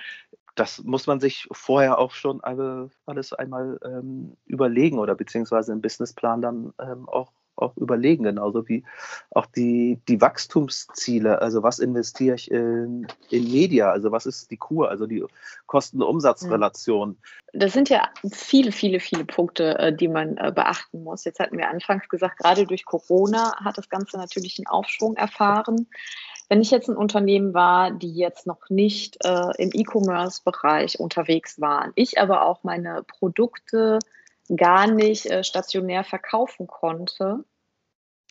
das 0.55 0.83
muss 0.85 1.07
man 1.07 1.21
sich 1.21 1.47
vorher 1.53 1.99
auch 1.99 2.13
schon 2.13 2.41
alles 2.43 3.33
einmal 3.35 3.79
ähm, 3.85 4.37
überlegen 4.47 4.99
oder 4.99 5.15
beziehungsweise 5.15 5.73
im 5.73 5.83
Businessplan 5.83 6.41
dann 6.41 6.73
ähm, 6.81 7.07
auch 7.09 7.31
auch 7.57 7.77
überlegen, 7.77 8.25
genauso 8.25 8.69
wie 8.69 8.85
auch 9.31 9.47
die, 9.47 9.99
die 10.09 10.21
Wachstumsziele. 10.21 11.41
Also 11.41 11.63
was 11.63 11.79
investiere 11.79 12.37
ich 12.37 12.51
in, 12.51 13.07
in 13.31 13.51
Media? 13.51 13.91
Also 13.91 14.13
was 14.13 14.27
ist 14.27 14.51
die 14.51 14.57
Kur, 14.57 14.91
also 14.91 15.07
die 15.07 15.25
Kosten-Umsatz-Relation? 15.67 17.17
Das 17.53 17.73
sind 17.73 17.89
ja 17.89 18.09
viele, 18.31 18.73
viele, 18.73 19.01
viele 19.01 19.25
Punkte, 19.25 19.79
äh, 19.79 19.95
die 19.95 20.09
man 20.09 20.37
äh, 20.37 20.53
beachten 20.55 21.03
muss. 21.03 21.25
Jetzt 21.25 21.41
hatten 21.41 21.57
wir 21.57 21.71
anfangs 21.71 22.09
gesagt, 22.09 22.39
gerade 22.39 22.67
durch 22.67 22.85
Corona 22.85 23.57
hat 23.65 23.79
das 23.79 23.89
Ganze 23.89 24.19
natürlich 24.19 24.59
einen 24.59 24.67
Aufschwung 24.67 25.17
erfahren. 25.17 25.87
Wenn 26.49 26.61
ich 26.61 26.71
jetzt 26.71 26.89
ein 26.89 26.97
Unternehmen 26.97 27.55
war, 27.55 27.91
die 27.91 28.15
jetzt 28.15 28.47
noch 28.47 28.69
nicht 28.69 29.25
äh, 29.25 29.51
im 29.59 29.71
E-Commerce-Bereich 29.73 31.01
unterwegs 31.01 31.61
waren, 31.61 31.93
ich 31.97 32.21
aber 32.21 32.47
auch 32.47 32.63
meine 32.63 33.03
Produkte 33.03 33.99
gar 34.55 34.87
nicht 34.87 35.27
äh, 35.27 35.43
stationär 35.43 36.05
verkaufen 36.05 36.67
konnte, 36.67 37.45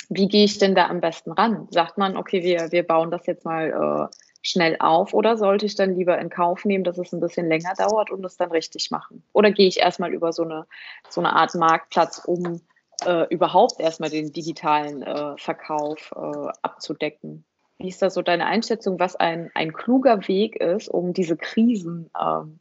wie 0.10 0.28
gehe 0.28 0.46
ich 0.46 0.58
denn 0.58 0.76
da 0.76 0.88
am 0.88 1.02
besten 1.02 1.32
ran? 1.32 1.68
Sagt 1.72 1.98
man, 1.98 2.18
okay, 2.18 2.44
wir, 2.44 2.72
wir 2.72 2.84
bauen 2.84 3.12
das 3.12 3.26
jetzt 3.26 3.46
mal 3.46 4.10
äh, 4.12 4.16
schnell 4.42 4.78
auf 4.80 5.14
oder 5.14 5.38
sollte 5.38 5.66
ich 5.66 5.76
dann 5.76 5.96
lieber 5.96 6.20
in 6.20 6.30
Kauf 6.30 6.66
nehmen, 6.66 6.84
dass 6.84 6.98
es 6.98 7.12
ein 7.12 7.20
bisschen 7.20 7.48
länger 7.48 7.74
dauert 7.76 8.12
und 8.12 8.24
es 8.26 8.38
dann 8.38 8.52
richtig 8.52 8.92
machen? 8.92 9.24
Oder 9.34 9.52
gehe 9.52 9.68
ich 9.68 9.80
erstmal 9.80 10.14
über 10.14 10.32
so 10.32 10.44
eine, 10.44 10.68
so 11.10 11.22
eine 11.22 11.34
Art 11.34 11.56
Marktplatz, 11.56 12.22
um 12.26 12.62
äh, 13.06 13.28
überhaupt 13.30 13.80
erstmal 13.80 14.12
den 14.12 14.32
digitalen 14.32 15.02
äh, 15.02 15.38
Verkauf 15.38 16.14
äh, 16.16 16.50
abzudecken? 16.62 17.44
Wie 17.80 17.90
ist 17.90 18.02
da 18.02 18.10
so 18.10 18.22
deine 18.22 18.46
Einschätzung, 18.46 19.00
was 19.00 19.16
ein, 19.16 19.52
ein 19.54 19.74
kluger 19.74 20.28
Weg 20.28 20.56
ist, 20.58 20.88
um 20.88 21.14
diese 21.14 21.36
Krisen 21.36 22.10
ähm, 22.20 22.60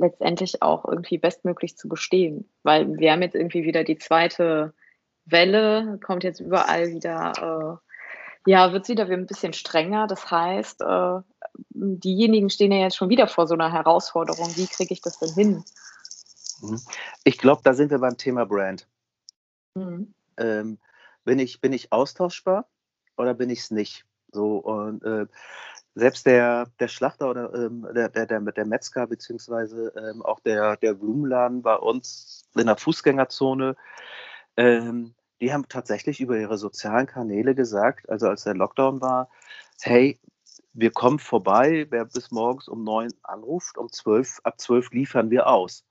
letztendlich 0.00 0.62
auch 0.62 0.84
irgendwie 0.84 1.18
bestmöglich 1.18 1.76
zu 1.76 1.88
bestehen? 1.88 2.48
Weil 2.62 2.98
wir 2.98 3.12
haben 3.12 3.22
jetzt 3.22 3.34
irgendwie 3.34 3.64
wieder 3.64 3.84
die 3.84 3.98
zweite 3.98 4.74
Welle, 5.24 5.98
kommt 6.04 6.24
jetzt 6.24 6.40
überall 6.40 6.88
wieder, 6.88 7.80
äh, 8.46 8.50
ja, 8.50 8.72
wird 8.72 8.84
es 8.84 8.88
wieder 8.88 9.06
ein 9.06 9.26
bisschen 9.26 9.52
strenger. 9.52 10.06
Das 10.06 10.30
heißt, 10.30 10.80
äh, 10.80 11.20
diejenigen 11.70 12.50
stehen 12.50 12.72
ja 12.72 12.78
jetzt 12.78 12.96
schon 12.96 13.10
wieder 13.10 13.28
vor 13.28 13.46
so 13.46 13.54
einer 13.54 13.72
Herausforderung. 13.72 14.56
Wie 14.56 14.66
kriege 14.66 14.92
ich 14.92 15.02
das 15.02 15.18
denn 15.18 15.34
hin? 15.34 15.64
Mhm. 16.62 16.80
Ich 17.24 17.38
glaube, 17.38 17.62
da 17.64 17.74
sind 17.74 17.90
wir 17.90 17.98
beim 17.98 18.16
Thema 18.16 18.46
Brand. 18.46 18.86
Mhm. 19.74 20.14
Ähm, 20.36 20.78
bin, 21.24 21.38
ich, 21.38 21.60
bin 21.60 21.72
ich 21.72 21.92
austauschbar 21.92 22.66
oder 23.16 23.34
bin 23.34 23.50
ich 23.50 23.60
es 23.60 23.70
nicht? 23.70 24.04
So, 24.32 24.58
und 24.58 25.04
äh, 25.04 25.26
selbst 25.94 26.26
der, 26.26 26.66
der 26.78 26.88
Schlachter 26.88 27.30
oder 27.30 27.52
ähm, 27.54 27.86
der, 27.94 28.08
der, 28.08 28.26
der, 28.26 28.66
Metzger, 28.66 29.06
beziehungsweise 29.06 29.92
ähm, 29.96 30.22
auch 30.22 30.40
der, 30.40 30.76
der 30.76 30.94
Blumenladen 30.94 31.62
bei 31.62 31.76
uns 31.76 32.48
in 32.54 32.66
der 32.66 32.76
Fußgängerzone, 32.76 33.76
ähm, 34.56 35.14
die 35.40 35.52
haben 35.52 35.68
tatsächlich 35.68 36.20
über 36.20 36.38
ihre 36.38 36.58
sozialen 36.58 37.06
Kanäle 37.06 37.54
gesagt, 37.54 38.08
also 38.08 38.28
als 38.28 38.44
der 38.44 38.54
Lockdown 38.54 39.00
war, 39.00 39.30
hey, 39.80 40.20
wir 40.72 40.92
kommen 40.92 41.18
vorbei, 41.18 41.86
wer 41.90 42.04
bis 42.04 42.30
morgens 42.30 42.68
um 42.68 42.84
neun 42.84 43.12
anruft, 43.22 43.76
um 43.76 43.90
zwölf, 43.90 44.40
ab 44.44 44.60
zwölf 44.60 44.90
liefern 44.92 45.30
wir 45.30 45.46
aus. 45.48 45.84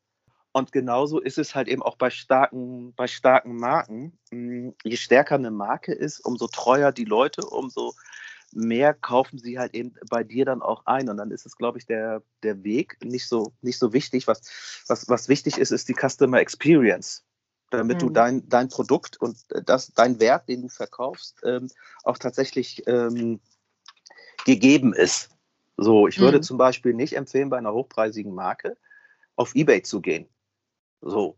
Und 0.52 0.72
genauso 0.72 1.20
ist 1.20 1.38
es 1.38 1.54
halt 1.54 1.68
eben 1.68 1.84
auch 1.84 1.96
bei 1.96 2.10
starken, 2.10 2.94
bei 2.96 3.08
starken 3.08 3.58
Marken. 3.58 4.18
Hm, 4.32 4.76
je 4.84 4.96
stärker 4.96 5.36
eine 5.36 5.52
Marke 5.52 5.94
ist, 5.94 6.26
umso 6.26 6.48
treuer 6.48 6.92
die 6.92 7.06
Leute, 7.06 7.46
umso 7.46 7.94
mehr 8.54 8.94
kaufen 8.94 9.40
sie 9.40 9.60
halt 9.60 9.74
eben 9.74 9.94
bei 10.10 10.24
dir 10.24 10.46
dann 10.46 10.62
auch 10.62 10.86
ein. 10.86 11.10
Und 11.10 11.18
dann 11.18 11.32
ist 11.32 11.46
es, 11.46 11.56
glaube 11.56 11.78
ich, 11.78 11.86
der, 11.86 12.24
der 12.44 12.64
Weg 12.64 12.98
nicht 13.04 13.28
so, 13.28 13.54
nicht 13.62 13.80
so 13.80 13.94
wichtig. 13.94 14.28
Was, 14.28 14.84
was, 14.88 15.10
was 15.10 15.30
wichtig 15.30 15.58
ist, 15.58 15.72
ist 15.72 15.90
die 15.90 15.96
Customer 15.96 16.40
Experience. 16.40 17.24
Damit 17.70 17.98
mhm. 17.98 18.00
du 18.00 18.10
dein, 18.10 18.50
dein 18.50 18.70
Produkt 18.70 19.18
und 19.18 19.38
das, 19.66 19.94
dein 19.94 20.20
Wert, 20.20 20.50
den 20.50 20.64
du 20.64 20.70
verkaufst, 20.70 21.42
ähm, 21.44 21.70
auch 22.04 22.18
tatsächlich 22.18 22.84
ähm, 22.88 23.40
gegeben 24.46 24.94
ist. 24.94 25.30
So, 25.78 26.08
ich 26.08 26.20
würde 26.20 26.38
mhm. 26.38 26.44
zum 26.44 26.58
Beispiel 26.58 26.94
nicht 26.94 27.16
empfehlen, 27.16 27.50
bei 27.50 27.58
einer 27.58 27.74
hochpreisigen 27.74 28.34
Marke 28.34 28.78
auf 29.36 29.56
Ebay 29.56 29.82
zu 29.84 30.02
gehen. 30.02 30.28
So, 31.02 31.38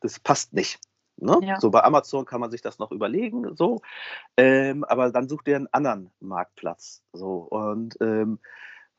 das 0.00 0.20
passt 0.20 0.52
nicht. 0.52 0.78
Ne? 1.16 1.38
Ja. 1.42 1.60
So 1.60 1.70
bei 1.70 1.82
Amazon 1.82 2.24
kann 2.26 2.40
man 2.40 2.50
sich 2.50 2.60
das 2.60 2.78
noch 2.78 2.92
überlegen, 2.92 3.56
so, 3.56 3.80
ähm, 4.36 4.84
aber 4.84 5.10
dann 5.10 5.28
sucht 5.28 5.48
ihr 5.48 5.56
einen 5.56 5.68
anderen 5.72 6.10
Marktplatz. 6.20 7.02
So 7.12 7.38
und 7.38 7.96
ähm, 8.00 8.38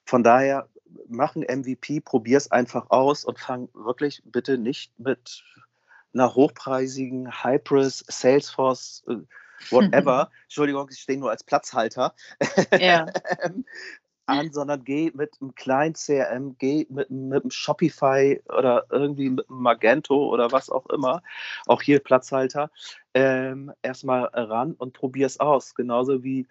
von 0.04 0.24
daher 0.24 0.68
mach 1.08 1.36
ein 1.36 1.42
MVP, 1.42 2.02
probier 2.02 2.38
es 2.38 2.52
einfach 2.52 2.90
aus 2.90 3.26
und 3.26 3.40
fang 3.40 3.70
wirklich 3.74 4.22
bitte 4.26 4.58
nicht 4.58 4.98
mit 5.00 5.44
einer 6.14 6.34
hochpreisigen 6.34 7.44
Hypris, 7.44 8.04
Salesforce, 8.08 9.04
äh, 9.08 9.18
whatever, 9.70 10.32
Entschuldigung, 10.44 10.88
ich 10.90 11.00
stehe 11.00 11.20
nur 11.20 11.30
als 11.30 11.44
Platzhalter, 11.44 12.16
ja. 12.80 13.06
An, 14.28 14.52
sondern 14.52 14.84
geh 14.84 15.12
mit 15.14 15.38
einem 15.42 15.56
kleinen 15.56 15.96
CRM, 15.96 16.56
geh 16.58 16.86
mit, 16.90 17.10
mit 17.10 17.44
einem 17.44 17.52
Shopify 17.52 18.42
oder 18.50 18.86
irgendwie 18.92 19.30
mit 19.30 19.50
einem 19.50 19.60
Magento 19.60 20.28
oder 20.28 20.52
was 20.52 20.70
auch 20.70 20.86
immer, 20.88 21.22
auch 21.66 21.82
hier 21.82 22.00
Platzhalter, 22.00 22.70
ähm, 23.14 23.72
erstmal 23.82 24.26
ran 24.34 24.74
und 24.74 24.94
probier 24.94 25.26
es 25.26 25.40
aus. 25.40 25.76
Genauso 25.76 26.24
wie 26.24 26.48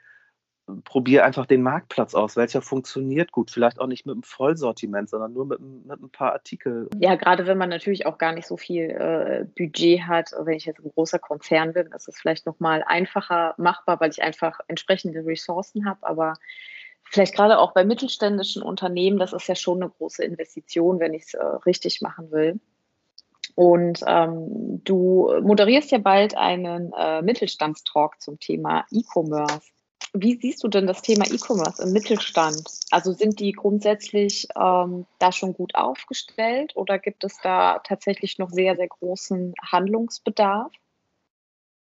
probier 0.84 1.24
einfach 1.24 1.46
den 1.46 1.62
Marktplatz 1.62 2.14
aus, 2.14 2.36
welcher 2.36 2.60
funktioniert 2.60 3.30
gut. 3.30 3.50
Vielleicht 3.50 3.78
auch 3.78 3.86
nicht 3.86 4.04
mit 4.04 4.14
einem 4.14 4.22
Vollsortiment, 4.22 5.08
sondern 5.08 5.32
nur 5.32 5.46
mit, 5.46 5.60
mit 5.60 6.02
ein 6.02 6.10
paar 6.10 6.32
Artikeln. 6.32 6.88
Ja, 6.98 7.14
gerade 7.14 7.46
wenn 7.46 7.58
man 7.58 7.68
natürlich 7.68 8.06
auch 8.06 8.18
gar 8.18 8.32
nicht 8.32 8.46
so 8.46 8.56
viel 8.56 8.90
äh, 8.90 9.46
Budget 9.56 10.02
hat. 10.02 10.32
Wenn 10.38 10.56
ich 10.56 10.64
jetzt 10.64 10.80
ein 10.80 10.90
großer 10.92 11.18
Konzern 11.18 11.72
bin, 11.72 11.86
ist 11.92 12.08
es 12.08 12.18
vielleicht 12.18 12.46
nochmal 12.46 12.82
einfacher 12.86 13.54
machbar, 13.58 14.00
weil 14.00 14.10
ich 14.10 14.22
einfach 14.22 14.58
entsprechende 14.66 15.24
Ressourcen 15.24 15.86
habe. 15.86 16.04
Aber 16.06 16.34
vielleicht 17.10 17.34
gerade 17.34 17.58
auch 17.58 17.72
bei 17.72 17.84
mittelständischen 17.84 18.62
Unternehmen, 18.62 19.18
das 19.18 19.32
ist 19.32 19.48
ja 19.48 19.54
schon 19.54 19.82
eine 19.82 19.90
große 19.90 20.24
Investition, 20.24 21.00
wenn 21.00 21.14
ich 21.14 21.24
es 21.24 21.34
äh, 21.34 21.44
richtig 21.66 22.00
machen 22.00 22.30
will. 22.30 22.60
Und 23.54 24.00
ähm, 24.06 24.82
du 24.84 25.32
moderierst 25.42 25.90
ja 25.90 25.98
bald 25.98 26.36
einen 26.36 26.92
äh, 26.92 27.22
Mittelstandstalk 27.22 28.20
zum 28.20 28.38
Thema 28.38 28.84
E-Commerce. 28.90 29.70
Wie 30.12 30.38
siehst 30.38 30.62
du 30.62 30.68
denn 30.68 30.86
das 30.86 31.02
Thema 31.02 31.24
E-Commerce 31.26 31.82
im 31.82 31.92
Mittelstand? 31.92 32.68
Also 32.90 33.12
sind 33.12 33.40
die 33.40 33.52
grundsätzlich 33.52 34.48
ähm, 34.56 35.06
da 35.18 35.32
schon 35.32 35.54
gut 35.54 35.74
aufgestellt 35.74 36.74
oder 36.74 36.98
gibt 36.98 37.24
es 37.24 37.38
da 37.42 37.80
tatsächlich 37.80 38.38
noch 38.38 38.50
sehr, 38.50 38.76
sehr 38.76 38.88
großen 38.88 39.54
Handlungsbedarf? 39.62 40.72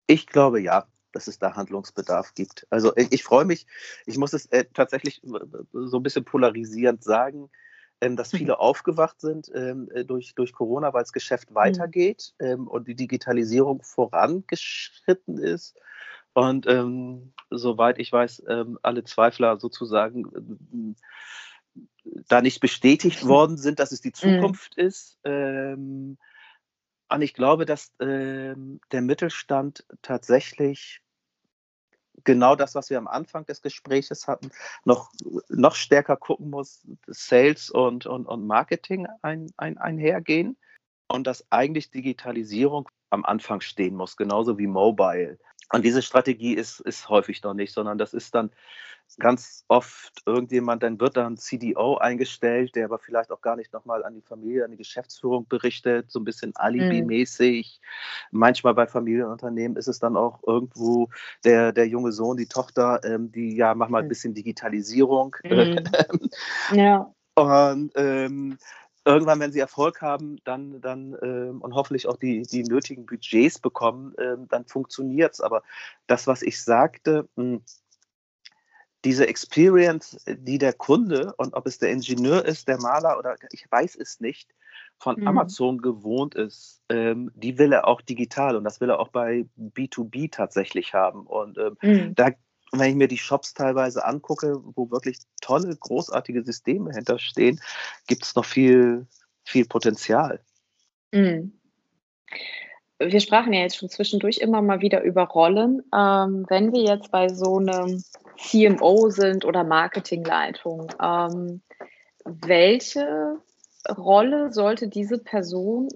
Ich 0.08 0.28
glaube 0.28 0.62
ja 0.62 0.86
dass 1.16 1.28
es 1.28 1.40
da 1.40 1.56
Handlungsbedarf 1.56 2.34
gibt. 2.36 2.68
Also 2.70 2.96
ich, 2.96 3.12
ich 3.12 3.24
freue 3.24 3.46
mich, 3.46 3.66
ich 4.06 4.18
muss 4.18 4.34
es 4.34 4.48
äh, 4.48 4.66
tatsächlich 4.74 5.22
so 5.24 5.98
ein 5.98 6.04
bisschen 6.04 6.26
polarisierend 6.26 7.04
sagen, 7.04 7.50
ähm, 8.02 8.18
dass 8.18 8.32
viele 8.32 8.54
mhm. 8.54 8.60
aufgewacht 8.60 9.22
sind 9.22 9.50
ähm, 9.56 9.90
äh, 9.94 10.04
durch, 10.04 10.36
durch 10.36 10.52
Corona, 10.52 10.94
weil 10.94 11.04
das 11.04 11.14
Geschäft 11.14 11.52
mhm. 11.52 11.56
weitergeht 11.56 12.34
ähm, 12.40 12.68
und 12.68 12.90
die 12.90 12.96
Digitalisierung 12.96 13.82
vorangeschritten 13.82 15.38
ist. 15.38 15.80
Und 16.34 16.68
ähm, 16.68 17.32
soweit 17.50 17.98
ich 17.98 18.12
weiß, 18.12 18.44
ähm, 18.50 18.78
alle 18.84 19.06
Zweifler 19.06 19.58
sozusagen 19.58 20.96
äh, 22.04 22.22
da 22.28 22.42
nicht 22.42 22.60
bestätigt 22.60 23.26
worden 23.26 23.58
sind, 23.58 23.80
dass 23.80 23.94
es 23.94 24.02
die 24.02 24.10
mhm. 24.10 24.16
Zukunft 24.16 24.76
mhm. 24.76 24.84
ist. 24.84 25.18
Ähm, 25.24 26.18
und 27.08 27.22
ich 27.22 27.34
glaube, 27.36 27.66
dass 27.66 27.96
der 28.00 28.56
Mittelstand 28.92 29.86
tatsächlich 30.02 31.02
genau 32.24 32.56
das, 32.56 32.76
was 32.76 32.90
wir 32.90 32.98
am 32.98 33.08
Anfang 33.08 33.46
des 33.46 33.62
Gesprächs 33.62 34.28
hatten, 34.28 34.52
noch, 34.84 35.12
noch 35.50 35.76
stärker 35.76 36.16
gucken 36.16 36.50
muss, 36.50 36.86
Sales 37.08 37.70
und, 37.70 38.06
und, 38.06 38.26
und 38.26 38.48
Marketing 38.48 39.08
ein, 39.22 39.52
ein, 39.58 39.78
einhergehen 39.78 40.58
und 41.08 41.28
dass 41.28 41.46
eigentlich 41.52 41.92
Digitalisierung 41.92 42.90
am 43.10 43.26
Anfang 43.26 43.62
stehen 43.62 43.96
muss, 43.96 44.18
genauso 44.18 44.58
wie 44.58 44.68
Mobile. 44.68 45.38
Und 45.72 45.84
diese 45.84 46.02
Strategie 46.02 46.54
ist, 46.54 46.80
ist 46.82 47.10
häufig 47.10 47.42
noch 47.44 47.54
nicht, 47.54 47.74
sondern 47.74 47.98
das 47.98 48.14
ist 48.14 48.36
dann 48.36 48.52
ganz 49.20 49.64
oft 49.68 50.22
irgendjemand, 50.26 50.84
dann 50.84 51.00
wird 51.00 51.16
dann 51.16 51.38
CDO 51.38 51.98
eingestellt, 51.98 52.76
der 52.76 52.86
aber 52.86 53.00
vielleicht 53.00 53.32
auch 53.32 53.42
gar 53.42 53.56
nicht 53.56 53.72
nochmal 53.72 54.04
an 54.04 54.16
die 54.16 54.22
Familie, 54.22 54.66
an 54.66 54.72
die 54.72 54.78
Geschäftsführung 54.78 55.48
berichtet, 55.48 56.12
so 56.12 56.20
ein 56.20 56.26
bisschen 56.26 56.56
Alibi-mäßig. 56.56 57.80
Mhm. 58.32 58.40
Manchmal 58.40 58.74
bei 58.74 58.88
Familienunternehmen 58.88 59.78
ist 59.78 59.88
es 59.88 60.00
dann 60.00 60.18
auch 60.18 60.42
irgendwo 60.46 61.10
der, 61.44 61.72
der 61.72 61.88
junge 61.88 62.12
Sohn, 62.12 62.38
die 62.38 62.48
Tochter, 62.48 63.00
ähm, 63.04 63.32
die 63.32 63.56
ja, 63.56 63.76
mach 63.76 63.90
mal 63.90 64.00
ein 64.00 64.06
mhm. 64.06 64.10
bisschen 64.10 64.34
Digitalisierung. 64.34 65.36
Mhm. 65.44 65.84
ja. 66.74 67.14
Und 67.36 67.92
ähm, 67.96 68.58
irgendwann, 69.06 69.40
wenn 69.40 69.52
sie 69.52 69.60
Erfolg 69.60 70.02
haben, 70.02 70.38
dann, 70.44 70.82
dann 70.82 71.16
ähm, 71.22 71.62
und 71.62 71.74
hoffentlich 71.74 72.08
auch 72.08 72.18
die, 72.18 72.42
die 72.42 72.64
nötigen 72.64 73.06
Budgets 73.06 73.60
bekommen, 73.60 74.14
ähm, 74.20 74.48
dann 74.50 74.66
funktioniert 74.66 75.34
es. 75.34 75.42
Aber 75.42 75.64
das, 76.08 76.28
was 76.28 76.42
ich 76.42 76.62
sagte, 76.62 77.30
mh, 77.36 77.44
hm, 77.44 77.62
diese 79.06 79.28
Experience, 79.28 80.18
die 80.26 80.58
der 80.58 80.74
Kunde 80.74 81.36
und 81.38 81.54
ob 81.54 81.68
es 81.68 81.78
der 81.78 81.92
Ingenieur 81.92 82.44
ist, 82.44 82.68
der 82.68 82.82
Maler 82.82 83.20
oder 83.20 83.36
ich 83.52 83.68
weiß 83.70 83.96
es 83.96 84.20
nicht, 84.20 84.50
von 84.98 85.20
mhm. 85.20 85.28
Amazon 85.28 85.78
gewohnt 85.78 86.34
ist, 86.34 86.82
ähm, 86.90 87.32
die 87.36 87.60
will 87.60 87.72
er 87.72 87.88
auch 87.88 88.02
digital 88.02 88.56
und 88.56 88.64
das 88.64 88.82
will 88.82 88.90
er 88.90 89.00
auch 89.00 89.10
bei 89.10 89.46
B2B 89.58 90.32
tatsächlich 90.32 90.96
haben. 90.96 91.28
Und 91.28 91.60
ähm, 91.60 91.78
mhm. 91.82 92.16
da 92.16 92.32
und 92.72 92.80
wenn 92.80 92.90
ich 92.90 92.96
mir 92.96 93.08
die 93.08 93.18
Shops 93.18 93.54
teilweise 93.54 94.06
angucke, 94.06 94.60
wo 94.76 94.92
wirklich 94.92 95.20
tolle, 95.42 95.76
großartige 95.76 96.44
Systeme 96.44 96.92
hinterstehen, 96.92 97.62
gibt 98.08 98.24
es 98.24 98.36
noch 98.36 98.46
viel, 98.46 99.08
viel 99.44 99.66
Potenzial. 99.66 100.42
Mhm. 101.12 101.54
Wir 103.00 103.20
sprachen 103.20 103.54
ja 103.54 103.62
jetzt 103.62 103.78
schon 103.78 103.90
zwischendurch 103.90 104.38
immer 104.38 104.62
mal 104.62 104.82
wieder 104.82 105.04
über 105.04 105.24
Rollen. 105.24 105.84
Ähm, 105.94 106.46
wenn 106.50 106.72
wir 106.72 106.82
jetzt 106.82 107.12
bei 107.12 107.28
so 107.30 107.58
einem 107.58 108.04
CMO 108.38 109.10
sind 109.10 109.44
oder 109.46 109.64
Marketingleitung, 109.64 110.92
ähm, 111.02 111.62
welche 112.24 113.38
Rolle 113.90 114.52
sollte 114.52 114.88
diese 114.88 115.20
Person 115.20 115.90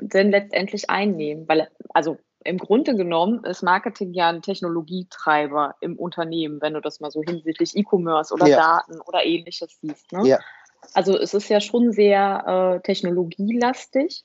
denn 0.00 0.30
letztendlich 0.30 0.90
einnehmen? 0.90 1.46
Weil, 1.46 1.70
also 1.90 2.18
im 2.46 2.58
Grunde 2.58 2.96
genommen 2.96 3.44
ist 3.44 3.62
Marketing 3.62 4.12
ja 4.12 4.28
ein 4.28 4.42
Technologietreiber 4.42 5.74
im 5.80 5.98
Unternehmen, 5.98 6.60
wenn 6.60 6.74
du 6.74 6.80
das 6.80 7.00
mal 7.00 7.10
so 7.10 7.22
hinsichtlich 7.22 7.76
E-Commerce 7.76 8.32
oder 8.32 8.46
ja. 8.46 8.56
Daten 8.56 9.00
oder 9.00 9.24
ähnliches 9.24 9.78
siehst. 9.80 10.12
Ne? 10.12 10.28
Ja. 10.28 10.38
Also 10.94 11.18
es 11.18 11.34
ist 11.34 11.48
ja 11.48 11.60
schon 11.60 11.92
sehr 11.92 12.76
äh, 12.76 12.80
technologielastig. 12.82 14.24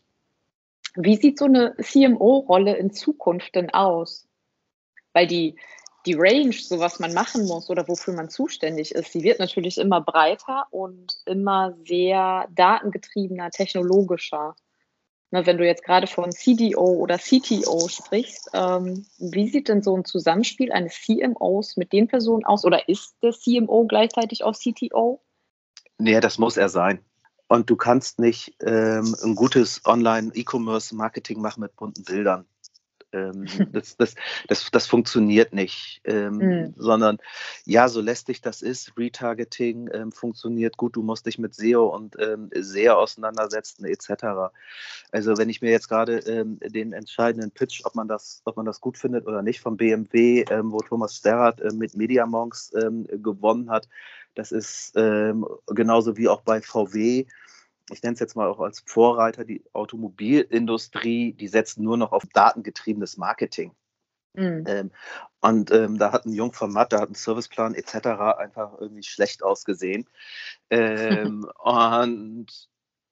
Wie 0.95 1.15
sieht 1.15 1.39
so 1.39 1.45
eine 1.45 1.75
CMO-Rolle 1.77 2.75
in 2.75 2.91
Zukunft 2.91 3.55
denn 3.55 3.73
aus? 3.73 4.27
Weil 5.13 5.27
die, 5.27 5.57
die 6.05 6.15
Range, 6.15 6.53
so 6.53 6.79
was 6.79 6.99
man 6.99 7.13
machen 7.13 7.45
muss 7.45 7.69
oder 7.69 7.88
wofür 7.88 8.13
man 8.13 8.29
zuständig 8.29 8.93
ist, 8.93 9.13
die 9.13 9.23
wird 9.23 9.39
natürlich 9.39 9.77
immer 9.77 10.01
breiter 10.01 10.67
und 10.71 11.17
immer 11.25 11.75
sehr 11.86 12.47
datengetriebener, 12.51 13.49
technologischer. 13.51 14.55
Na, 15.34 15.46
wenn 15.46 15.58
du 15.58 15.65
jetzt 15.65 15.86
gerade 15.86 16.08
von 16.08 16.34
CDO 16.34 16.84
oder 16.84 17.17
CTO 17.17 17.88
sprichst, 17.88 18.50
ähm, 18.54 19.06
wie 19.17 19.48
sieht 19.48 19.70
denn 19.70 19.82
so 19.82 19.96
ein 19.96 20.04
Zusammenspiel 20.04 20.74
eines 20.74 21.02
CMOs 21.02 21.78
mit 21.78 21.94
den 21.94 22.10
Personen 22.10 22.44
aus? 22.44 22.65
Oder 22.65 22.89
ist 22.89 23.15
der 23.24 23.32
CMO 23.32 23.86
gleichzeitig 23.88 24.44
auch 24.44 24.54
CTO? 24.54 25.22
Nee, 25.98 26.20
das 26.20 26.38
muss 26.38 26.58
er 26.58 26.67
sein. 26.67 27.00
Und 27.48 27.70
du 27.70 27.78
kannst 27.78 28.20
nicht 28.20 28.56
ähm, 28.62 29.15
ein 29.24 29.36
gutes 29.36 29.82
Online-E-Commerce-Marketing 29.86 31.39
machen 31.39 31.62
mit 31.62 31.76
bunten 31.78 32.04
Bildern. 32.04 32.46
Ähm, 33.13 33.45
das, 33.71 33.97
das, 33.97 34.15
das, 34.47 34.71
das 34.71 34.88
funktioniert 34.88 35.54
nicht, 35.54 36.02
ähm, 36.04 36.38
mhm. 36.38 36.74
sondern 36.78 37.17
ja, 37.65 37.88
so 37.89 38.02
lästig 38.02 38.41
das 38.41 38.62
ist, 38.62 38.97
Retargeting 38.97 39.89
ähm, 39.93 40.12
funktioniert 40.12 40.78
gut, 40.78 40.95
du 40.95 41.04
musst 41.04 41.26
dich 41.26 41.38
mit 41.38 41.54
SEO 41.54 41.88
und 41.88 42.15
ähm, 42.19 42.50
SEO 42.54 42.93
auseinandersetzen 42.93 43.86
etc. 43.86 44.54
Also 45.12 45.38
wenn 45.38 45.50
ich 45.50 45.62
mir 45.62 45.71
jetzt 45.71 45.89
gerade 45.89 46.19
ähm, 46.19 46.60
den 46.62 46.93
entscheidenden 46.93 47.52
Pitch, 47.52 47.82
ob 47.86 47.95
man 47.95 48.08
das, 48.08 48.41
ob 48.45 48.58
man 48.58 48.65
das 48.65 48.82
gut 48.82 48.97
findet 48.97 49.28
oder 49.28 49.41
nicht, 49.41 49.62
vom 49.62 49.78
BMW, 49.78 50.45
ähm, 50.50 50.71
wo 50.71 50.80
Thomas 50.80 51.15
Sterrat 51.15 51.62
äh, 51.62 51.71
mit 51.74 51.95
Mediamonks 51.95 52.71
gewonnen 52.71 53.69
hat, 53.69 53.88
das 54.36 54.52
ist 54.52 54.93
genauso 54.93 56.17
wie 56.17 56.30
auch 56.30 56.41
bei 56.41 56.62
VW 56.62 57.26
ich 57.91 58.01
nenne 58.04 58.13
es 58.13 58.19
jetzt 58.19 58.36
mal 58.36 58.47
auch 58.47 58.60
als 58.60 58.84
Vorreiter, 58.86 59.45
die 59.45 59.63
Automobilindustrie, 59.73 61.34
die 61.34 61.47
setzt 61.47 61.80
nur 61.80 61.97
noch 61.97 62.12
auf 62.12 62.23
datengetriebenes 62.34 63.17
Marketing. 63.17 63.73
Mhm. 64.34 64.63
Ähm, 64.67 64.91
und 65.41 65.71
ähm, 65.71 65.97
da 65.97 66.12
hat 66.12 66.25
ein 66.25 66.34
Jungformat, 66.34 66.93
da 66.93 67.01
hat 67.01 67.10
ein 67.10 67.15
Serviceplan 67.15 67.75
etc. 67.75 68.38
einfach 68.38 68.80
irgendwie 68.80 69.04
schlecht 69.04 69.43
ausgesehen. 69.43 70.08
Ähm, 70.69 71.49
und 71.60 72.47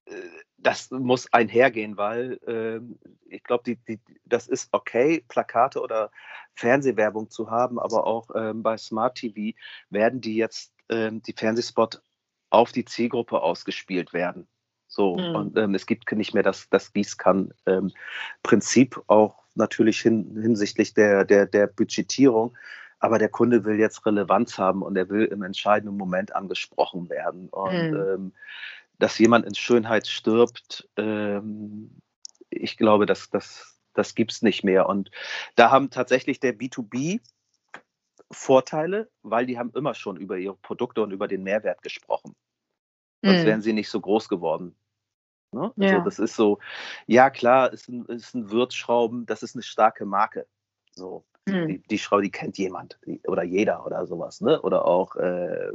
äh, 0.05 0.13
das 0.57 0.91
muss 0.91 1.31
einhergehen, 1.33 1.97
weil 1.97 2.39
ähm, 2.47 2.99
ich 3.27 3.43
glaube, 3.43 3.77
das 4.25 4.47
ist 4.47 4.69
okay, 4.71 5.23
Plakate 5.27 5.81
oder 5.81 6.11
Fernsehwerbung 6.55 7.29
zu 7.29 7.49
haben, 7.49 7.79
aber 7.79 8.05
auch 8.05 8.29
ähm, 8.35 8.63
bei 8.63 8.77
Smart 8.77 9.15
TV 9.15 9.57
werden 9.89 10.21
die 10.21 10.35
jetzt 10.35 10.73
ähm, 10.89 11.21
die 11.21 11.33
Fernsehspot 11.33 12.01
auf 12.49 12.71
die 12.71 12.85
Zielgruppe 12.85 13.41
ausgespielt 13.41 14.13
werden. 14.13 14.47
So, 14.89 15.15
mhm. 15.17 15.35
und 15.35 15.57
ähm, 15.57 15.75
es 15.75 15.85
gibt 15.85 16.11
nicht 16.11 16.33
mehr 16.33 16.41
das, 16.41 16.67
das 16.69 16.91
Gießkannen-Prinzip, 16.93 18.97
ähm, 18.97 19.03
auch 19.07 19.43
natürlich 19.53 20.01
hin, 20.01 20.35
hinsichtlich 20.41 20.95
der, 20.95 21.25
der, 21.25 21.45
der 21.45 21.67
Budgetierung. 21.67 22.57
Aber 22.99 23.19
der 23.19 23.29
Kunde 23.29 23.63
will 23.63 23.79
jetzt 23.79 24.05
Relevanz 24.05 24.57
haben 24.57 24.81
und 24.81 24.97
er 24.97 25.07
will 25.09 25.25
im 25.25 25.43
entscheidenden 25.43 25.95
Moment 25.95 26.35
angesprochen 26.35 27.07
werden. 27.09 27.49
Und 27.49 27.91
mhm. 27.91 27.97
ähm, 27.97 28.33
dass 28.97 29.19
jemand 29.19 29.45
in 29.45 29.53
Schönheit 29.55 30.07
stirbt, 30.07 30.89
ähm, 30.97 32.01
ich 32.49 32.75
glaube, 32.75 33.05
das, 33.05 33.29
das, 33.29 33.79
das 33.93 34.15
gibt 34.15 34.31
es 34.31 34.41
nicht 34.41 34.63
mehr. 34.63 34.89
Und 34.89 35.11
da 35.55 35.69
haben 35.69 35.91
tatsächlich 35.91 36.39
der 36.39 36.57
B2B 36.57 37.21
Vorteile, 38.31 39.11
weil 39.21 39.45
die 39.45 39.59
haben 39.59 39.71
immer 39.75 39.93
schon 39.93 40.17
über 40.17 40.37
ihre 40.37 40.55
Produkte 40.55 41.03
und 41.03 41.11
über 41.11 41.27
den 41.27 41.43
Mehrwert 41.43 41.83
gesprochen. 41.83 42.35
Sonst 43.21 43.43
mhm. 43.43 43.45
wären 43.45 43.61
sie 43.61 43.73
nicht 43.73 43.89
so 43.89 43.99
groß 43.99 44.29
geworden. 44.29 44.75
Ne? 45.51 45.73
Also 45.77 45.95
ja. 45.95 45.99
das 46.01 46.19
ist 46.19 46.35
so, 46.35 46.59
ja 47.07 47.29
klar, 47.29 47.73
ist 47.73 47.89
ein, 47.89 48.05
ist 48.05 48.35
ein 48.35 48.51
Wirtsschrauben, 48.51 49.25
das 49.25 49.43
ist 49.43 49.55
eine 49.55 49.63
starke 49.63 50.05
Marke. 50.05 50.45
So, 50.91 51.25
mhm. 51.45 51.67
die, 51.67 51.79
die, 51.79 51.97
Schraube, 51.97 52.23
die 52.23 52.31
kennt 52.31 52.57
jemand 52.57 52.99
die, 53.05 53.21
oder 53.27 53.43
jeder 53.43 53.85
oder 53.85 54.05
sowas, 54.05 54.41
ne? 54.41 54.61
Oder 54.61 54.85
auch 54.85 55.15
äh, 55.15 55.71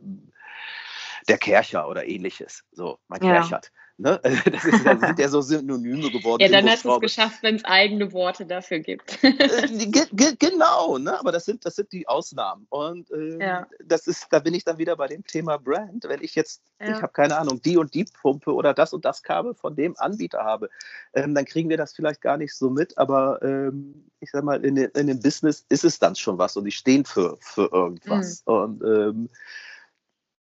der 1.28 1.38
Kercher 1.38 1.88
oder 1.88 2.06
ähnliches. 2.06 2.64
So, 2.72 2.98
man 3.08 3.22
ja. 3.22 3.32
kerchert. 3.32 3.72
Ne? 3.96 4.20
Das, 4.54 4.64
ist, 4.64 4.85
das 4.85 5.00
sind 5.00 5.18
ja 5.18 5.28
so 5.28 5.40
Synonyme 5.40 6.11
geworden. 6.11 6.42
ja, 6.42 6.48
dann 6.48 6.68
hast 6.68 6.85
du 6.85 6.92
es 6.92 7.00
geschafft, 7.00 7.42
wenn 7.42 7.57
es 7.57 7.64
eigene 7.64 8.12
Worte 8.12 8.44
dafür 8.44 8.80
gibt. 8.80 9.18
Äh, 9.22 10.37
genau, 10.38 10.98
ne? 10.98 11.18
aber 11.18 11.33
das 11.33 11.44
sind, 11.44 11.64
das 11.64 11.76
sind 11.76 11.92
die 11.92 12.07
Ausnahmen. 12.09 12.66
Und 12.70 13.11
ähm, 13.11 13.40
ja. 13.40 13.66
das 13.85 14.07
ist, 14.07 14.26
da 14.30 14.38
bin 14.38 14.54
ich 14.54 14.64
dann 14.64 14.78
wieder 14.78 14.96
bei 14.96 15.07
dem 15.07 15.24
Thema 15.24 15.59
Brand. 15.59 16.04
Wenn 16.04 16.22
ich 16.22 16.35
jetzt, 16.35 16.62
ja. 16.80 16.96
ich 16.96 17.02
habe 17.02 17.12
keine 17.12 17.37
Ahnung, 17.37 17.61
die 17.62 17.76
und 17.76 17.94
die 17.94 18.04
Pumpe 18.04 18.52
oder 18.52 18.74
das 18.74 18.92
und 18.92 19.04
das 19.04 19.22
Kabel 19.22 19.54
von 19.54 19.76
dem 19.76 19.94
Anbieter 19.98 20.44
habe, 20.44 20.70
ähm, 21.14 21.35
dann 21.35 21.44
kriegen 21.44 21.68
wir 21.68 21.76
das 21.76 21.94
vielleicht 21.94 22.20
gar 22.20 22.37
nicht 22.37 22.54
so 22.54 22.70
mit, 22.70 22.96
aber 22.98 23.42
ähm, 23.42 24.11
ich 24.20 24.30
sag 24.30 24.44
mal, 24.44 24.64
in, 24.64 24.76
in 24.76 25.07
dem 25.07 25.20
Business 25.20 25.64
ist 25.68 25.85
es 25.85 25.98
dann 25.98 26.16
schon 26.16 26.38
was 26.38 26.57
und 26.57 26.64
die 26.64 26.72
stehen 26.72 27.04
für, 27.04 27.37
für 27.40 27.70
irgendwas. 27.72 28.42
Mhm. 28.46 28.52
Und 28.52 28.83
ähm, 28.83 29.30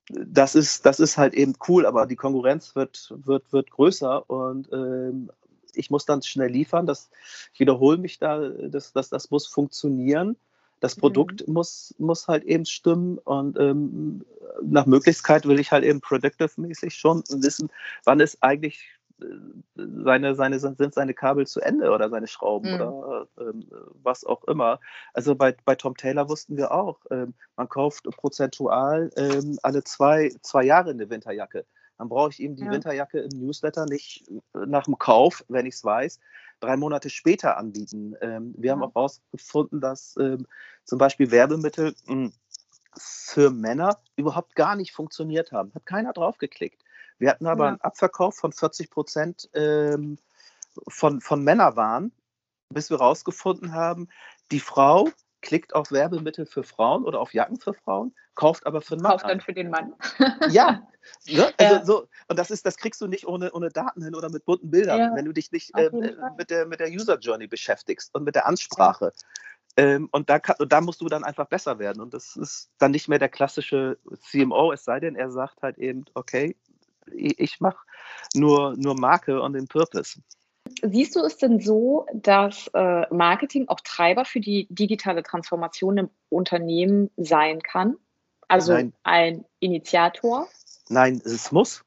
das 0.10 0.56
ist, 0.56 0.86
das 0.86 1.00
ist 1.00 1.18
halt 1.18 1.34
eben 1.34 1.54
cool, 1.68 1.86
aber 1.86 2.06
die 2.06 2.16
Konkurrenz 2.16 2.76
wird, 2.76 3.14
wird, 3.16 3.52
wird 3.52 3.72
größer 3.72 4.30
und 4.30 4.72
ähm, 4.72 5.32
ich 5.74 5.90
muss 5.90 6.06
dann 6.06 6.22
schnell 6.22 6.50
liefern. 6.50 6.86
Das, 6.86 7.10
ich 7.54 7.60
wiederhole 7.60 7.98
mich 7.98 8.20
da, 8.20 8.50
das, 8.50 8.94
das, 8.94 9.10
das 9.10 9.32
muss 9.32 9.48
funktionieren. 9.48 10.38
Das 10.80 10.96
mhm. 10.96 11.02
Produkt 11.02 11.48
mhm. 11.48 11.54
muss, 11.54 11.96
muss 11.98 12.28
halt 12.28 12.44
eben 12.44 12.66
stimmen 12.66 13.18
und 13.20 13.58
ähm, 13.60 14.26
nach 14.62 14.86
Möglichkeit 14.86 15.46
will 15.48 15.60
ich 15.60 15.72
halt 15.72 15.84
eben 15.84 16.02
predictive-mäßig 16.02 16.96
schon 16.96 17.24
wissen, 17.30 17.70
wann 18.04 18.20
ist 18.20 18.38
eigentlich 18.42 18.84
seine, 19.76 20.36
seine, 20.36 20.60
sind 20.60 20.94
seine 20.94 21.14
Kabel 21.14 21.48
zu 21.48 21.62
Ende 21.62 21.92
oder 21.92 22.10
seine 22.10 22.28
Schrauben 22.28 22.76
mhm. 22.76 22.82
oder 22.82 23.28
ähm, 23.40 23.68
was 24.04 24.26
auch 24.26 24.44
immer. 24.46 24.80
Also 25.14 25.36
bei, 25.36 25.56
bei 25.66 25.76
Tom 25.76 25.96
Taylor 25.96 26.30
wussten 26.30 26.58
wir 26.58 26.72
auch, 26.72 27.00
ähm, 27.12 27.34
man 27.56 27.70
kauft 27.70 28.04
prozentual 28.04 29.10
ähm, 29.18 29.58
alle 29.64 29.84
zwei, 29.84 30.32
zwei 30.42 30.64
Jahre 30.64 30.92
eine 30.92 31.10
Winterjacke. 31.10 31.66
Dann 31.98 32.10
brauche 32.10 32.32
ich 32.32 32.40
ihm 32.42 32.56
die 32.56 32.66
ja. 32.66 32.72
Winterjacke 32.72 33.20
im 33.20 33.40
Newsletter 33.40 33.86
nicht 33.86 34.28
äh, 34.30 34.66
nach 34.66 34.86
dem 34.86 34.98
Kauf, 34.98 35.46
wenn 35.48 35.66
ich 35.66 35.76
es 35.76 35.84
weiß, 35.84 36.20
drei 36.60 36.76
Monate 36.78 37.10
später 37.10 37.58
anbieten. 37.58 38.16
Ähm, 38.22 38.54
wir 38.58 38.68
ja. 38.68 38.74
haben 38.74 38.84
auch 38.84 38.94
herausgefunden, 38.94 39.82
dass 39.82 40.16
ähm, 40.20 40.46
zum 40.84 41.00
Beispiel 41.00 41.32
Werbemittel 41.32 41.96
mh, 42.06 42.14
hm, 42.14 42.34
für 42.98 43.50
Männer 43.50 44.00
überhaupt 44.16 44.56
gar 44.56 44.76
nicht 44.76 44.94
funktioniert 44.94 45.52
haben. 45.52 45.74
Hat 45.74 45.86
keiner 45.86 46.14
drauf 46.14 46.38
geklickt. 46.38 46.82
Wir 47.18 47.30
hatten 47.30 47.48
aber 47.48 47.66
ja. 47.66 47.70
einen 47.70 47.82
Abverkauf 47.82 48.36
von 48.36 48.52
40 48.52 48.90
Prozent 48.90 49.50
ähm, 49.54 50.18
von, 50.88 51.22
von 51.22 51.44
Männerwaren, 51.44 52.12
bis 52.70 52.90
wir 52.90 53.00
herausgefunden 53.00 53.74
haben, 53.74 54.10
die 54.52 54.60
Frau 54.60 55.10
klickt 55.42 55.76
auf 55.76 55.92
Werbemittel 55.92 56.46
für 56.46 56.64
Frauen 56.64 57.06
oder 57.06 57.20
auf 57.20 57.34
Jacken 57.34 57.60
für 57.60 57.74
Frauen, 57.74 58.14
kauft 58.34 58.66
aber 58.66 58.82
für 58.82 58.98
den 58.98 59.04
Mann. 59.04 59.12
Kauft 59.12 59.30
dann 59.30 59.42
für 59.42 59.54
den 59.54 59.70
Mann. 59.70 59.94
ja. 60.50 60.88
Ne? 61.28 61.54
Also 61.58 61.76
ja. 61.76 61.86
So, 61.86 62.08
und 62.30 62.40
das 62.40 62.50
ist, 62.50 62.66
das 62.66 62.78
kriegst 62.78 63.00
du 63.00 63.06
nicht 63.06 63.28
ohne, 63.28 63.52
ohne 63.52 63.70
Daten 63.70 64.04
hin 64.04 64.16
oder 64.16 64.32
mit 64.32 64.44
bunten 64.44 64.72
Bildern, 64.72 65.00
ja. 65.00 65.16
wenn 65.16 65.26
du 65.26 65.34
dich 65.34 65.52
nicht 65.52 65.70
äh, 65.78 65.92
mit, 66.36 66.50
der, 66.50 66.66
mit 66.66 66.80
der 66.80 66.90
User 66.90 67.20
Journey 67.20 67.46
beschäftigst 67.46 68.10
und 68.16 68.24
mit 68.24 68.34
der 68.34 68.48
Ansprache. 68.48 69.14
Ähm, 69.78 70.10
und, 70.12 70.32
da 70.32 70.40
kann, 70.40 70.56
und 70.58 70.72
da 70.72 70.82
musst 70.82 71.02
du 71.02 71.08
dann 71.08 71.24
einfach 71.24 71.46
besser 71.46 71.78
werden. 71.78 72.02
Und 72.02 72.16
das 72.16 72.36
ist 72.36 72.72
dann 72.80 72.90
nicht 72.90 73.08
mehr 73.08 73.20
der 73.20 73.30
klassische 73.30 74.00
CMO, 74.20 74.72
es 74.72 74.84
sei 74.84 75.00
denn, 75.00 75.16
er 75.16 75.30
sagt 75.30 75.62
halt 75.62 75.78
eben, 75.78 76.06
okay, 76.16 76.56
ich 77.12 77.60
mache 77.60 77.78
nur, 78.34 78.76
nur 78.78 79.00
Marke 79.00 79.42
und 79.42 79.54
den 79.54 79.68
Purpose. 79.68 80.20
Siehst 80.82 81.16
du 81.16 81.20
es 81.20 81.38
denn 81.38 81.60
so, 81.60 82.08
dass 82.14 82.70
äh, 82.74 83.14
Marketing 83.14 83.68
auch 83.68 83.80
Treiber 83.82 84.26
für 84.26 84.40
die 84.40 84.68
digitale 84.70 85.22
Transformation 85.22 85.98
im 85.98 86.10
Unternehmen 86.30 87.12
sein 87.18 87.62
kann? 87.62 87.98
Also 88.48 88.74
Nein. 88.74 88.94
ein 89.04 89.46
Initiator? 89.60 90.48
Nein, 90.90 91.22
es 91.24 91.52
muss. 91.52 91.84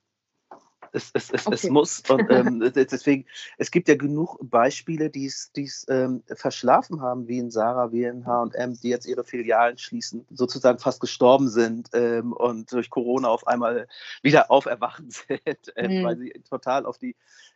Es, 0.98 1.10
es, 1.14 1.30
es, 1.30 1.46
okay. 1.46 1.54
es 1.54 1.70
muss. 1.70 2.02
Und 2.08 2.26
ähm, 2.30 2.72
deswegen, 2.74 3.24
es 3.56 3.70
gibt 3.70 3.88
ja 3.88 3.94
genug 3.94 4.36
Beispiele, 4.42 5.10
die 5.10 5.26
es 5.26 5.86
ähm, 5.88 6.24
verschlafen 6.26 7.00
haben, 7.00 7.28
wie 7.28 7.38
in 7.38 7.50
Sarah, 7.50 7.92
wie 7.92 8.04
in 8.04 8.26
HM, 8.26 8.74
die 8.80 8.88
jetzt 8.88 9.06
ihre 9.06 9.24
Filialen 9.24 9.78
schließen, 9.78 10.26
sozusagen 10.30 10.78
fast 10.78 11.00
gestorben 11.00 11.48
sind 11.48 11.90
ähm, 11.92 12.32
und 12.32 12.72
durch 12.72 12.90
Corona 12.90 13.28
auf 13.28 13.46
einmal 13.46 13.86
wieder 14.22 14.50
auferwachen 14.50 15.10
sind, 15.28 15.76
äh, 15.76 15.88
mhm. 15.88 16.04
weil 16.04 16.18
sie 16.18 16.30
total 16.48 16.84
auf 16.84 16.98
die 16.98 17.14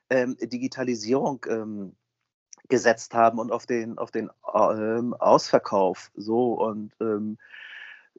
ähm, 0.09 0.37
Digitalisierung 0.40 1.44
ähm, 1.48 1.96
gesetzt 2.68 3.12
haben 3.12 3.40
und 3.40 3.50
auf 3.50 3.66
den, 3.66 3.98
auf 3.98 4.12
den 4.12 4.31
ähm, 4.55 5.14
Ausverkauf. 5.14 6.12
So 6.14 6.55
und 6.55 6.92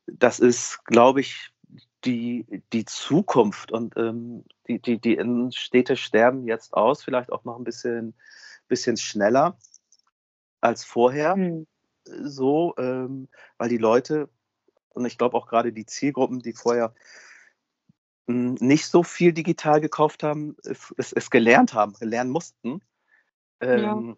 das 0.06 0.40
ist, 0.40 0.84
glaube 0.86 1.22
ich, 1.22 1.53
die, 2.06 2.64
die 2.74 2.86
Zukunft 2.86 3.72
und 3.72 3.96
ähm, 3.98 4.44
die, 4.68 4.80
die, 4.80 5.00
die 5.00 5.16
Innenstädte 5.16 5.96
sterben 5.96 6.48
jetzt 6.48 6.74
aus, 6.74 7.04
vielleicht 7.04 7.32
auch 7.32 7.44
noch 7.44 7.58
ein 7.58 7.64
bisschen, 7.64 8.14
bisschen 8.68 8.98
schneller 8.98 9.58
als 10.62 10.84
vorher. 10.84 11.36
Mhm. 11.36 11.68
So, 12.06 12.76
ähm, 12.78 13.30
weil 13.58 13.70
die 13.70 13.78
Leute, 13.78 14.30
und 14.90 15.06
ich 15.06 15.18
glaube 15.18 15.38
auch 15.38 15.48
gerade 15.48 15.72
die 15.72 15.86
Zielgruppen, 15.86 16.40
die 16.40 16.54
vorher 16.54 16.94
hm, 18.28 18.56
nicht 18.56 18.88
so 18.88 19.04
viel 19.04 19.34
digital 19.34 19.82
gekauft 19.82 20.24
haben, 20.24 20.56
es, 20.64 21.12
es 21.14 21.30
gelernt 21.30 21.74
haben, 21.74 21.94
lernen 22.00 22.32
mussten. 22.32 22.82
Ähm, 23.62 24.10
ja. 24.10 24.16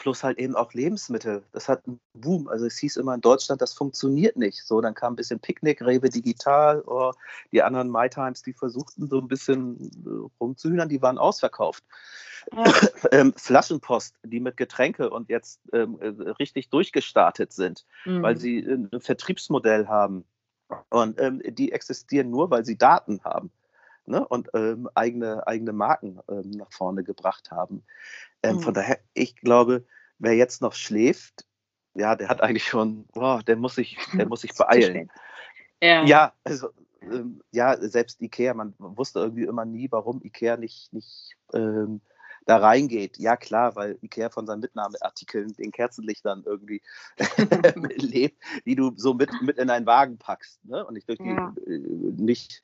Plus 0.00 0.24
halt 0.24 0.38
eben 0.38 0.56
auch 0.56 0.72
Lebensmittel. 0.72 1.44
Das 1.52 1.68
hat 1.68 1.86
einen 1.86 2.00
Boom. 2.14 2.48
Also 2.48 2.66
es 2.66 2.78
hieß 2.78 2.96
immer 2.96 3.14
in 3.14 3.20
Deutschland, 3.20 3.60
das 3.60 3.74
funktioniert 3.74 4.34
nicht. 4.34 4.64
So, 4.64 4.80
dann 4.80 4.94
kam 4.94 5.12
ein 5.12 5.16
bisschen 5.16 5.40
Picknick, 5.40 5.82
Rewe 5.82 6.08
digital, 6.08 6.80
oder 6.80 7.10
oh, 7.10 7.12
die 7.52 7.62
anderen 7.62 7.90
MyTimes, 7.90 8.42
die 8.42 8.54
versuchten 8.54 9.08
so 9.08 9.18
ein 9.18 9.28
bisschen 9.28 9.78
äh, 10.06 10.28
rumzuhühnern, 10.40 10.88
die 10.88 11.02
waren 11.02 11.18
ausverkauft. 11.18 11.84
Ja. 12.50 12.64
ähm, 13.12 13.34
Flaschenpost, 13.36 14.16
die 14.24 14.40
mit 14.40 14.56
Getränke 14.56 15.10
und 15.10 15.28
jetzt 15.28 15.60
ähm, 15.74 15.98
äh, 16.00 16.30
richtig 16.30 16.70
durchgestartet 16.70 17.52
sind, 17.52 17.84
mhm. 18.06 18.22
weil 18.22 18.38
sie 18.38 18.58
ein 18.60 18.88
Vertriebsmodell 18.98 19.86
haben. 19.86 20.24
Und 20.88 21.20
ähm, 21.20 21.42
die 21.44 21.72
existieren 21.72 22.30
nur, 22.30 22.50
weil 22.50 22.64
sie 22.64 22.78
Daten 22.78 23.22
haben 23.22 23.50
ne? 24.10 24.26
und 24.26 24.48
ähm, 24.54 24.88
eigene, 24.94 25.46
eigene 25.46 25.72
Marken 25.72 26.20
ähm, 26.28 26.50
nach 26.50 26.72
vorne 26.72 27.04
gebracht 27.04 27.50
haben. 27.50 27.84
Ähm, 28.42 28.56
mhm. 28.56 28.60
Von 28.60 28.74
daher, 28.74 28.98
ich 29.14 29.36
glaube, 29.36 29.86
wer 30.18 30.34
jetzt 30.34 30.62
noch 30.62 30.74
schläft, 30.74 31.44
ja, 31.94 32.14
der 32.14 32.28
hat 32.28 32.40
eigentlich 32.40 32.64
schon, 32.64 33.06
boah, 33.08 33.42
der 33.42 33.56
muss 33.56 33.74
sich, 33.74 33.98
der 34.14 34.26
muss 34.28 34.42
sich 34.42 34.54
beeilen. 34.54 35.10
Ja. 35.82 36.04
ja, 36.04 36.32
also 36.44 36.68
ähm, 37.02 37.42
ja, 37.50 37.76
selbst 37.78 38.20
Ikea, 38.20 38.54
man 38.54 38.74
wusste 38.78 39.20
irgendwie 39.20 39.44
immer 39.44 39.64
nie, 39.64 39.88
warum 39.90 40.20
Ikea 40.22 40.56
nicht, 40.56 40.92
nicht 40.92 41.32
ähm, 41.54 42.00
da 42.46 42.58
reingeht. 42.58 43.18
Ja, 43.18 43.36
klar, 43.36 43.76
weil 43.76 43.98
Ikea 44.02 44.30
von 44.30 44.46
seinen 44.46 44.60
Mitnahmeartikeln, 44.60 45.54
den 45.54 45.72
Kerzenlichtern 45.72 46.42
irgendwie 46.44 46.82
lebt, 47.96 48.42
die 48.66 48.74
du 48.74 48.92
so 48.96 49.14
mit, 49.14 49.30
mit 49.42 49.58
in 49.58 49.70
einen 49.70 49.86
Wagen 49.86 50.18
packst. 50.18 50.64
Ne? 50.64 50.84
Und 50.84 50.94
nicht, 50.94 51.08
durch 51.08 51.18
die, 51.18 51.28
ja. 51.28 51.54
äh, 51.66 51.78
nicht 51.78 52.62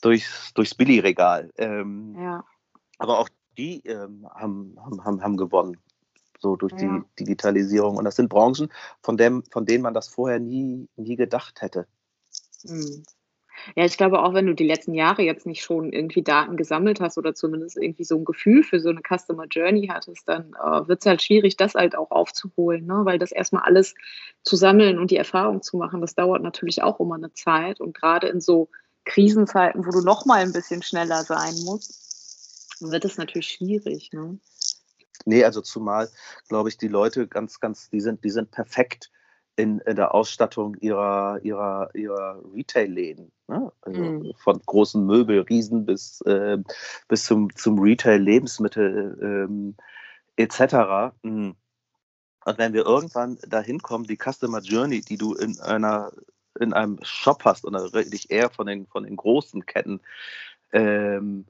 durchs, 0.00 0.52
durchs 0.54 0.74
Billigregal. 0.74 1.52
Ähm, 1.56 2.16
ja. 2.18 2.44
Aber 2.98 3.18
auch 3.18 3.28
die 3.54 3.80
ähm, 3.86 4.26
haben, 4.34 4.76
haben, 5.04 5.22
haben 5.22 5.36
gewonnen, 5.36 5.78
so 6.38 6.56
durch 6.56 6.72
ja. 6.72 6.78
die 6.78 7.24
Digitalisierung. 7.24 7.96
Und 7.96 8.04
das 8.04 8.16
sind 8.16 8.28
Branchen, 8.28 8.72
von, 9.02 9.16
dem, 9.16 9.44
von 9.50 9.66
denen 9.66 9.82
man 9.82 9.94
das 9.94 10.08
vorher 10.08 10.40
nie, 10.40 10.88
nie 10.96 11.16
gedacht 11.16 11.62
hätte. 11.62 11.86
Mhm. 12.64 13.04
Ja, 13.76 13.84
ich 13.84 13.96
glaube 13.96 14.22
auch, 14.22 14.34
wenn 14.34 14.46
du 14.46 14.54
die 14.54 14.66
letzten 14.66 14.94
Jahre 14.94 15.22
jetzt 15.22 15.46
nicht 15.46 15.62
schon 15.62 15.92
irgendwie 15.92 16.22
Daten 16.22 16.56
gesammelt 16.56 17.00
hast 17.00 17.18
oder 17.18 17.34
zumindest 17.34 17.76
irgendwie 17.76 18.04
so 18.04 18.16
ein 18.16 18.24
Gefühl 18.24 18.62
für 18.62 18.80
so 18.80 18.90
eine 18.90 19.00
Customer 19.00 19.46
Journey 19.46 19.86
hattest, 19.86 20.28
dann 20.28 20.54
äh, 20.54 20.88
wird 20.88 21.00
es 21.00 21.06
halt 21.06 21.22
schwierig, 21.22 21.56
das 21.56 21.74
halt 21.74 21.96
auch 21.96 22.10
aufzuholen, 22.10 22.86
ne? 22.86 23.02
weil 23.04 23.18
das 23.18 23.32
erstmal 23.32 23.62
alles 23.62 23.94
zu 24.42 24.56
sammeln 24.56 24.98
und 24.98 25.10
die 25.10 25.16
Erfahrung 25.16 25.62
zu 25.62 25.76
machen, 25.76 26.00
das 26.00 26.14
dauert 26.14 26.42
natürlich 26.42 26.82
auch 26.82 27.00
immer 27.00 27.14
eine 27.14 27.32
Zeit 27.32 27.80
und 27.80 27.94
gerade 27.94 28.28
in 28.28 28.40
so 28.40 28.68
Krisenzeiten, 29.04 29.86
wo 29.86 29.90
du 29.90 30.00
noch 30.00 30.26
mal 30.26 30.40
ein 30.40 30.52
bisschen 30.52 30.82
schneller 30.82 31.22
sein 31.22 31.54
musst, 31.64 32.03
wird 32.80 33.04
es 33.04 33.16
natürlich 33.16 33.48
schwierig. 33.48 34.12
Ne? 34.12 34.38
Nee, 35.24 35.44
also 35.44 35.60
zumal, 35.60 36.08
glaube 36.48 36.68
ich, 36.68 36.76
die 36.76 36.88
Leute 36.88 37.26
ganz, 37.28 37.60
ganz, 37.60 37.90
die 37.90 38.00
sind, 38.00 38.24
die 38.24 38.30
sind 38.30 38.50
perfekt 38.50 39.10
in, 39.56 39.78
in 39.80 39.96
der 39.96 40.14
Ausstattung 40.14 40.74
ihrer, 40.76 41.38
ihrer, 41.42 41.90
ihrer 41.94 42.42
Retail-Läden. 42.54 43.30
Ne? 43.48 43.72
Also 43.82 44.02
mm. 44.02 44.32
Von 44.36 44.60
großen 44.66 45.04
Möbelriesen 45.04 45.86
bis, 45.86 46.20
äh, 46.22 46.58
bis 47.08 47.24
zum, 47.24 47.54
zum 47.54 47.78
Retail-Lebensmittel 47.78 49.18
ähm, 49.22 49.76
etc. 50.36 51.14
Mhm. 51.22 51.54
Und 52.46 52.58
wenn 52.58 52.74
wir 52.74 52.84
irgendwann 52.84 53.38
dahin 53.48 53.80
kommen, 53.80 54.04
die 54.04 54.18
Customer 54.18 54.60
Journey, 54.60 55.00
die 55.00 55.16
du 55.16 55.34
in 55.34 55.58
einer 55.60 56.12
in 56.60 56.72
einem 56.72 56.98
Shop 57.02 57.44
hast 57.44 57.64
oder 57.64 57.92
wirklich 57.92 58.30
eher 58.30 58.50
von 58.50 58.66
den, 58.66 58.86
von 58.86 59.04
den 59.04 59.16
großen 59.16 59.66
Ketten, 59.66 60.00
ähm, 60.72 61.46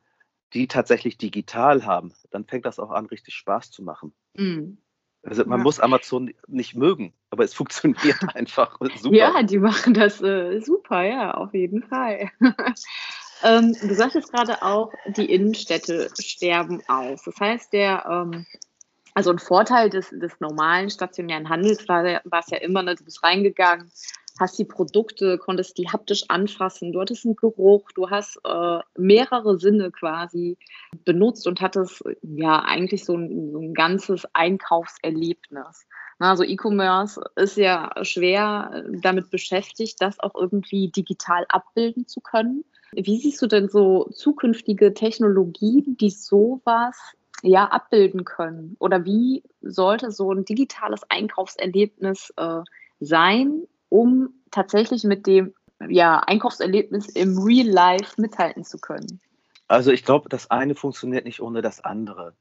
die 0.55 0.69
tatsächlich 0.69 1.19
digital 1.19 1.85
haben, 1.85 2.15
dann 2.31 2.45
fängt 2.45 2.65
das 2.65 2.79
auch 2.79 2.91
an, 2.91 3.07
richtig 3.07 3.35
Spaß 3.35 3.71
zu 3.71 3.83
machen. 3.83 4.15
Mm. 4.35 4.79
Also 5.23 5.45
man 5.47 5.61
ja. 5.61 5.65
muss 5.65 5.81
Amazon 5.81 6.33
nicht 6.47 6.75
mögen, 6.75 7.13
aber 7.31 7.45
es 7.45 7.55
funktioniert 7.55 8.19
einfach 8.35 8.79
super. 8.97 9.17
Ja, 9.17 9.43
die 9.43 9.59
machen 9.59 9.95
das 9.95 10.23
äh, 10.23 10.61
super, 10.61 11.03
ja, 11.03 11.33
auf 11.33 11.55
jeden 11.55 11.83
Fall. 11.83 12.31
ähm, 13.43 13.75
du 13.81 13.95
sagtest 13.95 14.33
gerade 14.33 14.63
auch, 14.63 14.93
die 15.17 15.31
Innenstädte 15.33 16.11
sterben 16.21 16.83
aus. 16.89 17.23
Das 17.25 17.41
heißt, 17.41 17.73
der, 17.73 18.05
ähm, 18.09 18.47
also 19.15 19.31
ein 19.31 19.39
Vorteil 19.39 19.91
des, 19.91 20.11
des 20.11 20.39
normalen 20.41 20.91
stationären 20.91 21.49
Handels 21.49 21.89
war, 21.89 22.05
war 22.05 22.41
es 22.41 22.51
ja 22.51 22.59
immer, 22.59 22.83
ne, 22.83 22.95
du 22.95 23.05
bist 23.05 23.23
reingegangen, 23.23 23.91
hast 24.39 24.59
die 24.59 24.65
Produkte, 24.65 25.39
konntest 25.39 25.79
die 25.79 25.89
haptisch 25.89 26.25
anfassen, 26.29 26.93
du 26.93 27.01
hattest 27.01 27.25
einen 27.25 27.37
Geruch, 27.37 27.91
du 27.95 28.11
hast 28.11 28.41
äh, 28.45 28.81
mehrere 28.97 29.59
Sinne 29.59 29.91
quasi 29.93 30.59
benutzt 31.05 31.47
und 31.47 31.61
hattest 31.61 32.03
ja 32.23 32.61
eigentlich 32.61 33.05
so 33.05 33.17
ein, 33.17 33.53
so 33.53 33.61
ein 33.61 33.75
ganzes 33.75 34.27
Einkaufserlebnis. 34.33 35.87
Also 36.19 36.43
E-Commerce 36.43 37.21
ist 37.37 37.57
ja 37.57 37.93
schwer 38.03 38.85
damit 39.03 39.31
beschäftigt, 39.31 40.01
das 40.01 40.19
auch 40.21 40.35
irgendwie 40.35 40.89
digital 40.89 41.45
abbilden 41.49 42.07
zu 42.07 42.21
können. 42.21 42.65
Wie 42.93 43.19
siehst 43.19 43.43
du 43.43 43.47
denn 43.47 43.69
so 43.69 44.09
zukünftige 44.13 44.95
Technologien, 44.95 45.97
die 46.01 46.11
sowas 46.11 46.97
ja 47.43 47.67
abbilden 47.67 48.25
können? 48.25 48.77
Oder 48.79 49.05
wie 49.05 49.43
sollte 49.61 50.11
so 50.11 50.33
ein 50.33 50.45
digitales 50.45 51.03
Einkaufserlebnis 51.09 52.33
äh, 52.37 52.61
sein, 53.01 53.67
um 53.95 54.43
tatsächlich 54.51 55.05
mit 55.05 55.25
dem 55.29 55.55
ja, 55.89 56.19
Einkaufserlebnis 56.19 57.11
im 57.11 57.39
Real 57.39 57.69
Life 57.69 58.21
mithalten 58.21 58.65
zu 58.65 58.79
können? 58.79 59.21
Also 59.69 59.93
ich 59.93 60.05
glaube, 60.05 60.29
das 60.29 60.51
eine 60.51 60.75
funktioniert 60.75 61.25
nicht 61.25 61.41
ohne 61.41 61.63
das 61.63 61.85
andere. 61.85 62.35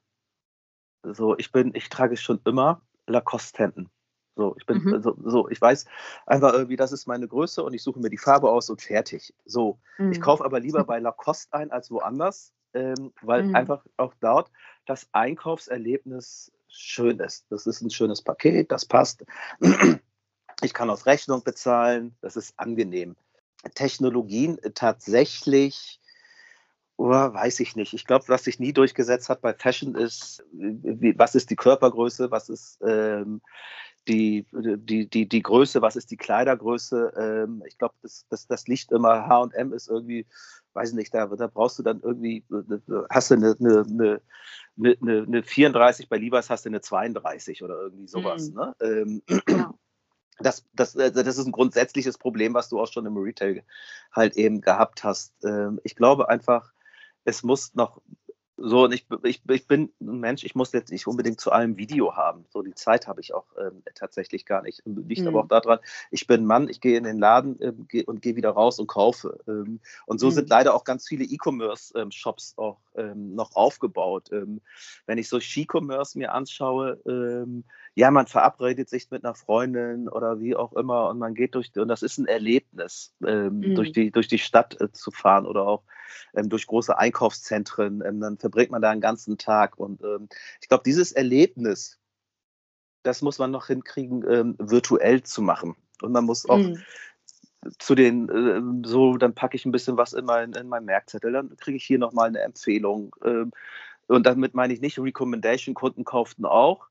So, 1.04 1.38
ich 1.38 1.52
bin, 1.52 1.72
ich 1.76 1.90
trage 1.90 2.18
schon 2.18 2.40
immer 2.46 2.82
Lacoste-Hemden. 3.06 3.92
So, 4.36 4.56
ich 4.58 4.66
bin, 4.66 4.80
mhm. 4.80 5.04
so, 5.04 5.16
so, 5.24 5.48
ich 5.50 5.62
weiß 5.62 5.86
einfach 6.26 6.54
irgendwie, 6.54 6.76
das 6.76 6.92
ist 6.92 7.06
meine 7.06 7.28
Größe 7.28 7.62
und 7.62 7.76
ich 7.76 7.84
suche 7.84 8.00
mir 8.00 8.10
die 8.10 8.18
Farbe 8.18 8.50
aus 8.50 8.72
und 8.72 8.82
fertig. 8.82 9.32
So, 9.46 9.80
mhm. 10.00 10.12
ich 10.12 10.22
kaufe 10.22 10.44
aber 10.44 10.60
lieber 10.60 10.84
bei 10.86 10.98
Lacoste 10.98 11.54
ein 11.54 11.70
als 11.70 11.92
woanders, 11.92 12.52
ähm, 12.74 13.14
weil 13.22 13.44
mhm. 13.44 13.56
einfach 13.56 13.86
auch 13.98 14.16
dort 14.20 14.50
das 14.88 15.08
Einkaufserlebnis 15.12 16.52
schön 16.68 17.20
ist. 17.20 17.46
Das 17.52 17.68
ist 17.68 17.82
ein 17.82 17.92
schönes 17.92 18.24
Paket, 18.24 18.72
das 18.72 18.86
passt. 18.86 19.24
Ich 20.64 20.74
kann 20.74 20.90
aus 20.90 21.06
Rechnung 21.06 21.44
bezahlen, 21.44 22.16
das 22.22 22.36
ist 22.36 22.54
angenehm. 22.58 23.16
Technologien 23.76 24.60
tatsächlich, 24.74 26.00
oh, 26.98 27.10
weiß 27.10 27.60
ich 27.60 27.76
nicht. 27.76 27.94
Ich 27.94 28.06
glaube, 28.06 28.28
was 28.28 28.46
sich 28.46 28.60
nie 28.60 28.74
durchgesetzt 28.74 29.30
hat 29.30 29.42
bei 29.42 29.54
Fashion 29.54 29.96
ist, 29.96 30.44
was 30.52 31.36
ist 31.36 31.50
die 31.50 31.56
Körpergröße, 31.56 32.32
was 32.32 32.50
ist 32.50 32.80
ähm, 32.86 33.42
die, 34.08 34.46
die, 34.52 35.08
die, 35.08 35.30
die 35.30 35.42
Größe, 35.42 35.82
was 35.82 35.96
ist 35.96 36.12
die 36.12 36.18
Kleidergröße. 36.18 37.14
Ähm, 37.18 37.64
ich 37.66 37.78
glaube, 37.78 37.96
das, 38.02 38.26
das, 38.30 38.48
das 38.48 38.68
liegt 38.68 38.92
immer, 38.92 39.28
HM 39.28 39.72
ist 39.74 39.90
irgendwie, 39.90 40.26
weiß 40.74 40.90
ich 40.90 40.96
nicht, 40.96 41.14
da, 41.14 41.28
da 41.28 41.48
brauchst 41.48 41.80
du 41.80 41.84
dann 41.84 42.02
irgendwie, 42.02 42.44
hast 43.10 43.32
du 43.32 43.36
eine, 43.36 43.56
eine, 43.60 43.86
eine, 43.90 44.22
eine, 45.02 45.24
eine 45.24 45.44
34, 45.44 46.10
bei 46.10 46.18
Levi's 46.18 46.50
hast 46.50 46.66
du 46.66 46.70
eine 46.70 46.82
32 46.82 47.64
oder 47.64 47.80
irgendwie 47.80 48.08
sowas. 48.08 48.50
Mhm. 48.50 48.56
Ne? 48.56 48.76
Ähm, 48.82 49.22
ja 49.48 49.74
das, 50.40 50.66
das, 50.74 50.96
äh, 50.96 51.12
das 51.12 51.38
ist 51.38 51.46
ein 51.46 51.52
grundsätzliches 51.52 52.18
Problem, 52.18 52.54
was 52.54 52.70
du 52.70 52.80
auch 52.80 52.92
schon 52.92 53.06
im 53.06 53.18
Retail 53.18 53.64
halt 54.12 54.36
eben 54.36 54.62
gehabt 54.62 55.04
hast. 55.04 55.34
Ähm, 55.44 55.80
ich 55.84 55.96
glaube 55.96 56.30
einfach, 56.30 56.72
es 57.26 57.44
muss 57.44 57.74
noch 57.76 58.02
so, 58.56 58.84
und 58.84 58.94
ich, 58.94 59.08
ich, 59.24 59.42
ich 59.50 59.68
bin 59.68 59.92
ein 60.00 60.20
Mensch, 60.20 60.44
ich 60.44 60.54
muss 60.54 60.72
jetzt 60.74 60.92
nicht 60.92 61.08
unbedingt 61.08 61.42
zu 61.42 61.52
allem 61.52 61.76
Video 61.78 62.16
haben. 62.16 62.46
So, 62.50 62.62
die 62.62 62.76
Zeit 62.76 63.08
habe 63.08 63.20
ich 63.20 63.34
auch 63.34 63.46
ähm, 63.60 63.82
tatsächlich 63.96 64.46
gar 64.46 64.62
nicht. 64.62 64.84
Liegt 64.86 65.22
mhm. 65.22 65.30
aber 65.30 65.42
auch 65.42 65.48
daran, 65.48 65.80
ich 66.12 66.28
bin 66.28 66.46
Mann, 66.46 66.70
ich 66.70 66.80
gehe 66.80 66.96
in 66.96 67.04
den 67.04 67.18
Laden 67.18 67.58
ähm, 67.62 67.88
geh, 67.90 68.04
und 68.04 68.22
gehe 68.22 68.36
wieder 68.36 68.52
raus 68.52 68.78
und 68.78 68.86
kaufe. 68.86 69.40
Ähm, 69.48 69.80
und 70.06 70.20
so 70.20 70.28
mhm. 70.28 70.32
sind 70.32 70.50
leider 70.50 70.76
auch 70.76 70.84
ganz 70.84 71.08
viele 71.08 71.24
E-Commerce-Shops 71.24 72.56
ähm, 72.58 72.64
auch 72.64 72.78
ähm, 72.96 73.34
noch 73.34 73.56
aufgebaut. 73.56 74.30
Ähm, 74.32 74.62
wenn 75.08 75.18
ich 75.18 75.30
so 75.30 75.40
Ski-Commerce 75.40 76.18
mir 76.18 76.34
anschaue, 76.34 77.00
ja, 77.96 78.12
man 78.12 78.28
verabredet 78.28 78.90
sich 78.90 79.10
mit 79.12 79.24
einer 79.24 79.36
Freundin 79.36 80.10
oder 80.10 80.40
wie 80.40 80.56
auch 80.56 80.74
immer 80.74 81.10
und 81.10 81.20
man 81.20 81.34
geht 81.34 81.56
durch, 81.56 81.72
und 81.76 81.88
das 81.88 82.02
ist 82.02 82.18
ein 82.18 82.26
Erlebnis, 82.26 83.14
mhm. 83.20 83.76
durch, 83.76 83.92
die, 83.92 84.12
durch 84.12 84.28
die 84.28 84.40
Stadt 84.40 84.80
äh, 84.80 84.92
zu 84.92 85.12
fahren 85.12 85.46
oder 85.46 85.68
auch 85.68 85.84
durch 86.34 86.68
große 86.68 86.98
Einkaufszentren. 86.98 88.00
dann 88.00 88.38
verbringt 88.44 88.72
man 88.72 88.82
da 88.82 88.92
einen 88.92 89.00
ganzen 89.00 89.38
Tag. 89.38 89.80
Und 89.80 90.02
ähm, 90.04 90.28
ich 90.62 90.68
glaube, 90.68 90.84
dieses 90.86 91.14
Erlebnis, 91.14 91.98
das 93.04 93.22
muss 93.22 93.40
man 93.40 93.52
noch 93.52 93.68
hinkriegen, 93.68 94.30
ähm, 94.30 94.56
virtuell 94.60 95.24
zu 95.24 95.42
machen. 95.42 95.78
Und 96.02 96.12
man 96.12 96.26
muss 96.26 96.48
auch 96.50 96.58
mhm. 96.58 96.78
zu 97.80 97.96
den, 97.96 98.28
äh, 98.28 98.88
so, 98.88 99.16
dann 99.16 99.34
packe 99.34 99.56
ich 99.56 99.66
ein 99.66 99.72
bisschen 99.72 99.96
was 99.96 100.12
in, 100.12 100.26
mein, 100.26 100.52
in 100.52 100.68
meinen 100.68 100.86
Merkzettel, 100.86 101.32
dann 101.32 101.56
kriege 101.56 101.78
ich 101.78 101.86
hier 101.86 102.00
nochmal 102.00 102.28
eine 102.28 102.42
Empfehlung. 102.42 103.16
Ähm, 103.24 103.52
und 104.08 104.26
damit 104.26 104.54
meine 104.54 104.74
ich 104.74 104.82
nicht 104.82 105.00
Recommendation, 105.00 105.74
Kunden 105.74 106.04
kauften 106.04 106.44
auch, 106.44 106.90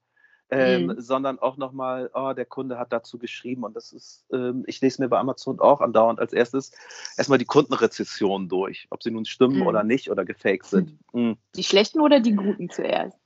ähm, 0.52 0.86
mhm. 0.86 1.00
sondern 1.00 1.38
auch 1.38 1.56
nochmal, 1.56 2.10
oh, 2.12 2.34
der 2.34 2.44
Kunde 2.44 2.78
hat 2.78 2.92
dazu 2.92 3.18
geschrieben 3.18 3.64
und 3.64 3.74
das 3.74 3.92
ist, 3.92 4.26
ähm, 4.32 4.64
ich 4.66 4.82
lese 4.82 5.00
mir 5.00 5.08
bei 5.08 5.18
Amazon 5.18 5.58
auch 5.60 5.80
andauernd 5.80 6.20
als 6.20 6.34
erstes 6.34 6.72
erstmal 7.16 7.38
die 7.38 7.46
Kundenrezessionen 7.46 8.50
durch, 8.50 8.86
ob 8.90 9.02
sie 9.02 9.10
nun 9.10 9.24
stimmen 9.24 9.60
mhm. 9.60 9.66
oder 9.66 9.82
nicht 9.82 10.10
oder 10.10 10.26
gefaked 10.26 10.66
sind. 10.66 10.98
Mhm. 11.14 11.38
Die 11.56 11.64
schlechten 11.64 12.00
oder 12.00 12.20
die 12.20 12.34
guten 12.34 12.68
zuerst? 12.68 13.16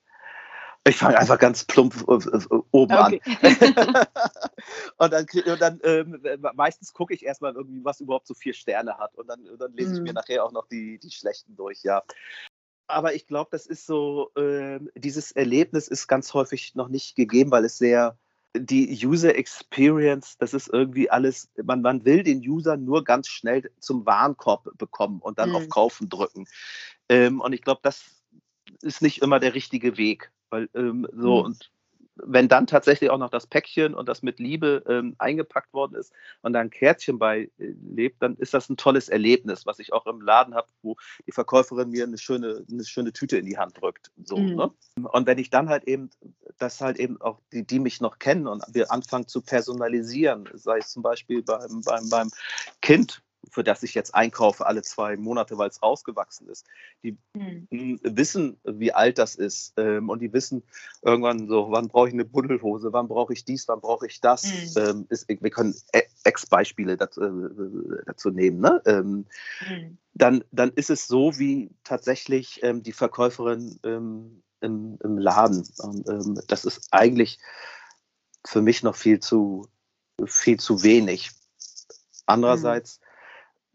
Ich 0.86 0.98
fange 0.98 1.18
einfach 1.18 1.40
ganz 1.40 1.64
plump 1.64 1.94
äh, 2.06 2.12
äh, 2.12 2.62
oben 2.70 2.94
okay. 2.94 3.20
an. 3.24 4.06
und 4.98 5.12
dann, 5.12 5.26
und 5.46 5.60
dann 5.60 5.80
ähm, 5.82 6.22
meistens 6.54 6.92
gucke 6.92 7.12
ich 7.12 7.24
erstmal 7.24 7.54
irgendwie, 7.54 7.84
was 7.84 8.00
überhaupt 8.00 8.28
so 8.28 8.34
vier 8.34 8.54
Sterne 8.54 8.96
hat. 8.98 9.16
Und 9.16 9.26
dann, 9.26 9.40
dann 9.58 9.72
lese 9.72 9.94
ich 9.94 10.00
mir 10.00 10.10
mhm. 10.10 10.14
nachher 10.14 10.44
auch 10.44 10.52
noch 10.52 10.68
die, 10.68 11.00
die 11.00 11.10
schlechten 11.10 11.56
durch, 11.56 11.82
ja. 11.82 12.04
Aber 12.88 13.14
ich 13.14 13.26
glaube, 13.26 13.48
das 13.50 13.66
ist 13.66 13.86
so, 13.86 14.30
äh, 14.36 14.78
dieses 14.94 15.32
Erlebnis 15.32 15.88
ist 15.88 16.06
ganz 16.06 16.34
häufig 16.34 16.74
noch 16.74 16.88
nicht 16.88 17.16
gegeben, 17.16 17.50
weil 17.50 17.64
es 17.64 17.78
sehr, 17.78 18.16
die 18.54 19.06
User 19.06 19.34
Experience, 19.36 20.38
das 20.38 20.54
ist 20.54 20.68
irgendwie 20.68 21.10
alles, 21.10 21.50
man, 21.62 21.82
man 21.82 22.04
will 22.04 22.22
den 22.22 22.38
User 22.38 22.76
nur 22.76 23.04
ganz 23.04 23.28
schnell 23.28 23.70
zum 23.80 24.06
Warenkorb 24.06 24.78
bekommen 24.78 25.20
und 25.20 25.38
dann 25.38 25.50
mhm. 25.50 25.56
auf 25.56 25.68
Kaufen 25.68 26.08
drücken. 26.08 26.46
Ähm, 27.08 27.40
und 27.40 27.52
ich 27.52 27.62
glaube, 27.62 27.80
das 27.82 28.04
ist 28.82 29.02
nicht 29.02 29.22
immer 29.22 29.40
der 29.40 29.54
richtige 29.54 29.96
Weg. 29.96 30.32
Weil 30.50 30.68
ähm, 30.74 31.06
so 31.12 31.40
mhm. 31.40 31.44
und 31.46 31.70
wenn 32.16 32.48
dann 32.48 32.66
tatsächlich 32.66 33.10
auch 33.10 33.18
noch 33.18 33.30
das 33.30 33.46
Päckchen 33.46 33.94
und 33.94 34.08
das 34.08 34.22
mit 34.22 34.38
Liebe 34.38 34.82
ähm, 34.88 35.14
eingepackt 35.18 35.72
worden 35.72 35.94
ist 35.96 36.12
und 36.42 36.52
da 36.52 36.60
ein 36.60 36.70
Kärtchen 36.70 37.18
bei 37.18 37.50
äh, 37.58 37.74
lebt, 37.82 38.22
dann 38.22 38.36
ist 38.36 38.54
das 38.54 38.68
ein 38.68 38.76
tolles 38.76 39.08
Erlebnis, 39.08 39.66
was 39.66 39.78
ich 39.78 39.92
auch 39.92 40.06
im 40.06 40.20
Laden 40.20 40.54
habe, 40.54 40.68
wo 40.82 40.96
die 41.26 41.32
Verkäuferin 41.32 41.90
mir 41.90 42.04
eine 42.04 42.18
schöne, 42.18 42.64
eine 42.70 42.84
schöne 42.84 43.12
Tüte 43.12 43.38
in 43.38 43.46
die 43.46 43.58
Hand 43.58 43.80
drückt. 43.80 44.10
So, 44.24 44.36
mhm. 44.36 44.54
ne? 44.56 44.70
Und 45.12 45.26
wenn 45.26 45.38
ich 45.38 45.50
dann 45.50 45.68
halt 45.68 45.84
eben, 45.84 46.10
das 46.58 46.80
halt 46.80 46.98
eben 46.98 47.20
auch 47.20 47.40
die, 47.52 47.66
die 47.66 47.78
mich 47.78 48.00
noch 48.00 48.18
kennen 48.18 48.46
und 48.46 48.64
wir 48.72 48.90
anfangen 48.90 49.28
zu 49.28 49.42
personalisieren, 49.42 50.48
sei 50.54 50.78
es 50.78 50.90
zum 50.90 51.02
Beispiel 51.02 51.42
beim, 51.42 51.82
beim, 51.84 52.08
beim 52.08 52.30
Kind, 52.80 53.22
für 53.50 53.64
das 53.64 53.82
ich 53.82 53.94
jetzt 53.94 54.14
einkaufe 54.14 54.66
alle 54.66 54.82
zwei 54.82 55.16
Monate, 55.16 55.58
weil 55.58 55.68
es 55.68 55.82
rausgewachsen 55.82 56.48
ist. 56.48 56.66
Die 57.02 57.16
mhm. 57.34 58.00
wissen, 58.02 58.58
wie 58.64 58.92
alt 58.92 59.18
das 59.18 59.34
ist 59.34 59.74
ähm, 59.76 60.08
und 60.08 60.20
die 60.20 60.32
wissen 60.32 60.62
irgendwann 61.02 61.48
so, 61.48 61.70
wann 61.70 61.88
brauche 61.88 62.08
ich 62.08 62.14
eine 62.14 62.24
Buddelhose, 62.24 62.92
wann 62.92 63.08
brauche 63.08 63.32
ich 63.32 63.44
dies, 63.44 63.68
wann 63.68 63.80
brauche 63.80 64.06
ich 64.06 64.20
das. 64.20 64.44
Mhm. 64.44 64.72
Ähm, 64.76 65.06
ist, 65.08 65.28
wir 65.28 65.50
können 65.50 65.74
e-, 65.92 66.02
Ex-Beispiele 66.24 66.96
dazu, 66.96 67.22
äh, 67.22 68.02
dazu, 68.06 68.30
nehmen. 68.30 68.60
Ne? 68.60 68.82
Ähm, 68.86 69.26
mhm. 69.68 69.98
dann, 70.14 70.44
dann 70.50 70.70
ist 70.72 70.90
es 70.90 71.06
so, 71.06 71.38
wie 71.38 71.70
tatsächlich 71.84 72.60
ähm, 72.62 72.82
die 72.82 72.92
Verkäuferin 72.92 73.78
ähm, 73.84 74.42
im, 74.60 74.98
im, 75.02 75.18
Laden. 75.18 75.66
Und, 75.78 76.08
ähm, 76.08 76.40
das 76.48 76.64
ist 76.64 76.88
eigentlich 76.90 77.38
für 78.44 78.62
mich 78.62 78.82
noch 78.82 78.96
viel 78.96 79.20
zu, 79.20 79.68
viel 80.24 80.58
zu 80.58 80.82
wenig. 80.82 81.30
Andererseits 82.26 83.00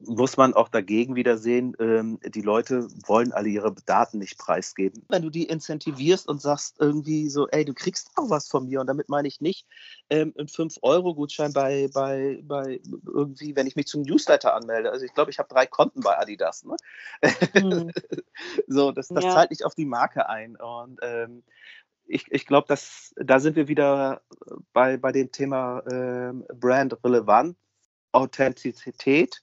muss 0.06 0.38
man 0.38 0.54
auch 0.54 0.70
dagegen 0.70 1.16
wieder 1.16 1.38
sehen, 1.38 1.76
ähm, 1.80 2.20
die 2.24 2.42
Leute 2.42 2.88
wollen 3.06 3.32
alle 3.32 3.50
ihre 3.50 3.74
Daten 3.86 4.20
nicht 4.20 4.38
preisgeben. 4.38 5.04
Wenn 5.10 5.22
du 5.22 5.30
die 5.30 5.46
incentivierst 5.46 6.28
und 6.28 6.42
sagst 6.42 6.78
irgendwie 6.80 7.30
so, 7.30 7.48
ey, 7.48 7.66
du 7.66 7.74
kriegst 7.74 8.12
auch 8.16 8.30
was 8.30 8.48
von 8.48 8.68
mir 8.68 8.82
und 8.82 8.88
damit 8.88 9.10
meine 9.10 9.28
ich 9.28 9.42
nicht 9.42 9.68
ähm, 10.10 10.34
einen 10.38 10.48
5-Euro-Gutschein 10.48 11.54
bei, 11.54 11.90
bei, 11.94 12.42
bei 12.44 12.82
irgendwie, 13.06 13.56
wenn 13.56 13.68
ich 13.68 13.76
mich 13.76 13.88
zum 13.88 14.02
Newsletter 14.02 14.54
anmelde. 14.54 14.92
Also 14.92 15.06
ich 15.06 15.14
glaube, 15.14 15.32
ich 15.32 15.40
habe 15.40 15.50
drei 15.50 15.66
Konten 15.66 16.02
bei 16.02 16.18
Adidas. 16.18 16.64
Ne? 16.64 16.76
Mhm. 17.54 17.92
so, 18.68 18.92
das, 18.92 19.10
das 19.10 19.24
ja. 19.24 19.32
zahlt 19.32 19.50
nicht 19.52 19.66
auf 19.66 19.76
die 19.76 19.86
Marke 19.86 20.30
ein. 20.30 20.56
Und 20.56 21.00
ähm, 21.02 21.44
ich, 22.06 22.26
ich 22.32 22.46
glaube, 22.46 22.76
da 23.16 23.40
sind 23.40 23.56
wir 23.56 23.68
wieder 23.68 24.22
bei, 24.74 24.98
bei 24.98 25.12
dem 25.12 25.32
Thema 25.32 25.84
ähm, 25.92 26.46
Brand 26.54 27.04
relevant, 27.04 27.56
Authentizität 28.12 29.42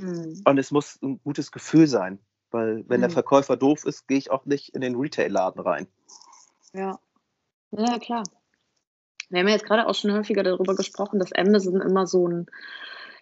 Mhm. 0.00 0.42
Und 0.44 0.58
es 0.58 0.70
muss 0.70 1.00
ein 1.02 1.20
gutes 1.22 1.52
Gefühl 1.52 1.86
sein, 1.86 2.18
weil 2.50 2.84
wenn 2.88 3.00
mhm. 3.00 3.02
der 3.02 3.10
Verkäufer 3.10 3.56
doof 3.56 3.84
ist, 3.84 4.08
gehe 4.08 4.18
ich 4.18 4.30
auch 4.30 4.46
nicht 4.46 4.74
in 4.74 4.80
den 4.80 4.96
Retail-Laden 4.96 5.60
rein. 5.60 5.86
Ja. 6.72 6.98
Ja, 7.70 7.98
klar. 7.98 8.22
Wir 9.30 9.40
haben 9.40 9.48
ja 9.48 9.54
jetzt 9.54 9.66
gerade 9.66 9.86
auch 9.86 9.94
schon 9.94 10.12
häufiger 10.12 10.42
darüber 10.42 10.74
gesprochen, 10.74 11.18
dass 11.18 11.32
Amazon 11.32 11.82
immer 11.82 12.06
so 12.06 12.26
ein, 12.26 12.46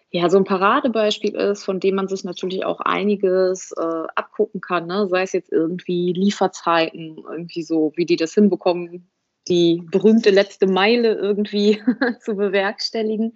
ja, 0.09 0.29
so 0.29 0.37
ein 0.37 0.45
Paradebeispiel 0.45 1.35
ist, 1.35 1.65
von 1.65 1.81
dem 1.81 1.95
man 1.95 2.07
sich 2.07 2.23
natürlich 2.23 2.63
auch 2.63 2.79
einiges 2.79 3.73
äh, 3.73 4.07
abgucken 4.15 4.61
kann, 4.61 4.87
ne? 4.87 5.07
sei 5.09 5.23
es 5.23 5.33
jetzt 5.33 5.51
irgendwie 5.51 6.13
Lieferzeiten, 6.13 7.17
irgendwie 7.29 7.63
so, 7.63 7.91
wie 7.95 8.05
die 8.05 8.15
das 8.15 8.33
hinbekommen, 8.33 9.09
die 9.49 9.83
berühmte 9.91 10.29
letzte 10.29 10.67
Meile 10.67 11.13
irgendwie 11.13 11.81
zu 12.21 12.35
bewerkstelligen. 12.35 13.35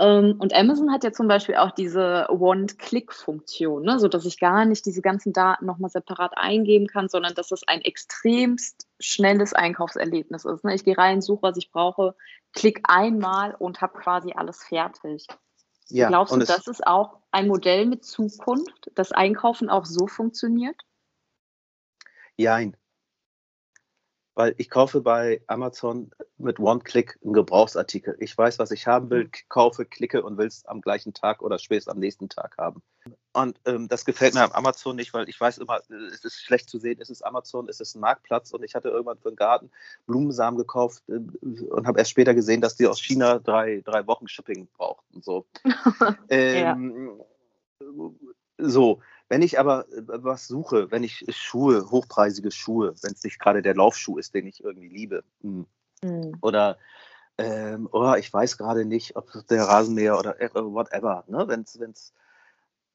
Ähm, 0.00 0.36
und 0.38 0.54
Amazon 0.54 0.90
hat 0.90 1.04
ja 1.04 1.12
zum 1.12 1.28
Beispiel 1.28 1.56
auch 1.56 1.72
diese 1.72 2.26
One-Click-Funktion, 2.30 3.82
ne? 3.82 3.98
sodass 4.00 4.24
ich 4.24 4.40
gar 4.40 4.64
nicht 4.64 4.86
diese 4.86 5.02
ganzen 5.02 5.34
Daten 5.34 5.66
nochmal 5.66 5.90
separat 5.90 6.32
eingeben 6.38 6.86
kann, 6.86 7.10
sondern 7.10 7.34
dass 7.34 7.52
es 7.52 7.68
ein 7.68 7.82
extremst 7.82 8.88
schnelles 8.98 9.52
Einkaufserlebnis 9.52 10.46
ist. 10.46 10.64
Ne? 10.64 10.74
Ich 10.74 10.84
gehe 10.84 10.96
rein, 10.96 11.20
suche, 11.20 11.42
was 11.42 11.58
ich 11.58 11.70
brauche, 11.70 12.14
klick 12.54 12.80
einmal 12.84 13.54
und 13.58 13.82
habe 13.82 13.98
quasi 13.98 14.32
alles 14.32 14.64
fertig. 14.64 15.26
Ja, 15.88 16.08
Glaubst 16.08 16.34
du, 16.34 16.38
das 16.38 16.66
ist 16.66 16.86
auch 16.86 17.18
ein 17.30 17.46
Modell 17.46 17.84
mit 17.84 18.02
Zukunft, 18.02 18.90
dass 18.94 19.12
Einkaufen 19.12 19.68
auch 19.68 19.84
so 19.84 20.06
funktioniert? 20.06 20.80
Jein 22.36 22.74
weil 24.34 24.54
ich 24.58 24.70
kaufe 24.70 25.00
bei 25.00 25.42
Amazon 25.46 26.10
mit 26.38 26.58
One-Click 26.58 27.18
einen 27.22 27.32
Gebrauchsartikel. 27.32 28.16
Ich 28.20 28.36
weiß, 28.36 28.58
was 28.58 28.70
ich 28.70 28.86
haben 28.86 29.10
will, 29.10 29.24
mhm. 29.24 29.30
kaufe, 29.48 29.84
klicke 29.84 30.22
und 30.22 30.38
will 30.38 30.46
es 30.46 30.64
am 30.66 30.80
gleichen 30.80 31.12
Tag 31.12 31.42
oder 31.42 31.58
spätestens 31.58 31.92
am 31.92 31.98
nächsten 31.98 32.28
Tag 32.28 32.56
haben. 32.56 32.82
Und 33.32 33.60
ähm, 33.64 33.88
das 33.88 34.04
gefällt 34.04 34.34
mir 34.34 34.42
am 34.42 34.52
Amazon 34.52 34.96
nicht, 34.96 35.14
weil 35.14 35.28
ich 35.28 35.40
weiß 35.40 35.58
immer, 35.58 35.80
es 36.12 36.24
ist 36.24 36.42
schlecht 36.42 36.68
zu 36.68 36.78
sehen, 36.78 36.98
es 37.00 37.10
ist 37.10 37.22
Amazon, 37.22 37.68
es 37.68 37.80
ist 37.80 37.94
ein 37.94 38.00
Marktplatz 38.00 38.52
und 38.52 38.64
ich 38.64 38.74
hatte 38.74 38.88
irgendwann 38.88 39.18
für 39.18 39.30
den 39.30 39.36
Garten 39.36 39.70
Blumensamen 40.06 40.58
gekauft 40.58 41.02
äh, 41.08 41.20
und 41.42 41.86
habe 41.86 41.98
erst 41.98 42.10
später 42.10 42.34
gesehen, 42.34 42.60
dass 42.60 42.76
die 42.76 42.86
aus 42.86 43.00
China 43.00 43.38
drei, 43.38 43.82
drei 43.84 44.06
Wochen 44.06 44.28
Shipping 44.28 44.68
brauchten. 44.76 45.22
So. 45.22 45.46
ähm, 46.28 47.20
ja. 47.80 48.10
so. 48.58 49.00
Wenn 49.30 49.42
ich 49.42 49.58
aber 49.58 49.88
äh, 49.88 50.02
was 50.06 50.48
suche, 50.48 50.90
wenn 50.90 51.04
ich 51.04 51.24
Schuhe, 51.30 51.90
hochpreisige 51.90 52.50
Schuhe, 52.50 52.94
wenn 53.00 53.12
es 53.12 53.22
nicht 53.22 53.38
gerade 53.38 53.62
der 53.62 53.76
Laufschuh 53.76 54.18
ist, 54.18 54.34
den 54.34 54.46
ich 54.46 54.62
irgendwie 54.62 54.88
liebe, 54.88 55.24
hm. 55.40 55.66
Mhm. 56.02 56.36
oder 56.42 56.78
ähm, 57.38 57.88
oh, 57.92 58.14
ich 58.14 58.30
weiß 58.32 58.58
gerade 58.58 58.84
nicht, 58.84 59.16
ob 59.16 59.30
der 59.48 59.64
Rasenmäher 59.64 60.18
oder 60.18 60.40
äh, 60.40 60.50
whatever, 60.52 61.24
ne? 61.28 61.46
wenn's, 61.46 61.78
wenn's, 61.78 62.12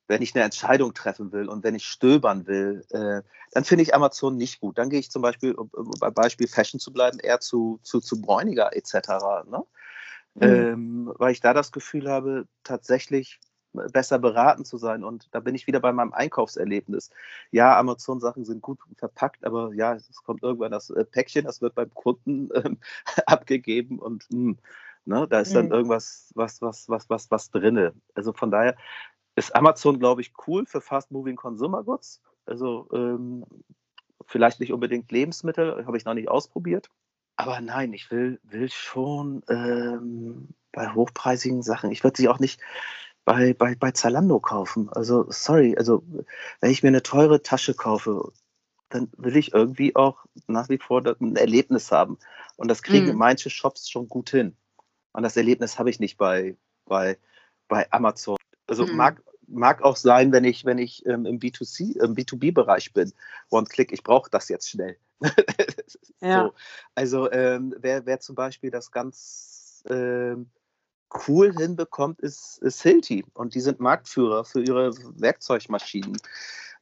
wenn 0.08 0.22
ich 0.22 0.36
eine 0.36 0.44
Entscheidung 0.44 0.94
treffen 0.94 1.32
will 1.32 1.48
und 1.48 1.64
wenn 1.64 1.74
ich 1.74 1.86
stöbern 1.86 2.46
will, 2.46 2.86
äh, 2.90 3.22
dann 3.52 3.64
finde 3.64 3.84
ich 3.84 3.96
Amazon 3.96 4.36
nicht 4.36 4.60
gut. 4.60 4.78
Dann 4.78 4.90
gehe 4.90 5.00
ich 5.00 5.10
zum 5.10 5.22
Beispiel, 5.22 5.54
um 5.54 5.92
bei 6.00 6.12
Beispiel 6.12 6.48
Fashion 6.48 6.80
zu 6.80 6.92
bleiben, 6.92 7.18
eher 7.20 7.40
zu, 7.40 7.80
zu, 7.82 8.02
zu 8.02 8.22
Bräuniger 8.22 8.76
etc. 8.76 8.94
Ne? 9.50 9.64
Mhm. 10.36 10.42
Ähm, 10.42 11.14
weil 11.16 11.32
ich 11.32 11.40
da 11.40 11.54
das 11.54 11.72
Gefühl 11.72 12.10
habe, 12.10 12.46
tatsächlich 12.64 13.40
besser 13.92 14.20
beraten 14.20 14.66
zu 14.66 14.78
sein. 14.78 15.04
Und 15.04 15.28
da 15.32 15.40
bin 15.40 15.56
ich 15.56 15.68
wieder 15.68 15.80
bei 15.80 15.92
meinem 15.92 16.14
Einkaufserlebnis. 16.14 17.10
Ja, 17.52 17.78
Amazon-Sachen 17.78 18.46
sind 18.46 18.62
gut 18.62 18.80
verpackt, 18.98 19.46
aber 19.46 19.74
ja, 19.74 19.94
es 19.94 20.24
kommt 20.24 20.44
irgendwann 20.44 20.72
das 20.72 20.90
äh, 20.90 21.06
Päckchen, 21.06 21.46
das 21.46 21.62
wird 21.62 21.76
beim 21.76 21.94
Kunden 21.94 22.50
ähm, 22.56 22.78
abgegeben 23.26 24.00
und 24.00 24.28
mh, 24.32 24.38
hm, 24.38 24.58
ne, 25.06 25.28
da 25.30 25.40
ist 25.40 25.56
dann 25.56 25.68
mhm. 25.68 25.74
irgendwas, 25.74 26.32
was, 26.36 26.62
was, 26.62 26.90
was, 26.90 27.10
was, 27.10 27.32
was 27.32 27.50
drinne. 27.52 27.94
Also 28.14 28.34
von 28.34 28.52
daher 28.52 28.76
ist 29.36 29.56
Amazon, 29.56 30.00
glaube 30.00 30.22
ich, 30.22 30.34
cool 30.48 30.66
für 30.66 30.82
Fast-Moving 30.82 31.36
Consumer 31.36 31.84
Goods. 31.84 32.22
Also 32.46 32.88
ähm, 32.94 33.46
vielleicht 34.26 34.60
nicht 34.60 34.74
unbedingt 34.74 35.12
Lebensmittel, 35.12 35.86
habe 35.86 35.98
ich 35.98 36.06
noch 36.06 36.14
nicht 36.14 36.30
ausprobiert. 36.30 36.90
Aber 37.38 37.60
nein, 37.60 37.94
ich 37.94 38.10
will, 38.12 38.40
will 38.44 38.70
schon 38.70 39.44
ähm, 39.50 40.50
bei 40.72 40.94
hochpreisigen 40.94 41.64
Sachen, 41.64 41.92
ich 41.92 42.04
würde 42.04 42.18
sie 42.18 42.30
auch 42.30 42.40
nicht, 42.40 42.62
bei, 43.26 43.54
bei, 43.54 43.76
bei 43.76 43.92
Zalando 43.92 44.40
kaufen. 44.40 44.90
Also, 44.90 45.26
sorry, 45.30 45.76
also 45.78 46.04
wenn 46.62 46.72
ich 46.72 46.84
mir 46.84 46.90
eine 46.90 47.04
teure 47.04 47.42
Tasche 47.42 47.74
kaufe, 47.74 48.32
dann 48.90 49.12
will 49.18 49.36
ich 49.36 49.54
irgendwie 49.54 49.96
auch 49.96 50.26
nach 50.48 50.70
wie 50.70 50.78
vor 50.78 51.04
ein 51.06 51.36
Erlebnis 51.36 51.92
haben. 51.92 52.20
Und 52.56 52.70
das 52.70 52.84
kriegen 52.84 53.14
mm. 53.14 53.18
manche 53.18 53.50
Shops 53.50 53.90
schon 53.90 54.08
gut 54.08 54.30
hin. 54.30 54.56
Und 55.12 55.24
das 55.24 55.36
Erlebnis 55.36 55.80
habe 55.80 55.90
ich 55.90 56.00
nicht 56.00 56.18
bei, 56.18 56.56
bei, 56.86 57.18
bei 57.68 57.92
Amazon. 57.92 58.38
Also 58.68 58.86
mm. 58.86 58.96
mag, 58.96 59.24
mag 59.48 59.82
auch 59.82 59.96
sein, 59.96 60.32
wenn 60.32 60.44
ich, 60.44 60.64
wenn 60.64 60.78
ich 60.78 61.06
ähm, 61.08 61.26
im 61.26 61.40
B2C, 61.40 62.00
im 62.02 62.14
B2B-Bereich 62.16 62.94
bin. 62.94 63.12
One-Click, 63.50 63.92
ich 63.92 64.04
brauche 64.04 64.30
das 64.30 64.50
jetzt 64.50 64.70
schnell. 64.70 64.98
ja. 66.22 66.46
so. 66.46 66.54
Also 66.94 67.32
ähm, 67.32 67.76
wer, 67.80 68.06
wer 68.06 68.20
zum 68.20 68.36
Beispiel 68.36 68.70
das 68.70 68.92
ganz 68.92 69.84
ähm, 69.90 70.52
cool 71.28 71.54
hinbekommt, 71.54 72.20
ist, 72.22 72.58
ist 72.60 72.82
Hilti. 72.82 73.26
Und 73.34 73.56
die 73.56 73.62
sind 73.62 73.80
Marktführer 73.80 74.44
für 74.46 74.62
ihre 74.62 74.92
Werkzeugmaschinen. 75.20 76.18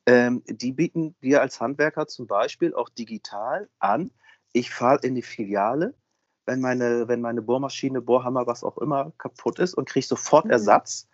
Ähm, 0.05 0.43
die 0.47 0.71
bieten 0.71 1.15
dir 1.21 1.41
als 1.41 1.61
Handwerker 1.61 2.07
zum 2.07 2.27
Beispiel 2.27 2.73
auch 2.73 2.89
digital 2.89 3.69
an. 3.79 4.11
Ich 4.51 4.71
fahre 4.71 4.99
in 5.03 5.15
die 5.15 5.21
Filiale, 5.21 5.93
wenn 6.45 6.59
meine, 6.59 7.07
wenn 7.07 7.21
meine 7.21 7.41
Bohrmaschine, 7.41 8.01
Bohrhammer, 8.01 8.45
was 8.45 8.63
auch 8.63 8.77
immer 8.77 9.13
kaputt 9.17 9.59
ist 9.59 9.73
und 9.73 9.87
kriege 9.87 10.05
sofort 10.05 10.45
mhm. 10.45 10.51
Ersatz. 10.51 11.07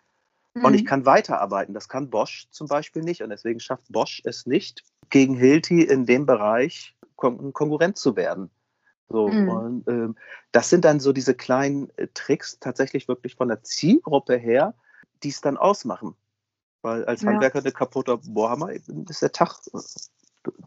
Mhm. 0.55 0.65
Und 0.65 0.73
ich 0.73 0.83
mhm. 0.83 0.87
kann 0.87 1.05
weiterarbeiten. 1.05 1.73
Das 1.73 1.87
kann 1.87 2.09
Bosch 2.09 2.47
zum 2.49 2.67
Beispiel 2.67 3.03
nicht. 3.03 3.21
Und 3.21 3.29
deswegen 3.29 3.59
schafft 3.59 3.85
Bosch 3.89 4.21
es 4.25 4.45
nicht, 4.45 4.83
gegen 5.09 5.35
Hilti 5.35 5.83
in 5.83 6.05
dem 6.05 6.25
Bereich 6.25 6.95
Kon 7.15 7.53
Konkurrent 7.53 7.97
zu 7.97 8.15
werden. 8.15 8.49
So, 9.09 9.27
mhm. 9.27 9.49
und 9.49 9.87
ähm, 9.87 10.15
das 10.51 10.69
sind 10.69 10.85
dann 10.85 10.99
so 10.99 11.13
diese 11.13 11.33
kleinen 11.33 11.89
äh, 11.97 12.07
Tricks 12.13 12.59
tatsächlich 12.59 13.07
wirklich 13.07 13.35
von 13.35 13.47
der 13.47 13.63
Zielgruppe 13.63 14.37
her, 14.37 14.75
die 15.23 15.29
es 15.29 15.41
dann 15.41 15.57
ausmachen. 15.57 16.15
Weil 16.81 17.05
als 17.05 17.21
ja. 17.21 17.31
Handwerker 17.31 17.59
eine 17.59 17.71
kaputte 17.71 18.17
Bohrhammer 18.17 18.71
ist 18.71 19.21
der 19.21 19.31
Tag 19.31 19.59
äh, 19.73 19.79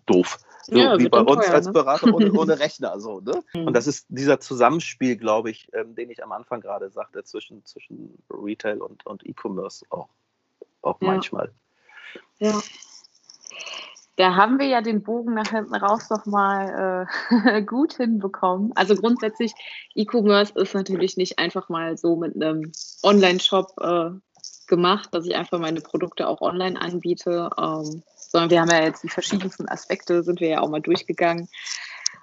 doof. 0.06 0.38
So, 0.64 0.76
ja, 0.76 0.98
wie 0.98 1.08
bei 1.08 1.20
uns 1.20 1.46
teuer, 1.46 1.54
als 1.54 1.66
ne? 1.66 1.72
Berater 1.72 2.12
ohne, 2.12 2.32
ohne, 2.38 2.58
Rechner. 2.58 2.98
So, 3.00 3.20
ne? 3.20 3.42
Mhm. 3.54 3.68
Und 3.68 3.74
das 3.74 3.86
ist 3.86 4.06
dieser 4.08 4.40
Zusammenspiel, 4.40 5.16
glaube 5.16 5.50
ich, 5.50 5.68
ähm, 5.72 5.94
den 5.94 6.10
ich 6.10 6.22
am 6.22 6.32
Anfang 6.32 6.60
gerade 6.60 6.90
sagte, 6.90 7.24
zwischen, 7.24 7.64
zwischen 7.64 8.22
Retail 8.30 8.82
und, 8.82 9.06
und 9.06 9.24
E-Commerce 9.24 9.86
auch, 9.90 10.08
auch 10.82 11.00
ja. 11.00 11.06
manchmal. 11.08 11.52
Ja. 12.38 12.60
Da 14.22 14.36
haben 14.36 14.60
wir 14.60 14.66
ja 14.66 14.82
den 14.82 15.02
Bogen 15.02 15.34
nach 15.34 15.50
hinten 15.50 15.74
raus 15.74 16.08
nochmal 16.08 17.08
äh, 17.32 17.62
gut 17.66 17.94
hinbekommen. 17.94 18.70
Also 18.76 18.94
grundsätzlich, 18.94 19.52
E-Commerce 19.96 20.52
ist 20.54 20.76
natürlich 20.76 21.16
nicht 21.16 21.40
einfach 21.40 21.68
mal 21.68 21.98
so 21.98 22.14
mit 22.14 22.36
einem 22.36 22.70
Online-Shop 23.02 23.74
äh, 23.80 24.10
gemacht, 24.68 25.08
dass 25.10 25.26
ich 25.26 25.34
einfach 25.34 25.58
meine 25.58 25.80
Produkte 25.80 26.28
auch 26.28 26.40
online 26.40 26.80
anbiete, 26.80 27.50
ähm, 27.58 28.04
sondern 28.14 28.50
wir 28.50 28.60
haben 28.60 28.70
ja 28.70 28.84
jetzt 28.84 29.02
die 29.02 29.08
verschiedensten 29.08 29.68
Aspekte, 29.68 30.22
sind 30.22 30.38
wir 30.38 30.50
ja 30.50 30.60
auch 30.60 30.70
mal 30.70 30.80
durchgegangen, 30.80 31.48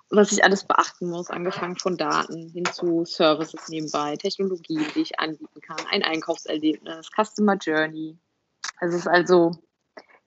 was 0.10 0.32
ich 0.32 0.42
alles 0.42 0.64
beachten 0.64 1.10
muss, 1.10 1.30
angefangen 1.30 1.76
von 1.76 1.98
Daten 1.98 2.48
hin 2.48 2.64
zu 2.64 3.04
Services 3.04 3.68
nebenbei, 3.68 4.16
Technologien, 4.16 4.86
die 4.96 5.02
ich 5.02 5.20
anbieten 5.20 5.60
kann, 5.60 5.86
ein 5.92 6.04
Einkaufserlebnis, 6.04 7.10
Customer 7.14 7.58
Journey. 7.58 8.18
Es 8.80 8.94
ist 8.94 9.06
also 9.06 9.52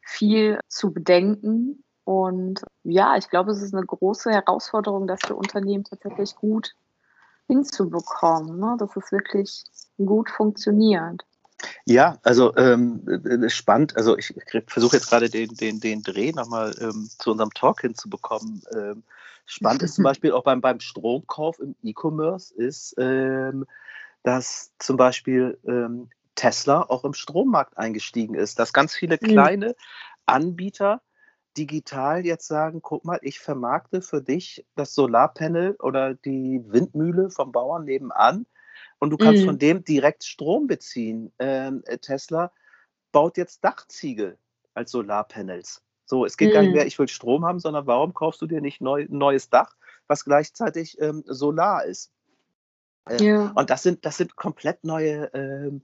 viel 0.03 0.61
zu 0.69 0.93
bedenken. 0.93 1.85
Und 2.05 2.63
ja, 2.85 3.17
ich 3.17 3.31
glaube, 3.31 3.53
es 3.53 3.63
ist 3.63 3.75
eine 3.75 3.87
große 3.87 4.31
Herausforderung, 4.31 5.07
das 5.07 5.21
für 5.25 5.35
Unternehmen 5.35 5.85
tatsächlich 5.85 6.35
gut 6.35 6.75
hinzubekommen, 7.47 8.59
ne? 8.59 8.77
dass 8.79 8.97
es 8.97 9.13
wirklich 9.13 9.65
gut 9.99 10.31
funktioniert. 10.31 11.23
Ja, 11.85 12.19
also 12.23 12.55
ähm, 12.57 13.07
äh, 13.07 13.49
spannend. 13.49 13.97
Also 13.97 14.17
ich 14.19 14.35
versuche 14.67 14.97
jetzt 14.97 15.09
gerade 15.09 15.29
den, 15.29 15.55
den, 15.55 15.81
den 15.81 16.03
Dreh 16.03 16.33
nochmal 16.33 16.75
ähm, 16.81 17.09
zu 17.19 17.31
unserem 17.31 17.51
Talk 17.51 17.83
hinzubekommen. 17.83 18.63
Ähm, 18.75 19.05
spannend 19.47 19.83
ist 19.83 19.95
zum 19.95 20.05
Beispiel 20.05 20.33
auch 20.33 20.45
beim, 20.45 20.61
beim 20.61 20.81
Stromkauf 20.81 21.61
im 21.61 21.77
E-Commerce 21.83 22.55
ist, 22.55 22.95
ähm, 22.99 23.67
dass 24.25 24.73
zum 24.79 24.97
Beispiel 24.97 25.59
ähm, 25.67 26.11
Tesla 26.35 26.83
auch 26.83 27.05
im 27.05 27.15
Strommarkt 27.15 27.77
eingestiegen 27.79 28.35
ist, 28.35 28.59
dass 28.59 28.73
ganz 28.73 28.95
viele 28.95 29.19
mhm. 29.21 29.27
kleine 29.27 29.69
mhm. 29.69 29.75
Anbieter 30.27 31.03
digital 31.57 32.25
jetzt 32.25 32.47
sagen, 32.47 32.81
guck 32.81 33.05
mal, 33.05 33.19
ich 33.23 33.39
vermarkte 33.39 34.01
für 34.01 34.23
dich 34.23 34.65
das 34.75 34.95
Solarpanel 34.95 35.77
oder 35.81 36.15
die 36.15 36.63
Windmühle 36.67 37.31
vom 37.31 37.53
Bauern 37.53 37.85
nebenan 37.85 38.47
und 38.99 39.11
du 39.11 39.17
kannst 39.17 39.43
mhm. 39.43 39.47
von 39.47 39.59
dem 39.59 39.85
direkt 39.85 40.25
Strom 40.25 40.67
beziehen. 40.67 41.33
Ähm, 41.39 41.83
äh, 41.87 41.99
Tesla 41.99 42.53
baut 43.11 43.37
jetzt 43.37 43.63
Dachziegel 43.65 44.39
als 44.75 44.93
Solarpanels. 44.93 45.83
So, 46.07 46.25
es 46.25 46.37
geht 46.37 46.51
mhm. 46.51 46.53
gar 46.55 46.61
nicht 46.63 46.71
mhm. 46.71 46.77
mehr, 46.77 46.87
ich 46.87 46.99
will 46.99 47.09
Strom 47.09 47.45
haben, 47.45 47.61
sondern 47.61 47.87
warum 47.87 48.15
kaufst 48.15 48.41
du 48.41 48.47
dir 48.47 48.61
nicht 48.61 48.81
neu, 48.81 49.03
ein 49.03 49.19
neues 49.19 49.51
Dach, 49.51 49.77
was 50.07 50.25
gleichzeitig 50.25 51.01
ähm, 51.01 51.23
Solar 51.27 51.85
ist? 51.85 52.13
Äh, 53.09 53.23
ja. 53.23 53.53
Und 53.55 53.71
das 53.71 53.83
sind, 53.83 54.05
das 54.07 54.17
sind 54.17 54.37
komplett 54.37 54.85
neue 54.85 55.31
ähm, 55.35 55.83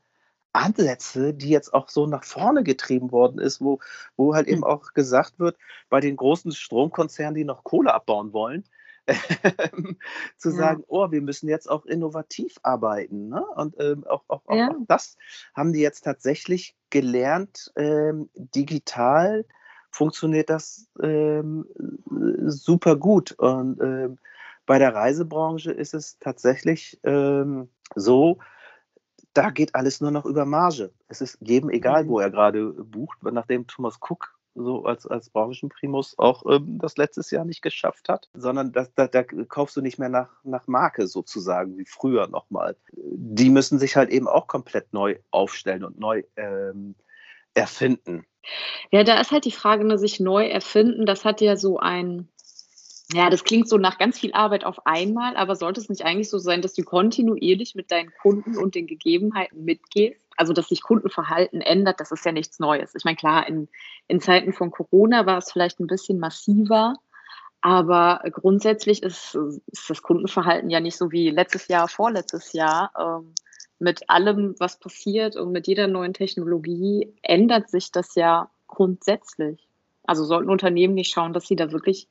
Ansätze, 0.59 1.34
die 1.34 1.48
jetzt 1.48 1.72
auch 1.72 1.88
so 1.88 2.06
nach 2.06 2.24
vorne 2.24 2.62
getrieben 2.62 3.12
worden 3.12 3.38
ist, 3.38 3.61
wo, 3.61 3.80
wo 4.16 4.34
halt 4.34 4.48
eben 4.48 4.62
hm. 4.62 4.64
auch 4.64 4.92
gesagt 4.94 5.38
wird, 5.38 5.56
bei 5.88 6.00
den 6.00 6.16
großen 6.16 6.52
Stromkonzernen, 6.52 7.34
die 7.34 7.44
noch 7.44 7.64
Kohle 7.64 7.94
abbauen 7.94 8.32
wollen, 8.32 8.64
zu 10.36 10.50
ja. 10.50 10.54
sagen, 10.54 10.84
oh, 10.88 11.11
wir 11.11 11.22
müssen 11.22 11.48
jetzt 11.48 11.70
auch 11.70 11.86
innovativ 11.86 12.56
arbeiten. 12.62 13.28
Ne? 13.28 13.42
Und 13.56 13.76
ähm, 13.80 14.04
auch, 14.06 14.24
auch, 14.28 14.42
ja. 14.50 14.68
auch, 14.70 14.74
das 14.86 15.16
haben 15.54 15.72
die 15.72 15.80
jetzt 15.80 16.02
tatsächlich 16.02 16.76
gelernt. 16.90 17.72
Ähm, 17.76 18.28
digital 18.34 19.46
funktioniert 19.90 20.50
das 20.50 20.88
ähm, 21.02 21.66
super 22.46 22.96
gut. 22.96 23.32
Und 23.32 23.80
ähm, 23.80 24.18
bei 24.66 24.78
der 24.78 24.94
Reisebranche 24.94 25.72
ist 25.72 25.94
es 25.94 26.18
tatsächlich 26.18 27.00
ähm, 27.04 27.70
so, 27.94 28.38
da 29.39 29.51
geht 29.51 29.76
alles 29.76 30.01
nur 30.01 30.11
noch 30.11 30.24
über 30.26 30.45
Marge. 30.45 30.91
Es 31.07 31.20
ist 31.20 31.39
jedem 31.41 31.70
egal, 31.70 32.05
mhm. 32.05 32.09
wo 32.09 32.18
er 32.18 32.30
gerade 32.30 32.72
bucht, 32.72 33.22
nachdem 33.22 33.68
Thomas 33.68 33.99
Cook 34.01 34.36
so 34.57 34.84
als, 34.84 35.07
als 35.07 35.30
Branchenprimus 35.30 36.18
auch 36.18 36.45
ähm, 36.51 36.80
das 36.80 36.97
letztes 36.97 37.30
Jahr 37.30 37.45
nicht 37.45 37.62
geschafft 37.62 38.09
hat, 38.09 38.28
sondern 38.34 38.72
da, 38.72 38.89
da, 38.97 39.07
da, 39.07 39.22
kaufst 39.22 39.76
du 39.76 39.80
nicht 39.80 40.01
mehr 40.01 40.09
nach, 40.09 40.30
nach 40.43 40.66
Marke 40.66 41.07
sozusagen, 41.07 41.78
wie 41.78 41.84
früher 41.84 42.26
nochmal. 42.26 42.74
Die 42.91 43.51
müssen 43.51 43.78
sich 43.78 43.95
halt 43.95 44.11
eben 44.11 44.26
auch 44.26 44.49
komplett 44.49 44.93
neu 44.93 45.20
aufstellen 45.30 45.84
und 45.84 46.01
neu 46.01 46.24
ähm, 46.34 46.97
erfinden. 47.55 48.26
Ja, 48.91 49.05
da 49.05 49.20
ist 49.20 49.30
halt 49.30 49.45
die 49.45 49.53
Frage, 49.53 49.84
ne, 49.84 49.99
sich 49.99 50.18
neu 50.18 50.49
erfinden, 50.49 51.07
das 51.07 51.24
hat 51.24 51.41
ja 51.41 51.57
so 51.57 51.78
ein 51.78 52.28
ja, 53.12 53.30
das 53.30 53.44
klingt 53.44 53.68
so 53.68 53.78
nach 53.78 53.96
ganz 53.96 54.18
viel 54.18 54.32
Arbeit 54.32 54.64
auf 54.64 54.86
einmal, 54.86 55.36
aber 55.36 55.56
sollte 55.56 55.80
es 55.80 55.88
nicht 55.88 56.04
eigentlich 56.04 56.28
so 56.28 56.38
sein, 56.38 56.61
dass 56.61 56.74
du 56.74 56.82
kontinuierlich 56.82 57.74
mit 57.74 57.90
deinen 57.90 58.12
Kunden 58.20 58.59
und 58.59 58.74
den 58.74 58.86
Gegebenheiten 58.86 59.64
mitgehst? 59.64 60.20
Also, 60.36 60.52
dass 60.52 60.68
sich 60.68 60.82
Kundenverhalten 60.82 61.61
ändert, 61.61 62.00
das 62.00 62.12
ist 62.12 62.24
ja 62.24 62.32
nichts 62.32 62.59
Neues. 62.59 62.94
Ich 62.94 63.04
meine, 63.04 63.16
klar, 63.16 63.48
in, 63.48 63.68
in 64.06 64.20
Zeiten 64.20 64.52
von 64.52 64.70
Corona 64.70 65.26
war 65.26 65.38
es 65.38 65.50
vielleicht 65.50 65.80
ein 65.80 65.86
bisschen 65.86 66.18
massiver, 66.18 66.96
aber 67.61 68.22
grundsätzlich 68.30 69.02
ist, 69.02 69.36
ist 69.66 69.90
das 69.90 70.02
Kundenverhalten 70.02 70.70
ja 70.70 70.80
nicht 70.80 70.96
so 70.96 71.11
wie 71.11 71.30
letztes 71.30 71.66
Jahr, 71.68 71.88
vorletztes 71.88 72.52
Jahr. 72.52 72.92
Ähm, 72.98 73.34
mit 73.80 74.11
allem, 74.11 74.54
was 74.59 74.78
passiert 74.78 75.36
und 75.36 75.52
mit 75.52 75.66
jeder 75.66 75.86
neuen 75.86 76.12
Technologie 76.12 77.14
ändert 77.22 77.70
sich 77.70 77.90
das 77.90 78.14
ja 78.14 78.50
grundsätzlich. 78.66 79.68
Also 80.04 80.24
sollten 80.24 80.50
Unternehmen 80.50 80.94
nicht 80.94 81.12
schauen, 81.12 81.32
dass 81.32 81.46
sie 81.46 81.56
da 81.56 81.72
wirklich 81.72 82.09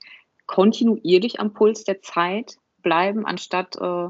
kontinuierlich 0.47 1.39
am 1.39 1.53
Puls 1.53 1.83
der 1.83 2.01
Zeit 2.01 2.57
bleiben, 2.81 3.25
anstatt 3.25 3.75
äh, 3.75 4.09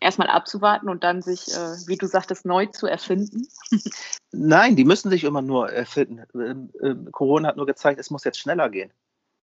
erstmal 0.00 0.28
abzuwarten 0.28 0.88
und 0.88 1.02
dann 1.04 1.22
sich, 1.22 1.48
äh, 1.48 1.76
wie 1.86 1.96
du 1.96 2.06
sagtest, 2.06 2.46
neu 2.46 2.66
zu 2.66 2.86
erfinden? 2.86 3.48
Nein, 4.32 4.76
die 4.76 4.84
müssen 4.84 5.10
sich 5.10 5.24
immer 5.24 5.42
nur 5.42 5.70
erfinden. 5.70 6.22
Ähm, 6.34 6.70
ähm, 6.82 7.10
Corona 7.10 7.48
hat 7.48 7.56
nur 7.56 7.66
gezeigt, 7.66 7.98
es 7.98 8.10
muss 8.10 8.24
jetzt 8.24 8.38
schneller 8.38 8.68
gehen. 8.68 8.92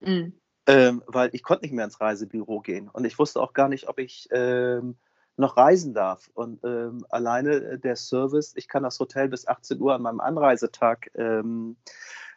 Mhm. 0.00 0.34
Ähm, 0.66 1.02
weil 1.06 1.30
ich 1.32 1.42
konnte 1.42 1.64
nicht 1.64 1.74
mehr 1.74 1.84
ins 1.84 2.00
Reisebüro 2.00 2.60
gehen 2.60 2.88
und 2.88 3.04
ich 3.04 3.18
wusste 3.18 3.40
auch 3.40 3.52
gar 3.52 3.68
nicht, 3.68 3.86
ob 3.88 3.98
ich 3.98 4.28
ähm, 4.30 4.96
noch 5.36 5.56
reisen 5.56 5.92
darf. 5.92 6.30
Und 6.32 6.64
ähm, 6.64 7.04
alleine 7.10 7.78
der 7.78 7.96
Service, 7.96 8.54
ich 8.56 8.68
kann 8.68 8.82
das 8.82 8.98
Hotel 8.98 9.28
bis 9.28 9.46
18 9.46 9.80
Uhr 9.80 9.94
an 9.94 10.02
meinem 10.02 10.20
Anreisetag 10.20 11.10
ähm, 11.16 11.76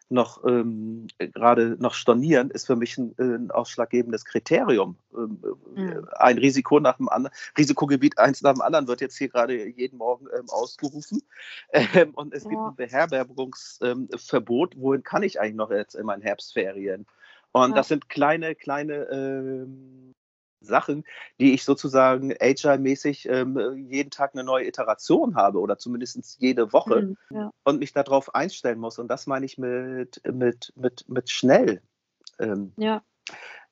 noch 0.09 0.43
ähm, 0.45 1.07
gerade 1.17 1.77
noch 1.79 1.93
stornieren, 1.93 2.49
ist 2.49 2.67
für 2.67 2.75
mich 2.75 2.97
ein, 2.97 3.13
ein 3.17 3.51
ausschlaggebendes 3.51 4.25
Kriterium. 4.25 4.97
Ähm, 5.15 5.39
mhm. 5.75 6.07
Ein 6.13 6.37
Risiko 6.37 6.79
nach 6.79 6.97
dem 6.97 7.09
anderen, 7.09 7.35
Risikogebiet 7.57 8.17
eins 8.17 8.41
nach 8.41 8.53
dem 8.53 8.61
anderen 8.61 8.87
wird 8.87 9.01
jetzt 9.01 9.17
hier 9.17 9.29
gerade 9.29 9.67
jeden 9.67 9.97
Morgen 9.97 10.27
ähm, 10.37 10.49
ausgerufen. 10.49 11.21
Ähm, 11.73 12.11
und 12.13 12.33
es 12.33 12.43
ja. 12.43 12.49
gibt 12.49 12.61
ein 12.61 12.75
Beherbergungsverbot. 12.75 14.77
wohin 14.77 15.03
kann 15.03 15.23
ich 15.23 15.39
eigentlich 15.39 15.55
noch 15.55 15.69
jetzt 15.69 15.95
in 15.95 16.05
meinen 16.05 16.21
Herbstferien? 16.21 17.05
Und 17.51 17.71
ja. 17.71 17.75
das 17.75 17.87
sind 17.87 18.09
kleine, 18.09 18.55
kleine 18.55 19.07
ähm, 19.11 20.15
Sachen, 20.61 21.03
die 21.39 21.53
ich 21.53 21.63
sozusagen 21.63 22.33
agile-mäßig 22.39 23.27
ähm, 23.29 23.87
jeden 23.89 24.09
Tag 24.09 24.33
eine 24.33 24.43
neue 24.43 24.67
Iteration 24.67 25.35
habe 25.35 25.59
oder 25.59 25.77
zumindest 25.77 26.37
jede 26.39 26.73
Woche 26.73 27.01
mhm, 27.01 27.17
ja. 27.29 27.51
und 27.63 27.79
mich 27.79 27.93
darauf 27.93 28.33
einstellen 28.35 28.79
muss. 28.79 28.99
Und 28.99 29.07
das 29.07 29.27
meine 29.27 29.45
ich 29.45 29.57
mit, 29.57 30.21
mit, 30.31 30.73
mit, 30.75 31.05
mit 31.07 31.29
schnell. 31.29 31.81
Ähm, 32.39 32.73
ja. 32.77 33.01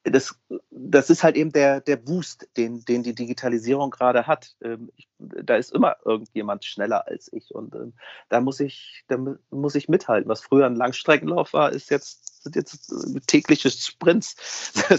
Das, 0.03 0.39
das 0.69 1.09
ist 1.09 1.23
halt 1.23 1.35
eben 1.35 1.51
der, 1.51 1.81
der 1.81 1.95
Boost, 1.97 2.47
den, 2.57 2.85
den 2.85 3.01
die 3.01 3.15
Digitalisierung 3.15 3.89
gerade 3.89 4.27
hat. 4.27 4.55
Ähm, 4.61 4.91
ich, 4.95 5.09
da 5.17 5.55
ist 5.55 5.71
immer 5.71 5.95
irgendjemand 6.05 6.63
schneller 6.63 7.07
als 7.07 7.33
ich 7.33 7.55
und 7.55 7.73
ähm, 7.73 7.93
da, 8.29 8.39
muss 8.39 8.59
ich, 8.59 9.03
da 9.07 9.17
muss 9.49 9.73
ich 9.73 9.89
mithalten. 9.89 10.29
Was 10.29 10.41
früher 10.41 10.67
ein 10.67 10.75
Langstreckenlauf 10.75 11.53
war, 11.53 11.71
ist 11.71 11.89
jetzt 11.89 12.34
sind 12.45 12.55
jetzt 12.55 12.91
äh, 12.91 13.19
tägliche 13.27 13.69
Sprints, 13.69 14.35
ja. 14.89 14.97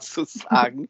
sozusagen. 0.00 0.88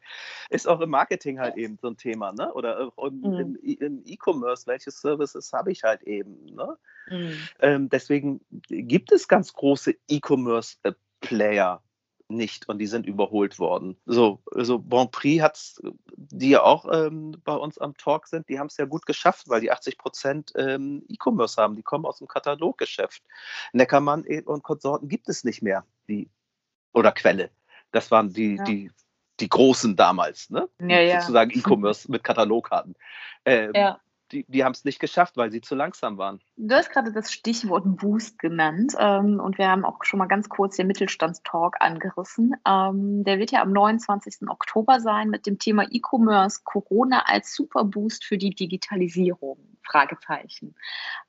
Ist 0.50 0.66
auch 0.66 0.80
im 0.80 0.90
Marketing 0.90 1.38
halt 1.38 1.56
eben 1.56 1.78
so 1.80 1.88
ein 1.88 1.96
Thema, 1.96 2.32
ne? 2.32 2.52
Oder 2.52 2.90
mhm. 3.11 3.59
im 3.62 4.02
E-Commerce, 4.04 4.66
welche 4.66 4.90
Services 4.90 5.52
habe 5.52 5.70
ich 5.70 5.84
halt 5.84 6.02
eben, 6.02 6.46
ne? 6.46 6.76
Mhm. 7.11 7.32
Ähm, 7.61 7.88
deswegen 7.88 8.40
gibt 8.68 9.12
es 9.12 9.28
ganz 9.28 9.52
große 9.52 9.94
E-Commerce-Player 10.09 11.82
nicht 12.28 12.68
und 12.68 12.78
die 12.78 12.86
sind 12.86 13.06
überholt 13.06 13.58
worden. 13.58 13.96
So, 14.06 14.40
also 14.54 14.78
Bon 14.78 15.10
Prix 15.10 15.42
hat 15.42 15.74
die 16.16 16.50
ja 16.50 16.62
auch 16.62 16.86
ähm, 16.92 17.40
bei 17.44 17.54
uns 17.54 17.78
am 17.78 17.96
Talk 17.96 18.26
sind, 18.26 18.48
die 18.48 18.58
haben 18.58 18.66
es 18.66 18.76
ja 18.76 18.84
gut 18.84 19.06
geschafft, 19.06 19.48
weil 19.48 19.60
die 19.60 19.70
80 19.70 19.98
Prozent 19.98 20.52
ähm, 20.56 21.04
E-Commerce 21.08 21.60
haben. 21.60 21.76
Die 21.76 21.82
kommen 21.82 22.04
aus 22.04 22.18
dem 22.18 22.28
Kataloggeschäft. 22.28 23.22
Neckermann 23.72 24.24
und 24.44 24.62
Konsorten 24.62 25.08
gibt 25.08 25.28
es 25.28 25.44
nicht 25.44 25.62
mehr, 25.62 25.84
die 26.08 26.28
oder 26.92 27.12
Quelle. 27.12 27.50
Das 27.92 28.10
waren 28.10 28.32
die, 28.32 28.56
ja. 28.56 28.64
die 28.64 28.90
die 29.40 29.48
Großen 29.48 29.94
damals, 29.94 30.50
ne? 30.50 30.68
Ja, 30.80 31.00
ja. 31.00 31.20
sozusagen 31.20 31.52
E-Commerce 31.56 32.10
mit 32.10 32.24
Katalog 32.24 32.70
hatten. 32.70 32.94
Ähm, 33.44 33.70
ja 33.72 33.98
die, 34.32 34.44
die 34.48 34.64
haben 34.64 34.72
es 34.72 34.84
nicht 34.84 35.00
geschafft, 35.00 35.36
weil 35.36 35.50
sie 35.50 35.60
zu 35.60 35.74
langsam 35.74 36.18
waren. 36.18 36.40
Du 36.56 36.74
hast 36.74 36.90
gerade 36.90 37.12
das 37.12 37.32
Stichwort 37.32 37.84
Boost 37.84 38.38
genannt 38.38 38.94
ähm, 38.98 39.40
und 39.40 39.58
wir 39.58 39.68
haben 39.68 39.84
auch 39.84 40.04
schon 40.04 40.18
mal 40.18 40.26
ganz 40.26 40.48
kurz 40.48 40.76
den 40.76 40.86
Mittelstandstalk 40.86 41.76
angerissen. 41.80 42.54
Ähm, 42.66 43.24
der 43.24 43.38
wird 43.38 43.50
ja 43.50 43.62
am 43.62 43.72
29. 43.72 44.48
Oktober 44.48 45.00
sein 45.00 45.30
mit 45.30 45.46
dem 45.46 45.58
Thema 45.58 45.86
E-Commerce 45.90 46.60
Corona 46.64 47.22
als 47.26 47.54
Superboost 47.54 48.24
für 48.24 48.38
die 48.38 48.50
Digitalisierung. 48.50 49.58
Fragezeichen. 49.88 50.74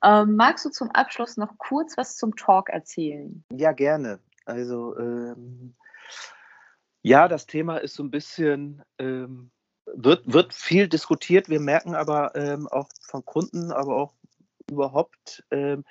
Ähm, 0.04 0.36
magst 0.36 0.64
du 0.66 0.70
zum 0.70 0.90
Abschluss 0.90 1.38
noch 1.38 1.56
kurz 1.56 1.96
was 1.96 2.16
zum 2.16 2.36
Talk 2.36 2.68
erzählen? 2.68 3.42
Ja, 3.50 3.72
gerne. 3.72 4.20
Also 4.44 4.98
ähm, 4.98 5.74
ja, 7.02 7.28
das 7.28 7.46
Thema 7.46 7.78
ist 7.78 7.94
so 7.94 8.02
ein 8.02 8.10
bisschen 8.10 8.82
ähm, 8.98 9.50
wird, 9.94 10.32
wird 10.32 10.54
viel 10.54 10.88
diskutiert. 10.88 11.48
Wir 11.48 11.60
merken 11.60 11.94
aber 11.94 12.34
ähm, 12.34 12.68
auch 12.68 12.88
von 13.00 13.24
Kunden, 13.24 13.72
aber 13.72 13.96
auch 13.96 14.14
überhaupt, 14.70 15.44
ähm, 15.50 15.84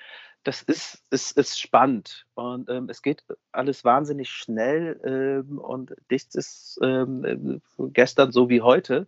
das 0.43 0.61
ist, 0.61 1.03
ist, 1.11 1.37
ist 1.37 1.59
spannend 1.59 2.25
und 2.33 2.69
ähm, 2.69 2.87
es 2.89 3.01
geht 3.01 3.23
alles 3.51 3.83
wahnsinnig 3.83 4.29
schnell 4.29 4.99
ähm, 5.03 5.59
und 5.59 5.93
nichts 6.09 6.33
ist 6.35 6.79
ähm, 6.81 7.61
gestern 7.77 8.31
so 8.31 8.49
wie 8.49 8.61
heute. 8.61 9.07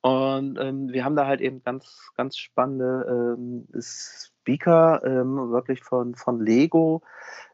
Und 0.00 0.58
ähm, 0.60 0.92
wir 0.92 1.04
haben 1.04 1.16
da 1.16 1.26
halt 1.26 1.40
eben 1.40 1.62
ganz, 1.62 2.10
ganz 2.16 2.36
spannende 2.36 3.36
Speaker, 3.80 5.00
wirklich 5.02 5.82
von, 5.82 6.14
von 6.14 6.40
Lego, 6.40 7.02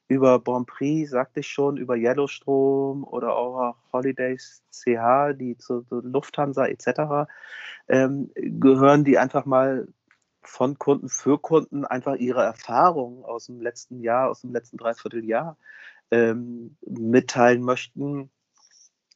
über 0.08 0.38
Bon 0.38 0.66
Prix, 0.66 1.10
sagte 1.10 1.40
ich 1.40 1.48
schon, 1.48 1.76
über 1.76 1.96
Yellowstrom 1.96 3.04
oder 3.04 3.36
auch 3.36 3.76
Holidays 3.92 4.62
CH, 4.70 5.32
die 5.34 5.56
zur, 5.56 5.84
Lufthansa 5.90 6.66
etc., 6.66 7.30
ähm, 7.88 8.30
gehören 8.34 9.04
die 9.04 9.18
einfach 9.18 9.44
mal 9.46 9.88
von 10.42 10.78
Kunden 10.78 11.08
für 11.08 11.38
Kunden 11.38 11.84
einfach 11.84 12.16
ihre 12.16 12.42
Erfahrungen 12.42 13.24
aus 13.24 13.46
dem 13.46 13.60
letzten 13.60 14.00
Jahr, 14.00 14.30
aus 14.30 14.42
dem 14.42 14.52
letzten 14.52 14.76
Dreivierteljahr 14.76 15.56
ähm, 16.10 16.76
mitteilen 16.86 17.62
möchten 17.62 18.30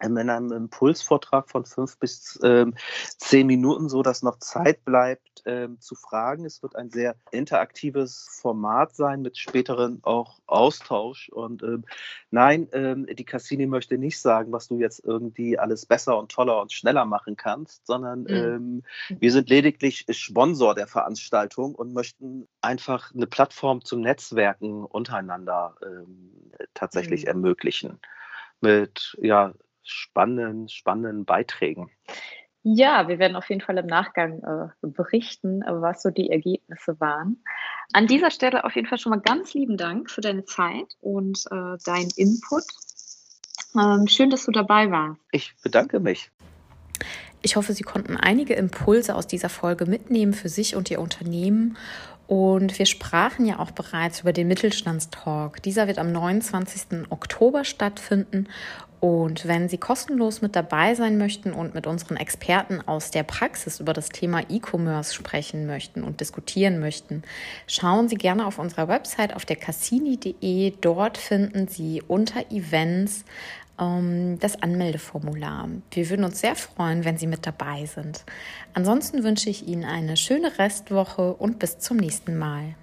in 0.01 0.16
einem 0.16 0.53
Impulsvortrag 0.53 1.51
von 1.51 1.64
fünf 1.64 1.99
bis 1.99 2.38
ähm, 2.42 2.74
zehn 3.16 3.46
Minuten, 3.46 3.88
so 3.88 4.03
dass 4.03 4.22
noch 4.22 4.38
Zeit 4.38 4.84
bleibt 4.84 5.42
ähm, 5.44 5.80
zu 5.80 5.94
fragen. 5.94 6.44
Es 6.44 6.62
wird 6.62 6.76
ein 6.76 6.90
sehr 6.90 7.16
interaktives 7.32 8.28
Format 8.40 8.94
sein 8.94 9.22
mit 9.22 9.36
späteren 9.36 9.99
auch 10.03 10.38
Austausch. 10.46 11.28
Und 11.30 11.62
ähm, 11.62 11.84
nein, 12.30 12.68
ähm, 12.72 13.07
die 13.07 13.24
Cassini 13.24 13.66
möchte 13.66 13.99
nicht 13.99 14.20
sagen, 14.20 14.53
was 14.53 14.68
du 14.68 14.78
jetzt 14.78 15.05
irgendwie 15.05 15.59
alles 15.59 15.86
besser 15.86 16.18
und 16.18 16.30
toller 16.30 16.61
und 16.61 16.72
schneller 16.72 17.05
machen 17.05 17.36
kannst, 17.36 17.86
sondern 17.86 18.20
mhm. 18.20 18.28
Ähm, 18.28 18.82
wir 19.09 19.32
sind 19.32 19.49
lediglich 19.49 20.07
Sponsor 20.11 20.74
der 20.74 20.86
Veranstaltung 20.86 21.74
und 21.74 21.92
möchten 21.92 22.46
einfach 22.61 23.12
eine 23.14 23.26
Plattform 23.26 23.84
zum 23.84 24.01
Netzwerken 24.01 24.84
untereinander 24.84 25.74
ähm, 25.82 26.30
tatsächlich 26.74 27.22
mhm. 27.22 27.28
ermöglichen 27.28 28.01
mit 28.61 29.16
ja 29.20 29.53
spannenden, 29.89 30.68
spannenden 30.68 31.24
Beiträgen. 31.24 31.91
Ja, 32.62 33.09
wir 33.09 33.18
werden 33.18 33.36
auf 33.36 33.49
jeden 33.49 33.61
Fall 33.61 33.78
im 33.78 33.86
Nachgang 33.86 34.43
äh, 34.43 34.86
berichten, 34.86 35.62
was 35.66 36.03
so 36.03 36.11
die 36.11 36.30
Ergebnisse 36.30 37.01
waren. 37.01 37.43
An 37.93 38.07
dieser 38.07 38.30
Stelle 38.30 38.64
auf 38.64 38.74
jeden 38.74 38.86
Fall 38.86 38.99
schon 38.99 39.11
mal 39.11 39.20
ganz 39.20 39.55
lieben 39.55 39.76
Dank 39.76 40.11
für 40.11 40.20
deine 40.20 40.45
Zeit 40.45 40.97
und 41.01 41.45
äh, 41.51 41.78
deinen 41.84 42.11
Input. 42.16 42.64
Ähm, 43.74 44.07
schön, 44.09 44.30
dass 44.30 44.45
du 44.45 44.53
dabei 44.53 44.91
warst. 44.91 45.20
Ich 45.30 45.55
bedanke 45.62 46.01
mich. 46.01 46.30
Ich 47.41 47.57
hoffe, 47.57 47.72
Sie 47.72 47.84
konnten 47.84 48.16
einige 48.16 48.55
Impulse 48.55 49.14
aus 49.14 49.26
dieser 49.26 49.49
Folge 49.49 49.86
mitnehmen 49.86 50.34
für 50.34 50.49
sich 50.49 50.74
und 50.74 50.91
Ihr 50.91 51.01
Unternehmen 51.01 51.76
und 52.29 52.79
wir 52.79 52.85
sprachen 52.85 53.47
ja 53.47 53.59
auch 53.59 53.70
bereits 53.70 54.20
über 54.20 54.35
den 54.35 54.49
Mittelstandstalk. 54.49 55.62
Dieser 55.62 55.87
wird 55.87 55.99
am 55.99 56.12
29. 56.12 57.09
Oktober 57.09 57.64
stattfinden. 57.64 58.49
Und 59.01 59.49
wenn 59.49 59.68
Sie 59.70 59.79
kostenlos 59.79 60.43
mit 60.43 60.55
dabei 60.55 60.95
sein 60.95 61.16
möchten 61.16 61.55
und 61.55 61.74
mit 61.74 61.87
unseren 61.87 62.16
Experten 62.16 62.87
aus 62.87 63.11
der 63.11 63.22
Praxis 63.22 63.81
über 63.81 63.95
das 63.95 64.11
Thema 64.11 64.43
E-Commerce 64.51 65.14
sprechen 65.14 65.66
möchten 65.66 66.03
und 66.03 66.20
diskutieren 66.20 66.81
möchten, 66.81 67.22
schauen 67.66 68.09
Sie 68.09 68.16
gerne 68.16 68.45
auf 68.45 68.59
unserer 68.59 68.89
Website 68.89 69.35
auf 69.35 69.47
der 69.47 69.57
cassini.de. 69.57 70.74
Dort 70.83 71.16
finden 71.16 71.66
Sie 71.66 72.03
unter 72.07 72.51
Events 72.51 73.24
das 73.79 74.61
Anmeldeformular. 74.61 75.68
Wir 75.93 76.11
würden 76.11 76.24
uns 76.24 76.41
sehr 76.41 76.57
freuen, 76.57 77.05
wenn 77.05 77.16
Sie 77.16 77.29
mit 77.29 77.47
dabei 77.47 77.87
sind. 77.87 78.24
Ansonsten 78.74 79.22
wünsche 79.22 79.51
ich 79.51 79.68
Ihnen 79.68 79.85
eine 79.85 80.16
schöne 80.16 80.59
Restwoche 80.59 81.35
und 81.35 81.61
bis 81.61 81.79
zum 81.79 81.97
nächsten 81.97 82.37
Mal. 82.37 82.74